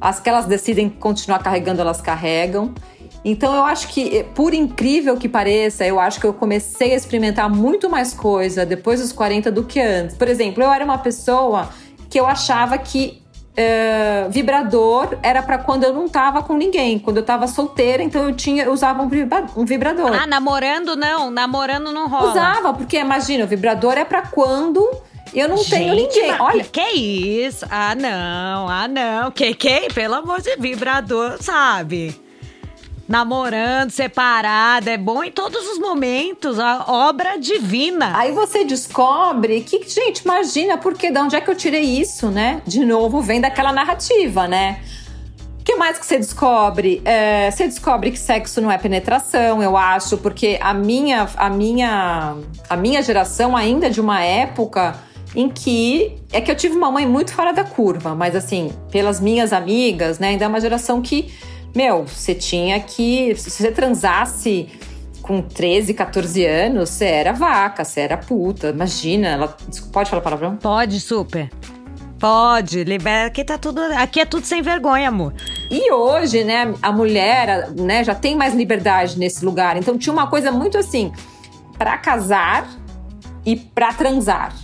As 0.00 0.18
que 0.18 0.30
elas 0.30 0.46
decidem 0.46 0.88
continuar 0.88 1.40
carregando, 1.40 1.82
elas 1.82 2.00
carregam. 2.00 2.74
Então 3.22 3.54
eu 3.54 3.62
acho 3.62 3.88
que, 3.88 4.24
por 4.34 4.54
incrível 4.54 5.18
que 5.18 5.28
pareça, 5.28 5.84
eu 5.84 6.00
acho 6.00 6.18
que 6.18 6.26
eu 6.26 6.32
comecei 6.32 6.94
a 6.94 6.96
experimentar 6.96 7.50
muito 7.50 7.90
mais 7.90 8.14
coisa 8.14 8.64
depois 8.64 8.98
dos 8.98 9.12
40 9.12 9.52
do 9.52 9.64
que 9.64 9.80
antes. 9.80 10.16
Por 10.16 10.28
exemplo, 10.28 10.62
eu 10.62 10.72
era 10.72 10.82
uma 10.82 10.96
pessoa 10.96 11.68
que 12.08 12.18
eu 12.18 12.26
achava 12.26 12.78
que 12.78 13.21
uh, 13.52 14.30
vibrador 14.30 15.18
era 15.22 15.42
para 15.42 15.58
quando 15.58 15.84
eu 15.84 15.92
não 15.92 16.08
tava 16.08 16.42
com 16.42 16.56
ninguém, 16.56 16.98
quando 16.98 17.18
eu 17.18 17.22
tava 17.22 17.46
solteira, 17.46 18.02
então 18.02 18.28
eu 18.28 18.34
tinha 18.34 18.64
eu 18.64 18.72
usava 18.72 19.02
um, 19.02 19.64
vibrador. 19.64 20.12
Ah, 20.12 20.26
namorando 20.26 20.96
não, 20.96 21.30
namorando 21.30 21.92
não 21.92 22.08
rola. 22.08 22.30
Usava, 22.30 22.74
porque 22.74 22.98
imagina, 22.98 23.44
o 23.44 23.46
vibrador 23.46 23.94
é 23.94 24.04
para 24.04 24.22
quando 24.22 24.88
eu 25.34 25.48
não 25.48 25.56
Gente, 25.56 25.70
tenho 25.70 25.94
ninguém. 25.94 26.34
Olha. 26.38 26.64
Que 26.64 26.90
isso? 26.90 27.64
Ah, 27.70 27.94
não. 27.94 28.68
Ah, 28.68 28.86
não. 28.86 29.30
Que 29.30 29.54
que? 29.54 29.88
Pelo 29.94 30.14
amor 30.14 30.42
de 30.42 30.56
vibrador, 30.56 31.38
sabe? 31.40 32.20
Namorando, 33.08 33.90
separada, 33.90 34.90
é 34.90 34.96
bom 34.96 35.22
em 35.22 35.30
todos 35.30 35.68
os 35.68 35.78
momentos, 35.78 36.58
a 36.58 36.84
obra 36.88 37.36
divina. 37.38 38.16
Aí 38.16 38.32
você 38.32 38.64
descobre 38.64 39.60
que, 39.60 39.86
gente, 39.88 40.20
imagina, 40.20 40.78
porque 40.78 41.10
de 41.10 41.18
onde 41.18 41.36
é 41.36 41.40
que 41.40 41.50
eu 41.50 41.54
tirei 41.54 41.82
isso, 41.82 42.30
né? 42.30 42.62
De 42.66 42.84
novo, 42.84 43.20
vem 43.20 43.40
daquela 43.40 43.72
narrativa, 43.72 44.46
né? 44.46 44.80
O 45.60 45.64
que 45.64 45.76
mais 45.76 45.96
que 45.96 46.04
você 46.04 46.18
descobre? 46.18 47.00
É, 47.04 47.50
você 47.50 47.68
descobre 47.68 48.10
que 48.10 48.18
sexo 48.18 48.60
não 48.60 48.70
é 48.70 48.76
penetração, 48.78 49.62
eu 49.62 49.76
acho, 49.76 50.18
porque 50.18 50.58
a 50.60 50.74
minha, 50.74 51.28
a 51.36 51.48
minha, 51.48 52.36
a 52.68 52.76
minha 52.76 53.00
geração 53.00 53.56
ainda 53.56 53.86
é 53.86 53.90
de 53.90 54.00
uma 54.00 54.20
época 54.20 54.96
em 55.36 55.48
que 55.48 56.16
é 56.32 56.40
que 56.40 56.50
eu 56.50 56.56
tive 56.56 56.76
uma 56.76 56.90
mãe 56.90 57.06
muito 57.06 57.32
fora 57.32 57.52
da 57.52 57.64
curva, 57.64 58.14
mas 58.14 58.34
assim, 58.34 58.72
pelas 58.90 59.20
minhas 59.20 59.52
amigas, 59.52 60.18
né, 60.18 60.30
ainda 60.30 60.44
é 60.44 60.48
uma 60.48 60.60
geração 60.60 61.00
que 61.00 61.32
meu, 61.74 62.04
você 62.04 62.34
tinha 62.34 62.78
que. 62.80 63.34
Se 63.36 63.50
você 63.50 63.72
transasse 63.72 64.68
com 65.22 65.40
13, 65.40 65.94
14 65.94 66.44
anos, 66.44 66.90
você 66.90 67.06
era 67.06 67.32
vaca, 67.32 67.84
você 67.84 68.00
era 68.00 68.16
puta. 68.16 68.68
Imagina, 68.70 69.28
ela. 69.28 69.56
Pode 69.92 70.10
falar 70.10 70.22
palavrão? 70.22 70.56
Pode, 70.56 71.00
super. 71.00 71.50
Pode, 72.18 72.84
libera. 72.84 73.26
Aqui 73.26 73.42
tá 73.42 73.58
tudo. 73.58 73.80
Aqui 73.96 74.20
é 74.20 74.24
tudo 74.24 74.44
sem 74.44 74.62
vergonha, 74.62 75.08
amor. 75.08 75.34
E 75.70 75.90
hoje, 75.90 76.44
né, 76.44 76.72
a 76.80 76.92
mulher, 76.92 77.70
né, 77.72 78.04
já 78.04 78.14
tem 78.14 78.36
mais 78.36 78.54
liberdade 78.54 79.18
nesse 79.18 79.44
lugar. 79.44 79.76
Então 79.76 79.98
tinha 79.98 80.12
uma 80.12 80.28
coisa 80.28 80.52
muito 80.52 80.78
assim, 80.78 81.12
para 81.76 81.98
casar 81.98 82.68
e 83.44 83.56
para 83.56 83.92
transar. 83.92 84.54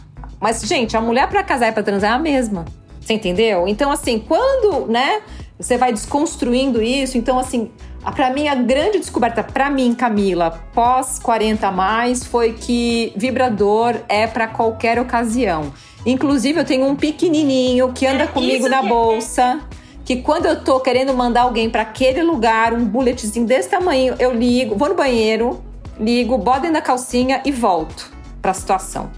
Mas, 0.41 0.61
gente, 0.63 0.97
a 0.97 1.01
mulher 1.01 1.29
para 1.29 1.43
casar 1.43 1.69
e 1.69 1.73
pra 1.73 1.83
transar 1.83 2.13
é 2.13 2.15
a 2.15 2.19
mesma. 2.19 2.65
Você 3.01 3.15
entendeu? 3.15 3.67
Então, 3.67 3.91
assim, 3.91 4.21
quando, 4.21 4.87
né, 4.87 5.23
você 5.59 5.77
vai 5.77 5.93
desconstruindo 5.93 6.81
isso. 6.83 7.19
Então, 7.19 7.39
assim, 7.39 7.71
para 8.15 8.31
mim, 8.31 8.49
a 8.49 8.55
grande 8.55 8.99
descoberta, 8.99 9.43
para 9.43 9.69
mim, 9.71 9.93
Camila, 9.95 10.63
pós 10.73 11.19
40 11.19 11.71
mais, 11.71 12.25
foi 12.25 12.53
que 12.53 13.13
vibrador 13.17 13.97
é 14.09 14.27
para 14.27 14.47
qualquer 14.47 14.99
ocasião. 14.99 15.73
Inclusive, 16.07 16.61
eu 16.61 16.65
tenho 16.65 16.87
um 16.87 16.95
pequenininho 16.95 17.93
que 17.93 18.07
anda 18.07 18.25
é 18.25 18.27
comigo 18.27 18.69
na 18.69 18.83
que... 18.83 18.89
bolsa. 18.89 19.61
Que 20.05 20.17
quando 20.23 20.47
eu 20.47 20.65
tô 20.65 20.81
querendo 20.81 21.13
mandar 21.13 21.43
alguém 21.43 21.69
para 21.69 21.83
aquele 21.83 22.23
lugar, 22.23 22.73
um 22.73 22.83
bulletzinho 22.83 23.45
desse 23.45 23.69
tamanho, 23.69 24.15
eu 24.19 24.33
ligo, 24.33 24.75
vou 24.75 24.89
no 24.89 24.95
banheiro, 24.95 25.63
ligo, 26.01 26.39
boto 26.39 26.61
dentro 26.61 26.77
da 26.77 26.81
calcinha 26.81 27.43
e 27.45 27.53
volto 27.53 28.11
pra 28.41 28.55
situação. 28.55 29.11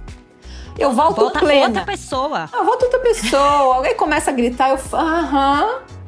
Eu 0.77 0.93
volto 0.93 1.21
Volta 1.21 1.39
plena. 1.39 1.67
outra 1.67 1.85
pessoa. 1.85 2.49
Eu 2.53 2.65
volto 2.65 2.83
outra 2.85 2.99
pessoa. 3.01 3.77
Alguém 3.77 3.95
começa 3.95 4.31
a 4.31 4.35
gritar, 4.35 4.71
eu 4.71 4.79
aham. 4.93 5.63
Uhum. 5.65 6.00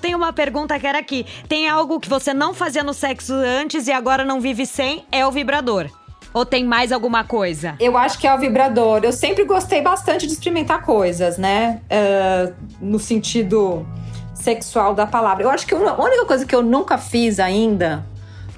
Tem 0.00 0.14
uma 0.14 0.32
pergunta 0.32 0.78
que 0.78 0.86
era 0.86 0.98
aqui. 0.98 1.26
Tem 1.48 1.68
algo 1.68 2.00
que 2.00 2.08
você 2.08 2.32
não 2.32 2.54
fazia 2.54 2.82
no 2.82 2.94
sexo 2.94 3.32
antes 3.34 3.86
e 3.86 3.92
agora 3.92 4.24
não 4.24 4.40
vive 4.40 4.66
sem? 4.66 5.04
É 5.10 5.26
o 5.26 5.30
vibrador. 5.30 5.90
Ou 6.32 6.46
tem 6.46 6.64
mais 6.64 6.92
alguma 6.92 7.24
coisa? 7.24 7.74
Eu 7.80 7.98
acho 7.98 8.18
que 8.18 8.26
é 8.26 8.34
o 8.34 8.38
vibrador. 8.38 9.00
Eu 9.02 9.12
sempre 9.12 9.44
gostei 9.44 9.82
bastante 9.82 10.26
de 10.26 10.32
experimentar 10.32 10.82
coisas, 10.82 11.36
né? 11.36 11.80
Uh, 11.90 12.54
no 12.80 12.98
sentido 12.98 13.86
sexual 14.34 14.94
da 14.94 15.06
palavra. 15.06 15.42
Eu 15.42 15.50
acho 15.50 15.66
que 15.66 15.74
a 15.74 15.78
única 15.78 16.24
coisa 16.24 16.46
que 16.46 16.54
eu 16.54 16.62
nunca 16.62 16.96
fiz 16.96 17.40
ainda 17.40 18.06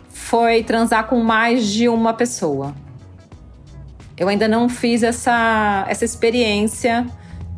foi 0.09 0.63
transar 0.63 1.07
com 1.07 1.21
mais 1.21 1.67
de 1.67 1.89
uma 1.89 2.13
pessoa. 2.13 2.75
Eu 4.17 4.29
ainda 4.29 4.47
não 4.47 4.69
fiz 4.69 5.03
essa, 5.03 5.85
essa 5.89 6.05
experiência 6.05 7.07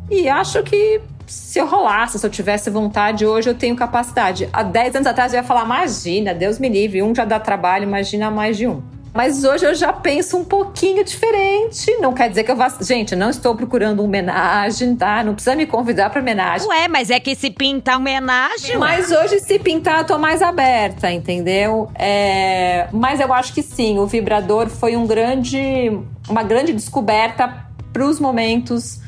e 0.09 0.27
acho 0.27 0.63
que 0.63 1.01
se 1.27 1.59
eu 1.59 1.65
rolasse, 1.65 2.19
se 2.19 2.25
eu 2.25 2.29
tivesse 2.29 2.69
vontade, 2.69 3.25
hoje 3.25 3.49
eu 3.49 3.55
tenho 3.55 3.75
capacidade. 3.75 4.49
Há 4.51 4.63
10 4.63 4.95
anos 4.95 5.07
atrás 5.07 5.33
eu 5.33 5.37
ia 5.37 5.43
falar, 5.43 5.65
imagina, 5.65 6.33
Deus 6.33 6.59
me 6.59 6.69
livre, 6.69 7.01
um 7.01 7.13
já 7.13 7.25
dá 7.25 7.39
trabalho, 7.39 7.83
imagina 7.83 8.29
mais 8.29 8.57
de 8.57 8.67
um. 8.67 8.81
Mas 9.15 9.45
hoje 9.45 9.65
eu 9.65 9.73
já 9.73 9.93
penso 9.93 10.35
um 10.35 10.43
pouquinho 10.43 11.01
diferente. 11.01 11.89
Não 12.01 12.11
quer 12.13 12.27
dizer 12.27 12.43
que 12.43 12.51
eu 12.51 12.55
vá. 12.57 12.67
Gente, 12.81 13.15
não 13.15 13.29
estou 13.29 13.55
procurando 13.55 14.03
homenagem, 14.03 14.93
tá? 14.93 15.23
Não 15.23 15.33
precisa 15.33 15.55
me 15.55 15.65
convidar 15.65 16.09
para 16.09 16.19
homenagem. 16.19 16.67
Ué, 16.67 16.89
mas 16.89 17.09
é 17.09 17.17
que 17.17 17.33
se 17.33 17.49
pintar 17.49 17.95
homenagem. 17.95 18.77
Mas 18.77 19.11
hoje, 19.11 19.39
se 19.39 19.57
pintar, 19.57 19.99
eu 19.99 20.05
tô 20.05 20.17
mais 20.17 20.41
aberta, 20.41 21.09
entendeu? 21.09 21.89
É... 21.95 22.89
Mas 22.91 23.21
eu 23.21 23.31
acho 23.31 23.53
que 23.53 23.63
sim, 23.63 23.97
o 23.97 24.05
vibrador 24.05 24.67
foi 24.67 24.97
um 24.97 25.07
grande, 25.07 25.97
uma 26.27 26.43
grande 26.43 26.73
descoberta 26.73 27.65
para 27.93 28.05
os 28.05 28.19
momentos 28.19 28.99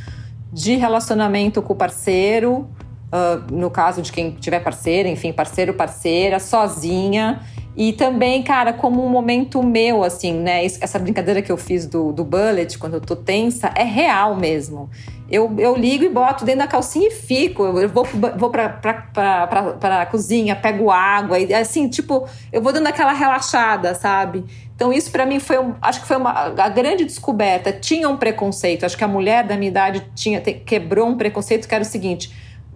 de 0.51 0.75
relacionamento 0.75 1.61
com 1.61 1.73
o 1.73 1.75
parceiro, 1.75 2.67
uh, 3.11 3.53
no 3.53 3.69
caso 3.69 4.01
de 4.01 4.11
quem 4.11 4.31
tiver 4.31 4.59
parceira, 4.59 5.09
enfim, 5.09 5.31
parceiro, 5.33 5.73
parceira, 5.73 6.39
sozinha. 6.39 7.41
E 7.78 7.93
também, 7.93 8.41
cara, 8.41 8.73
como 8.73 9.05
um 9.05 9.07
momento 9.07 9.61
meu, 9.61 10.03
assim, 10.03 10.34
né? 10.34 10.65
Essa 10.65 10.97
brincadeira 10.97 11.43
que 11.43 11.51
eu 11.51 11.57
fiz 11.57 11.86
do, 11.86 12.11
do 12.11 12.23
bullet, 12.23 12.75
quando 12.80 12.95
eu 12.95 13.01
tô 13.01 13.15
tensa, 13.15 13.71
é 13.75 13.84
real 13.84 14.36
mesmo. 14.36 14.89
Eu, 15.30 15.53
eu 15.59 15.75
ligo 15.75 16.03
e 16.03 16.09
boto 16.09 16.43
dentro 16.43 16.61
da 16.61 16.67
calcinha 16.67 17.07
e 17.09 17.11
fico. 17.11 17.63
Eu 17.63 17.88
vou, 17.88 18.03
vou 18.36 18.49
pra, 18.49 18.67
pra, 18.67 18.93
pra, 18.95 19.45
pra, 19.45 19.63
pra 19.73 20.05
cozinha, 20.07 20.55
pego 20.55 20.89
água, 20.89 21.38
e 21.38 21.53
assim, 21.53 21.88
tipo, 21.88 22.28
eu 22.51 22.63
vou 22.63 22.73
dando 22.73 22.88
aquela 22.88 23.13
relaxada, 23.13 23.93
sabe? 23.93 24.43
Então, 24.75 24.91
isso 24.91 25.11
para 25.11 25.23
mim 25.28 25.39
foi, 25.39 25.57
acho 25.80 26.01
que 26.01 26.07
foi 26.07 26.17
uma 26.17 26.32
a 26.32 26.69
grande 26.69 27.05
descoberta. 27.05 27.71
Tinha 27.71 28.09
um 28.09 28.17
preconceito, 28.17 28.88
acho 28.88 28.97
que 28.97 29.03
a 29.03 29.07
mulher 29.07 29.43
da 29.43 29.55
minha 29.55 29.69
idade 29.69 30.03
tinha, 30.15 30.41
te, 30.41 30.51
quebrou 30.51 31.07
um 31.07 31.15
preconceito 31.15 31.67
que 31.67 31.75
era 31.75 31.84
o 31.84 31.86
seguinte: 31.86 32.34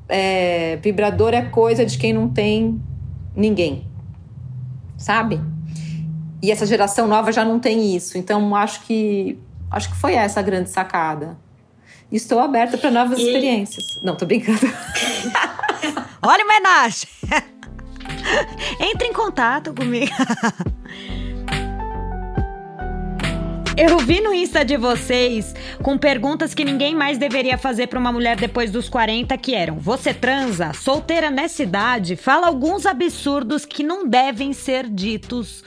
é, 0.08 0.78
vibrador 0.80 1.34
é 1.34 1.42
coisa 1.42 1.84
de 1.84 1.98
quem 1.98 2.14
não 2.14 2.30
tem 2.30 2.80
ninguém 3.36 3.90
sabe? 5.02 5.42
E 6.42 6.52
essa 6.52 6.66
geração 6.66 7.08
nova 7.08 7.32
já 7.32 7.44
não 7.44 7.60
tem 7.60 7.96
isso. 7.96 8.18
Então, 8.18 8.56
acho 8.56 8.82
que 8.82 9.38
acho 9.70 9.90
que 9.90 9.96
foi 9.96 10.14
essa 10.14 10.40
a 10.40 10.44
grande 10.44 10.70
sacada. 10.70 11.38
Estou 12.12 12.40
aberta 12.40 12.78
para 12.78 12.92
novas 12.92 13.20
e... 13.20 13.24
experiências. 13.24 13.84
Não, 14.04 14.16
tô 14.16 14.26
brincando. 14.26 14.60
Olha 16.22 16.44
homenagem! 16.44 17.08
Entre 18.80 19.08
em 19.08 19.14
contato 19.14 19.74
comigo. 19.74 20.12
Eu 23.78 23.98
vi 24.00 24.20
no 24.20 24.34
Insta 24.34 24.66
de 24.66 24.76
vocês 24.76 25.56
com 25.82 25.98
perguntas 25.98 26.54
que 26.54 26.66
ninguém 26.66 26.94
mais 26.94 27.18
deveria 27.18 27.58
fazer 27.58 27.88
para 27.88 27.98
uma 27.98 28.12
mulher 28.12 28.36
depois 28.36 28.70
dos 28.70 28.90
40, 28.90 29.38
que 29.38 29.56
eram: 29.56 29.80
Você 29.80 30.14
transa? 30.14 30.74
Solteira 30.74 31.32
nessa 31.32 31.64
idade? 31.64 32.18
Fala 32.18 32.48
alguns 32.48 32.86
absurdos 32.86 33.66
que 33.66 33.82
não 33.82 34.08
devem 34.08 34.52
ser 34.52 34.90
ditos 34.90 35.64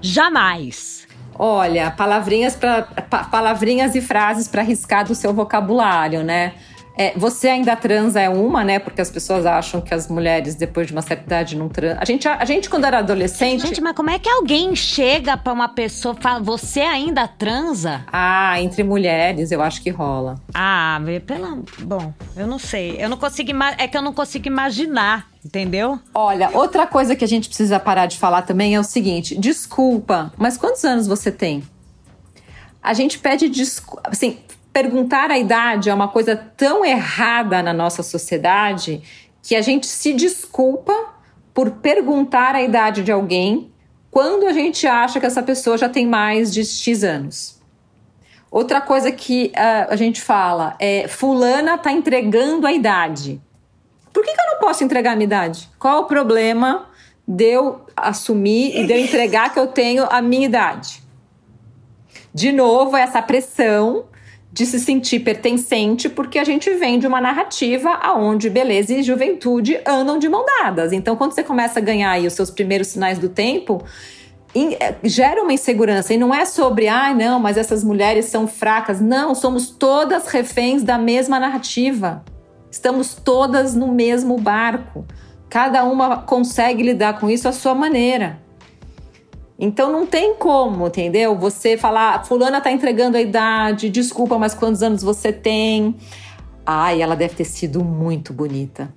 jamais. 0.00 1.06
Olha, 1.36 1.90
palavrinhas, 1.92 2.56
pra, 2.56 2.82
pa, 2.82 3.24
palavrinhas 3.24 3.94
e 3.94 4.00
frases 4.00 4.48
para 4.48 4.62
riscar 4.62 5.04
do 5.04 5.14
seu 5.14 5.32
vocabulário, 5.32 6.24
né? 6.24 6.54
É, 6.96 7.12
você 7.16 7.48
ainda 7.48 7.74
transa 7.74 8.20
é 8.20 8.28
uma, 8.28 8.62
né? 8.62 8.78
Porque 8.78 9.00
as 9.00 9.10
pessoas 9.10 9.44
acham 9.44 9.80
que 9.80 9.92
as 9.92 10.08
mulheres, 10.08 10.54
depois 10.54 10.86
de 10.86 10.92
uma 10.92 11.02
certa 11.02 11.24
idade, 11.24 11.56
não 11.56 11.68
transam. 11.68 11.98
A 12.00 12.04
gente, 12.04 12.28
a, 12.28 12.44
gente, 12.44 12.70
quando 12.70 12.84
era 12.84 12.98
adolescente. 12.98 13.66
Gente, 13.66 13.80
mas 13.80 13.96
como 13.96 14.10
é 14.10 14.18
que 14.18 14.28
alguém 14.28 14.76
chega 14.76 15.36
pra 15.36 15.52
uma 15.52 15.68
pessoa 15.68 16.14
e 16.18 16.22
fala, 16.22 16.40
você 16.40 16.80
ainda 16.80 17.26
transa? 17.26 18.04
Ah, 18.12 18.60
entre 18.60 18.84
mulheres, 18.84 19.50
eu 19.50 19.60
acho 19.60 19.82
que 19.82 19.90
rola. 19.90 20.36
Ah, 20.54 21.00
pela. 21.26 21.58
Bom, 21.80 22.12
eu 22.36 22.46
não 22.46 22.58
sei. 22.58 22.96
Eu 22.98 23.08
não 23.08 23.16
consigo. 23.16 23.50
É 23.76 23.88
que 23.88 23.96
eu 23.96 24.02
não 24.02 24.12
consigo 24.12 24.46
imaginar. 24.46 25.28
Entendeu? 25.44 25.98
Olha, 26.14 26.50
outra 26.54 26.86
coisa 26.86 27.14
que 27.14 27.24
a 27.24 27.28
gente 27.28 27.48
precisa 27.48 27.78
parar 27.78 28.06
de 28.06 28.18
falar 28.18 28.42
também 28.42 28.74
é 28.74 28.80
o 28.80 28.84
seguinte: 28.84 29.36
desculpa, 29.36 30.32
mas 30.38 30.56
quantos 30.56 30.84
anos 30.84 31.06
você 31.06 31.30
tem? 31.30 31.62
A 32.82 32.92
gente 32.92 33.18
pede 33.18 33.48
desculpa. 33.48 34.02
Assim, 34.10 34.38
perguntar 34.74 35.30
a 35.30 35.38
idade 35.38 35.88
é 35.88 35.94
uma 35.94 36.08
coisa 36.08 36.34
tão 36.34 36.84
errada 36.84 37.62
na 37.62 37.72
nossa 37.72 38.02
sociedade 38.02 39.00
que 39.40 39.54
a 39.54 39.62
gente 39.62 39.86
se 39.86 40.12
desculpa 40.12 40.92
por 41.54 41.70
perguntar 41.70 42.56
a 42.56 42.62
idade 42.62 43.04
de 43.04 43.12
alguém 43.12 43.72
quando 44.10 44.46
a 44.46 44.52
gente 44.52 44.84
acha 44.84 45.20
que 45.20 45.26
essa 45.26 45.44
pessoa 45.44 45.78
já 45.78 45.88
tem 45.88 46.04
mais 46.04 46.52
de 46.52 46.64
X 46.64 47.04
anos. 47.04 47.62
Outra 48.50 48.80
coisa 48.80 49.12
que 49.12 49.52
uh, 49.54 49.92
a 49.92 49.96
gente 49.96 50.20
fala 50.20 50.76
é: 50.80 51.06
Fulana 51.06 51.78
tá 51.78 51.92
entregando 51.92 52.66
a 52.66 52.72
idade. 52.72 53.40
Por 54.12 54.24
que, 54.24 54.32
que 54.32 54.40
eu 54.40 54.52
não 54.54 54.58
posso 54.58 54.82
entregar 54.82 55.12
a 55.12 55.16
minha 55.16 55.26
idade? 55.26 55.68
Qual 55.78 56.02
o 56.02 56.04
problema 56.04 56.88
de 57.26 57.44
eu 57.44 57.80
assumir 57.96 58.76
e 58.76 58.86
de 58.86 58.92
eu 58.92 58.98
entregar 58.98 59.52
que 59.52 59.58
eu 59.58 59.68
tenho 59.68 60.06
a 60.10 60.20
minha 60.20 60.46
idade? 60.46 61.02
De 62.32 62.50
novo, 62.52 62.96
essa 62.96 63.22
pressão 63.22 64.06
de 64.54 64.64
se 64.66 64.78
sentir 64.78 65.18
pertencente, 65.18 66.08
porque 66.08 66.38
a 66.38 66.44
gente 66.44 66.70
vem 66.74 66.96
de 66.96 67.08
uma 67.08 67.20
narrativa 67.20 67.90
aonde 67.90 68.48
beleza 68.48 68.94
e 68.94 69.02
juventude 69.02 69.80
andam 69.84 70.16
de 70.16 70.28
mão 70.28 70.46
dadas. 70.46 70.92
Então, 70.92 71.16
quando 71.16 71.32
você 71.32 71.42
começa 71.42 71.80
a 71.80 71.82
ganhar 71.82 72.12
aí 72.12 72.24
os 72.24 72.34
seus 72.34 72.52
primeiros 72.52 72.86
sinais 72.86 73.18
do 73.18 73.28
tempo, 73.28 73.82
eh, 74.54 74.94
gera 75.02 75.42
uma 75.42 75.52
insegurança. 75.52 76.14
E 76.14 76.16
não 76.16 76.32
é 76.32 76.44
sobre, 76.44 76.86
ah, 76.86 77.12
não, 77.12 77.40
mas 77.40 77.56
essas 77.56 77.82
mulheres 77.82 78.26
são 78.26 78.46
fracas. 78.46 79.00
Não, 79.00 79.34
somos 79.34 79.70
todas 79.70 80.28
reféns 80.28 80.84
da 80.84 80.96
mesma 80.96 81.40
narrativa. 81.40 82.24
Estamos 82.70 83.12
todas 83.12 83.74
no 83.74 83.88
mesmo 83.88 84.38
barco. 84.38 85.04
Cada 85.50 85.82
uma 85.82 86.18
consegue 86.18 86.84
lidar 86.84 87.18
com 87.18 87.28
isso 87.28 87.48
à 87.48 87.52
sua 87.52 87.74
maneira. 87.74 88.38
Então 89.64 89.90
não 89.90 90.06
tem 90.06 90.34
como, 90.34 90.86
entendeu? 90.86 91.36
Você 91.38 91.78
falar, 91.78 92.24
fulana 92.24 92.60
tá 92.60 92.70
entregando 92.70 93.16
a 93.16 93.20
idade, 93.20 93.88
desculpa, 93.88 94.38
mas 94.38 94.54
quantos 94.54 94.82
anos 94.82 95.02
você 95.02 95.32
tem? 95.32 95.96
Ai, 96.66 97.00
ela 97.00 97.16
deve 97.16 97.34
ter 97.34 97.44
sido 97.44 97.82
muito 97.82 98.32
bonita. 98.32 98.92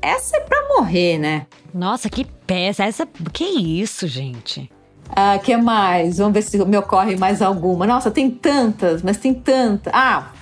Essa 0.00 0.38
é 0.38 0.40
pra 0.40 0.68
morrer, 0.68 1.18
né? 1.18 1.46
Nossa, 1.72 2.08
que 2.08 2.24
peça. 2.46 2.84
Essa. 2.84 3.06
Que 3.32 3.44
isso, 3.44 4.06
gente? 4.06 4.70
Ah, 5.08 5.38
que 5.38 5.56
mais? 5.56 6.18
Vamos 6.18 6.34
ver 6.34 6.42
se 6.42 6.62
me 6.64 6.76
ocorre 6.76 7.16
mais 7.16 7.40
alguma. 7.40 7.86
Nossa, 7.86 8.10
tem 8.10 8.30
tantas, 8.30 9.02
mas 9.02 9.16
tem 9.16 9.32
tantas. 9.32 9.92
Ah, 9.94 10.32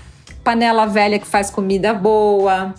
panela 0.42 0.86
velha 0.86 1.18
que 1.18 1.26
faz 1.26 1.50
comida 1.50 1.92
boa. 1.94 2.74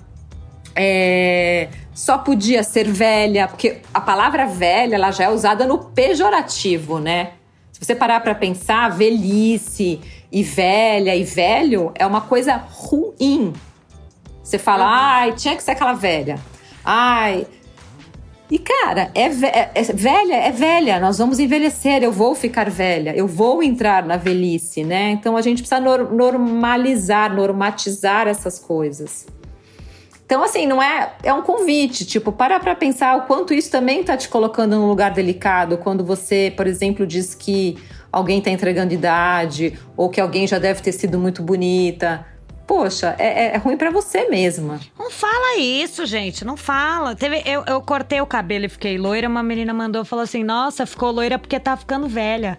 É, 0.76 1.70
só 1.94 2.18
podia 2.18 2.64
ser 2.64 2.92
velha, 2.92 3.48
porque 3.48 3.82
a 3.94 4.02
palavra 4.02 4.46
velha 4.48 4.96
ela 4.96 5.12
já 5.12 5.26
é 5.26 5.30
usada 5.30 5.66
no 5.66 5.78
pejorativo, 5.78 7.00
né? 7.00 7.34
Se 7.72 7.80
você 7.84 7.96
parar 7.96 8.20
para 8.22 8.34
pensar, 8.34 8.90
velhice 8.90 10.00
e 10.32 10.44
velha 10.44 11.16
e 11.16 11.24
velho 11.24 11.92
é 11.96 12.06
uma 12.06 12.22
coisa 12.22 12.56
ruim. 12.56 13.54
Você 14.44 14.58
fala, 14.58 14.86
uhum. 14.86 14.92
ai, 14.92 15.32
tinha 15.34 15.56
que 15.56 15.64
ser 15.64 15.72
aquela 15.72 15.94
velha. 15.94 16.38
Ai. 16.84 17.46
E 18.52 18.60
cara, 18.60 19.10
é, 19.16 19.26
é, 19.26 19.72
é, 19.74 19.82
velha, 19.82 20.36
é 20.36 20.52
velha, 20.52 21.00
nós 21.00 21.18
vamos 21.18 21.40
envelhecer, 21.40 22.04
eu 22.04 22.12
vou 22.12 22.36
ficar 22.36 22.70
velha, 22.70 23.16
eu 23.16 23.28
vou 23.28 23.64
entrar 23.64 24.06
na 24.06 24.16
velhice, 24.16 24.84
né? 24.84 25.12
Então 25.12 25.36
a 25.36 25.42
gente 25.42 25.64
precisa 25.64 25.80
normalizar, 25.80 27.34
normatizar 27.34 28.28
essas 28.28 28.60
coisas. 28.60 29.26
Então, 30.26 30.44
assim, 30.44 30.66
não 30.66 30.82
é. 30.82 31.14
É 31.24 31.34
um 31.34 31.42
convite, 31.42 32.06
tipo, 32.06 32.32
para 32.32 32.60
pra 32.60 32.76
pensar 32.76 33.16
o 33.18 33.22
quanto 33.24 33.54
isso 33.54 33.70
também 33.70 34.04
tá 34.04 34.16
te 34.16 34.30
colocando 34.30 34.76
num 34.78 34.88
lugar 34.88 35.12
delicado. 35.12 35.78
Quando 35.78 36.04
você, 36.04 36.52
por 36.56 36.66
exemplo, 36.66 37.06
diz 37.06 37.36
que 37.36 37.78
alguém 38.12 38.42
tá 38.42 38.50
entregando 38.50 38.94
idade, 38.94 39.78
ou 39.98 40.10
que 40.10 40.22
alguém 40.22 40.48
já 40.48 40.60
deve 40.60 40.82
ter 40.82 40.92
sido 40.92 41.20
muito 41.20 41.42
bonita. 41.42 42.26
Poxa, 42.66 43.16
é, 43.20 43.46
é, 43.46 43.56
é 43.56 43.58
ruim 43.58 43.76
para 43.76 43.92
você 43.92 44.30
mesma. 44.30 44.80
Não 44.98 45.12
fala 45.12 45.60
isso, 45.60 46.06
gente. 46.06 46.46
Não 46.46 46.56
fala. 46.56 47.14
Teve, 47.16 47.44
eu, 47.46 47.64
eu 47.68 47.82
cortei 47.82 48.22
o 48.22 48.26
cabelo 48.26 48.66
e 48.66 48.70
fiquei 48.70 48.98
loira. 48.98 49.28
Uma 49.28 49.44
menina 49.44 49.74
mandou 49.74 50.06
falou 50.06 50.24
assim: 50.24 50.44
Nossa, 50.44 50.86
ficou 50.86 51.12
loira 51.12 51.38
porque 51.38 51.60
tá 51.60 51.76
ficando 51.76 52.08
velha. 52.08 52.58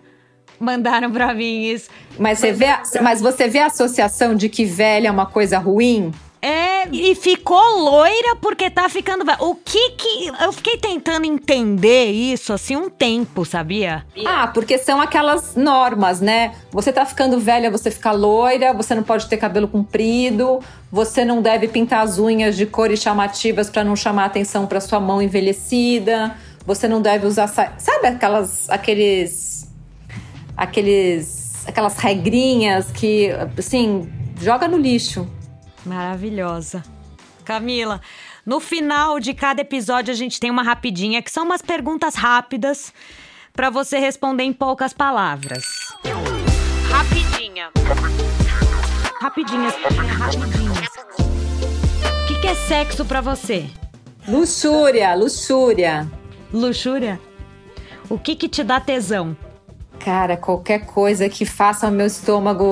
Mandaram 0.60 1.10
pra 1.10 1.32
mim 1.34 1.64
isso. 1.64 1.88
Mas, 2.18 2.38
você, 2.38 2.52
vê, 2.52 2.66
mas 3.02 3.20
você 3.20 3.48
vê 3.48 3.60
a 3.60 3.66
associação 3.66 4.34
de 4.34 4.48
que 4.48 4.64
velha 4.64 5.08
é 5.08 5.10
uma 5.10 5.26
coisa 5.26 5.58
ruim? 5.58 6.12
É, 6.44 6.86
e 6.92 7.14
ficou 7.14 7.78
loira 7.78 8.36
porque 8.36 8.68
tá 8.68 8.86
ficando. 8.86 9.24
O 9.40 9.54
que 9.54 9.92
que. 9.92 10.30
Eu 10.42 10.52
fiquei 10.52 10.76
tentando 10.76 11.24
entender 11.24 12.10
isso 12.10 12.52
assim 12.52 12.76
um 12.76 12.90
tempo, 12.90 13.46
sabia? 13.46 14.04
Ah, 14.26 14.46
porque 14.48 14.76
são 14.76 15.00
aquelas 15.00 15.56
normas, 15.56 16.20
né? 16.20 16.54
Você 16.70 16.92
tá 16.92 17.06
ficando 17.06 17.40
velha, 17.40 17.70
você 17.70 17.90
fica 17.90 18.12
loira, 18.12 18.74
você 18.74 18.94
não 18.94 19.02
pode 19.02 19.26
ter 19.26 19.38
cabelo 19.38 19.66
comprido, 19.66 20.60
você 20.92 21.24
não 21.24 21.40
deve 21.40 21.66
pintar 21.66 22.04
as 22.04 22.18
unhas 22.18 22.58
de 22.58 22.66
cores 22.66 23.00
chamativas 23.00 23.70
para 23.70 23.82
não 23.82 23.96
chamar 23.96 24.26
atenção 24.26 24.66
para 24.66 24.82
sua 24.82 25.00
mão 25.00 25.22
envelhecida. 25.22 26.36
Você 26.66 26.86
não 26.86 27.00
deve 27.00 27.26
usar. 27.26 27.48
Sabe 27.48 28.06
aquelas. 28.06 28.68
aqueles. 28.68 29.66
aqueles. 30.54 31.66
aquelas 31.66 31.96
regrinhas 31.96 32.90
que, 32.90 33.30
assim, 33.56 34.12
joga 34.38 34.68
no 34.68 34.76
lixo. 34.76 35.26
Maravilhosa. 35.84 36.82
Camila, 37.44 38.00
no 38.44 38.58
final 38.58 39.20
de 39.20 39.34
cada 39.34 39.60
episódio 39.60 40.12
a 40.12 40.16
gente 40.16 40.40
tem 40.40 40.50
uma 40.50 40.62
rapidinha, 40.62 41.20
que 41.20 41.30
são 41.30 41.44
umas 41.44 41.60
perguntas 41.60 42.14
rápidas 42.14 42.92
para 43.52 43.70
você 43.70 43.98
responder 43.98 44.44
em 44.44 44.52
poucas 44.52 44.92
palavras. 44.92 45.64
Rapidinha. 46.90 47.70
Rapidinhas, 49.20 49.74
rapidinhas. 50.18 50.88
O 51.18 52.26
que, 52.26 52.40
que 52.40 52.46
é 52.46 52.54
sexo 52.54 53.04
para 53.04 53.20
você? 53.20 53.66
Luxúria, 54.26 55.14
luxúria. 55.14 56.10
Luxúria? 56.52 57.20
O 58.08 58.18
que 58.18 58.34
que 58.34 58.48
te 58.48 58.64
dá 58.64 58.80
tesão? 58.80 59.36
Cara, 59.98 60.36
qualquer 60.36 60.86
coisa 60.86 61.28
que 61.28 61.46
faça 61.46 61.88
o 61.88 61.90
meu 61.90 62.06
estômago. 62.06 62.64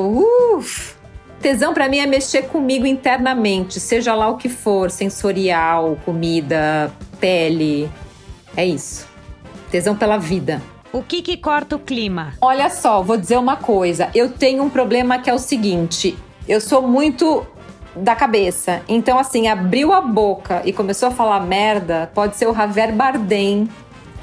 Uf, 0.57 0.95
Tesão 1.43 1.75
para 1.75 1.89
mim 1.89 1.99
é 1.99 2.07
mexer 2.07 2.43
comigo 2.43 2.87
internamente, 2.87 3.81
seja 3.81 4.15
lá 4.15 4.29
o 4.29 4.37
que 4.37 4.49
for, 4.49 4.93
sensorial, 4.93 5.99
comida, 6.05 6.93
pele. 7.19 7.91
É 8.57 8.65
isso. 8.65 9.09
Tesão 9.69 9.97
pela 9.97 10.19
vida. 10.19 10.63
O 10.93 11.03
que 11.03 11.21
que 11.21 11.37
corta 11.37 11.75
o 11.75 11.81
clima? 11.81 12.35
Olha 12.41 12.71
só, 12.71 13.03
vou 13.03 13.17
dizer 13.17 13.39
uma 13.39 13.57
coisa. 13.57 14.09
Eu 14.15 14.31
tenho 14.31 14.63
um 14.63 14.71
problema 14.71 15.19
que 15.19 15.29
é 15.29 15.35
o 15.35 15.39
seguinte: 15.39 16.17
eu 16.47 16.61
sou 16.61 16.81
muito 16.81 17.45
da 17.97 18.15
cabeça. 18.15 18.81
Então, 18.87 19.19
assim, 19.19 19.49
abriu 19.49 19.93
a 19.93 20.01
boca 20.01 20.63
e 20.65 20.73
começou 20.73 21.09
a 21.09 21.11
falar 21.11 21.41
merda, 21.41 22.09
pode 22.15 22.37
ser 22.37 22.47
o 22.47 22.55
Javier 22.55 22.93
Bardem. 22.93 23.69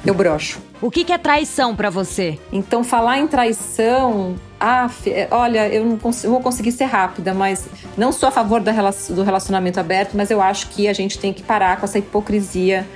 Eu 0.06 0.14
brocho. 0.14 0.58
O 0.80 0.90
que, 0.90 1.04
que 1.04 1.12
é 1.12 1.18
traição 1.18 1.76
para 1.76 1.90
você? 1.90 2.38
Então, 2.50 2.82
falar 2.82 3.18
em 3.18 3.26
traição 3.26 4.36
ah, 4.60 4.90
olha, 5.30 5.66
eu 5.68 5.86
não 5.86 5.96
vou 5.96 6.40
conseguir 6.40 6.70
ser 6.72 6.84
rápida, 6.84 7.32
mas 7.32 7.66
não 7.96 8.12
sou 8.12 8.28
a 8.28 8.32
favor 8.32 8.60
do 8.60 9.22
relacionamento 9.22 9.80
aberto, 9.80 10.14
mas 10.14 10.30
eu 10.30 10.42
acho 10.42 10.68
que 10.68 10.86
a 10.86 10.92
gente 10.92 11.18
tem 11.18 11.32
que 11.32 11.42
parar 11.42 11.78
com 11.78 11.86
essa 11.86 11.98
hipocrisia 11.98 12.86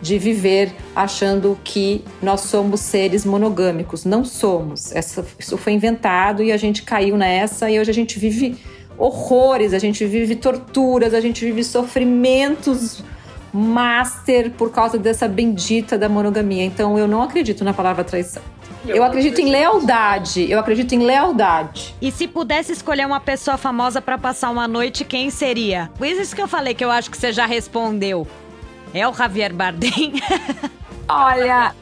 de 0.00 0.18
viver 0.18 0.72
achando 0.96 1.58
que 1.62 2.02
nós 2.22 2.40
somos 2.40 2.80
seres 2.80 3.26
monogâmicos. 3.26 4.06
Não 4.06 4.24
somos. 4.24 4.92
Essa, 4.96 5.22
isso 5.38 5.58
foi 5.58 5.74
inventado 5.74 6.42
e 6.42 6.50
a 6.50 6.56
gente 6.56 6.82
caiu 6.84 7.18
nessa 7.18 7.70
e 7.70 7.78
hoje 7.78 7.90
a 7.90 7.94
gente 7.94 8.18
vive 8.18 8.56
horrores, 8.96 9.74
a 9.74 9.78
gente 9.78 10.06
vive 10.06 10.36
torturas, 10.36 11.12
a 11.12 11.20
gente 11.20 11.44
vive 11.44 11.62
sofrimentos 11.62 13.04
master 13.52 14.52
por 14.52 14.70
causa 14.70 14.96
dessa 14.96 15.28
bendita 15.28 15.98
da 15.98 16.08
monogamia. 16.08 16.64
Então 16.64 16.98
eu 16.98 17.06
não 17.06 17.20
acredito 17.20 17.62
na 17.62 17.74
palavra 17.74 18.04
traição. 18.04 18.42
Eu 18.86 19.04
acredito 19.04 19.40
em 19.40 19.50
lealdade. 19.50 20.50
Eu 20.50 20.58
acredito 20.58 20.94
em 20.94 21.04
lealdade. 21.04 21.94
E 22.00 22.10
se 22.10 22.26
pudesse 22.26 22.72
escolher 22.72 23.06
uma 23.06 23.20
pessoa 23.20 23.56
famosa 23.56 24.00
para 24.00 24.16
passar 24.16 24.50
uma 24.50 24.66
noite, 24.66 25.04
quem 25.04 25.30
seria? 25.30 25.90
Por 25.96 26.06
isso 26.06 26.34
que 26.34 26.42
eu 26.42 26.48
falei 26.48 26.74
que 26.74 26.84
eu 26.84 26.90
acho 26.90 27.10
que 27.10 27.16
você 27.16 27.32
já 27.32 27.46
respondeu. 27.46 28.26
É 28.94 29.06
o 29.06 29.12
Javier 29.12 29.52
Bardem? 29.52 30.14
Olha, 31.08 31.74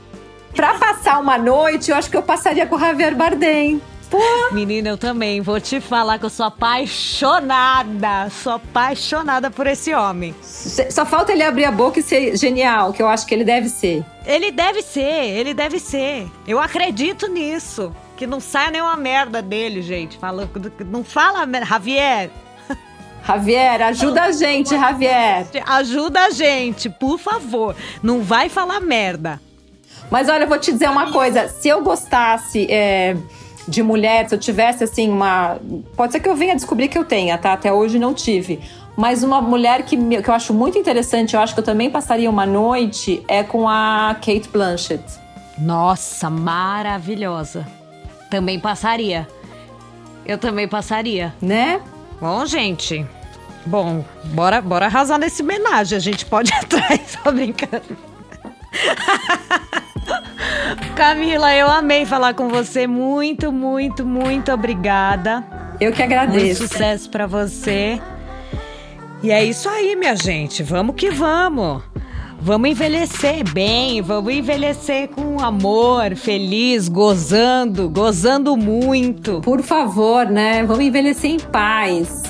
para 0.54 0.74
passar 0.74 1.20
uma 1.20 1.38
noite, 1.38 1.90
eu 1.90 1.96
acho 1.96 2.10
que 2.10 2.16
eu 2.16 2.22
passaria 2.22 2.66
com 2.66 2.76
o 2.76 2.78
Javier 2.78 3.14
Bardem. 3.14 3.80
Pô. 4.10 4.18
Menina, 4.52 4.88
eu 4.88 4.98
também. 4.98 5.40
Vou 5.40 5.60
te 5.60 5.80
falar 5.80 6.18
que 6.18 6.24
eu 6.24 6.30
sou 6.30 6.46
apaixonada. 6.46 8.30
Sou 8.30 8.52
apaixonada 8.52 9.50
por 9.50 9.66
esse 9.66 9.94
homem. 9.94 10.34
Só 10.42 11.04
falta 11.04 11.32
ele 11.32 11.42
abrir 11.42 11.64
a 11.64 11.70
boca 11.72 12.00
e 12.00 12.02
ser 12.02 12.36
genial, 12.36 12.92
que 12.92 13.02
eu 13.02 13.08
acho 13.08 13.26
que 13.26 13.34
ele 13.34 13.44
deve 13.44 13.68
ser. 13.68 14.04
Ele 14.24 14.50
deve 14.50 14.82
ser, 14.82 15.00
ele 15.02 15.54
deve 15.54 15.78
ser. 15.78 16.26
Eu 16.46 16.58
acredito 16.58 17.28
nisso. 17.28 17.94
Que 18.16 18.26
não 18.26 18.40
saia 18.40 18.70
nenhuma 18.70 18.96
merda 18.96 19.40
dele, 19.40 19.80
gente. 19.80 20.18
Fala, 20.18 20.50
não 20.86 21.04
fala, 21.04 21.46
Javier. 21.64 22.30
Javier, 23.24 23.82
ajuda 23.82 24.24
a 24.24 24.32
gente, 24.32 24.70
Javier. 24.70 25.46
Ajuda 25.66 26.24
a 26.24 26.30
gente, 26.30 26.90
por 26.90 27.18
favor. 27.18 27.76
Não 28.02 28.22
vai 28.22 28.48
falar 28.48 28.80
merda. 28.80 29.40
Mas 30.10 30.28
olha, 30.28 30.44
eu 30.44 30.48
vou 30.48 30.58
te 30.58 30.72
dizer 30.72 30.88
uma 30.88 31.12
coisa. 31.12 31.48
Se 31.48 31.68
eu 31.68 31.82
gostasse 31.82 32.66
é, 32.70 33.16
de 33.68 33.82
mulher, 33.82 34.28
se 34.28 34.34
eu 34.34 34.38
tivesse 34.38 34.82
assim 34.82 35.10
uma. 35.10 35.58
Pode 35.94 36.12
ser 36.12 36.20
que 36.20 36.28
eu 36.28 36.34
venha 36.34 36.56
descobrir 36.56 36.88
que 36.88 36.98
eu 36.98 37.04
tenha, 37.04 37.36
tá? 37.36 37.52
Até 37.52 37.72
hoje 37.72 37.98
não 37.98 38.14
tive. 38.14 38.60
Mas 38.96 39.22
uma 39.22 39.40
mulher 39.40 39.82
que, 39.82 39.96
que 39.96 40.28
eu 40.28 40.34
acho 40.34 40.52
muito 40.52 40.76
interessante, 40.76 41.36
eu 41.36 41.40
acho 41.40 41.54
que 41.54 41.60
eu 41.60 41.64
também 41.64 41.88
passaria 41.90 42.28
uma 42.28 42.44
noite, 42.44 43.22
é 43.28 43.44
com 43.44 43.68
a 43.68 44.16
Kate 44.16 44.48
Blanchett. 44.52 45.04
Nossa, 45.58 46.28
maravilhosa. 46.30 47.66
Também 48.30 48.58
passaria. 48.58 49.28
Eu 50.26 50.38
também 50.38 50.66
passaria. 50.66 51.34
Né? 51.40 51.80
Bom, 52.20 52.44
gente. 52.46 53.06
Bom, 53.64 54.04
bora, 54.24 54.60
bora 54.60 54.86
arrasar 54.86 55.18
nesse 55.18 55.42
homenagem. 55.42 55.96
A 55.96 56.00
gente 56.00 56.24
pode 56.26 56.50
ir 56.50 56.56
atrás, 56.56 57.00
só 57.22 57.30
brincando. 57.30 57.96
Camila, 60.98 61.54
eu 61.54 61.68
amei 61.68 62.04
falar 62.04 62.34
com 62.34 62.48
você. 62.48 62.84
Muito, 62.84 63.52
muito, 63.52 64.04
muito 64.04 64.50
obrigada. 64.50 65.46
Eu 65.80 65.92
que 65.92 66.02
agradeço. 66.02 66.62
Muito 66.62 66.72
sucesso 66.72 67.08
para 67.08 67.24
você. 67.24 68.02
E 69.22 69.30
é 69.30 69.44
isso 69.44 69.68
aí, 69.68 69.94
minha 69.94 70.16
gente. 70.16 70.64
Vamos 70.64 70.96
que 70.96 71.08
vamos. 71.08 71.84
Vamos 72.40 72.68
envelhecer 72.68 73.48
bem, 73.48 74.02
vamos 74.02 74.32
envelhecer 74.32 75.08
com 75.10 75.40
amor, 75.40 76.16
feliz, 76.16 76.88
gozando, 76.88 77.88
gozando 77.88 78.56
muito. 78.56 79.40
Por 79.40 79.62
favor, 79.62 80.26
né? 80.26 80.64
Vamos 80.64 80.84
envelhecer 80.84 81.30
em 81.30 81.38
paz. 81.38 82.24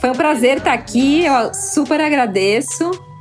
Foi 0.00 0.10
um 0.10 0.14
prazer 0.14 0.56
estar 0.56 0.72
aqui, 0.72 1.24
eu 1.24 1.54
super 1.54 2.00
agradeço. 2.00 3.11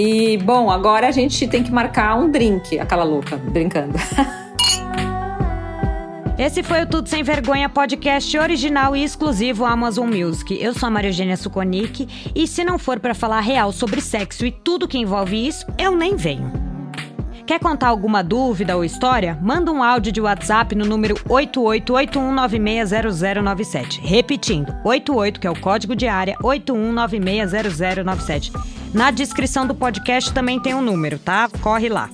E, 0.00 0.38
bom, 0.38 0.70
agora 0.70 1.08
a 1.08 1.10
gente 1.10 1.48
tem 1.48 1.64
que 1.64 1.72
marcar 1.72 2.16
um 2.16 2.30
drink, 2.30 2.78
aquela 2.78 3.02
louca, 3.02 3.36
brincando. 3.36 3.98
Esse 6.38 6.62
foi 6.62 6.82
o 6.82 6.86
Tudo 6.86 7.08
Sem 7.08 7.24
Vergonha 7.24 7.68
podcast 7.68 8.38
original 8.38 8.94
e 8.94 9.02
exclusivo 9.02 9.64
Amazon 9.64 10.08
Music. 10.08 10.56
Eu 10.62 10.72
sou 10.72 10.86
a 10.86 10.90
Maria 10.90 11.08
Eugênia 11.08 11.36
Suconic 11.36 12.30
e 12.32 12.46
se 12.46 12.62
não 12.62 12.78
for 12.78 13.00
para 13.00 13.12
falar 13.12 13.40
real 13.40 13.72
sobre 13.72 14.00
sexo 14.00 14.46
e 14.46 14.52
tudo 14.52 14.86
que 14.86 14.98
envolve 14.98 15.48
isso, 15.48 15.66
eu 15.76 15.96
nem 15.96 16.14
venho. 16.14 16.77
Quer 17.48 17.58
contar 17.60 17.88
alguma 17.88 18.22
dúvida 18.22 18.76
ou 18.76 18.84
história? 18.84 19.38
Manda 19.40 19.72
um 19.72 19.82
áudio 19.82 20.12
de 20.12 20.20
WhatsApp 20.20 20.74
no 20.74 20.84
número 20.84 21.14
8881960097. 21.14 24.00
Repetindo, 24.02 24.76
88, 24.84 25.40
que 25.40 25.46
é 25.46 25.50
o 25.50 25.58
código 25.58 25.96
de 25.96 26.06
área, 26.06 26.36
81960097. 26.42 28.52
Na 28.92 29.10
descrição 29.10 29.66
do 29.66 29.74
podcast 29.74 30.30
também 30.30 30.60
tem 30.60 30.74
um 30.74 30.82
número, 30.82 31.18
tá? 31.18 31.48
Corre 31.62 31.88
lá. 31.88 32.10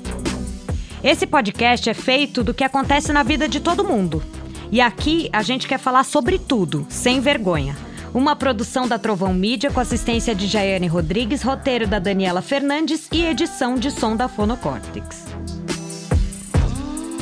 Esse 1.03 1.27
podcast 1.27 1.91
é 1.91 1.95
feito 1.95 2.45
do 2.45 2.55
que 2.55 2.63
acontece 2.63 3.13
na 3.13 3.25
vida 3.25 3.49
de 3.49 3.59
todo 3.59 3.83
mundo. 3.83 4.23
E 4.71 4.81
aqui 4.81 5.29
a 5.33 5.43
gente 5.43 5.67
quer 5.67 5.79
falar 5.79 6.05
sobre 6.05 6.39
tudo, 6.39 6.87
sem 6.89 7.19
vergonha. 7.19 7.77
Uma 8.15 8.37
produção 8.37 8.87
da 8.87 8.97
Trovão 8.97 9.35
Mídia 9.35 9.73
com 9.73 9.81
assistência 9.81 10.37
de 10.37 10.47
Jaiane 10.47 10.87
Rodrigues, 10.87 11.43
roteiro 11.43 11.85
da 11.85 11.99
Daniela 11.99 12.41
Fernandes 12.41 13.09
e 13.11 13.25
edição 13.25 13.75
de 13.75 13.91
som 13.91 14.15
da 14.15 14.29
Fonocórtex. 14.29 15.25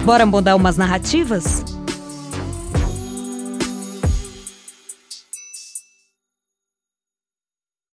Bora 0.05 0.27
mudar 0.27 0.55
umas 0.55 0.77
narrativas? 0.77 1.65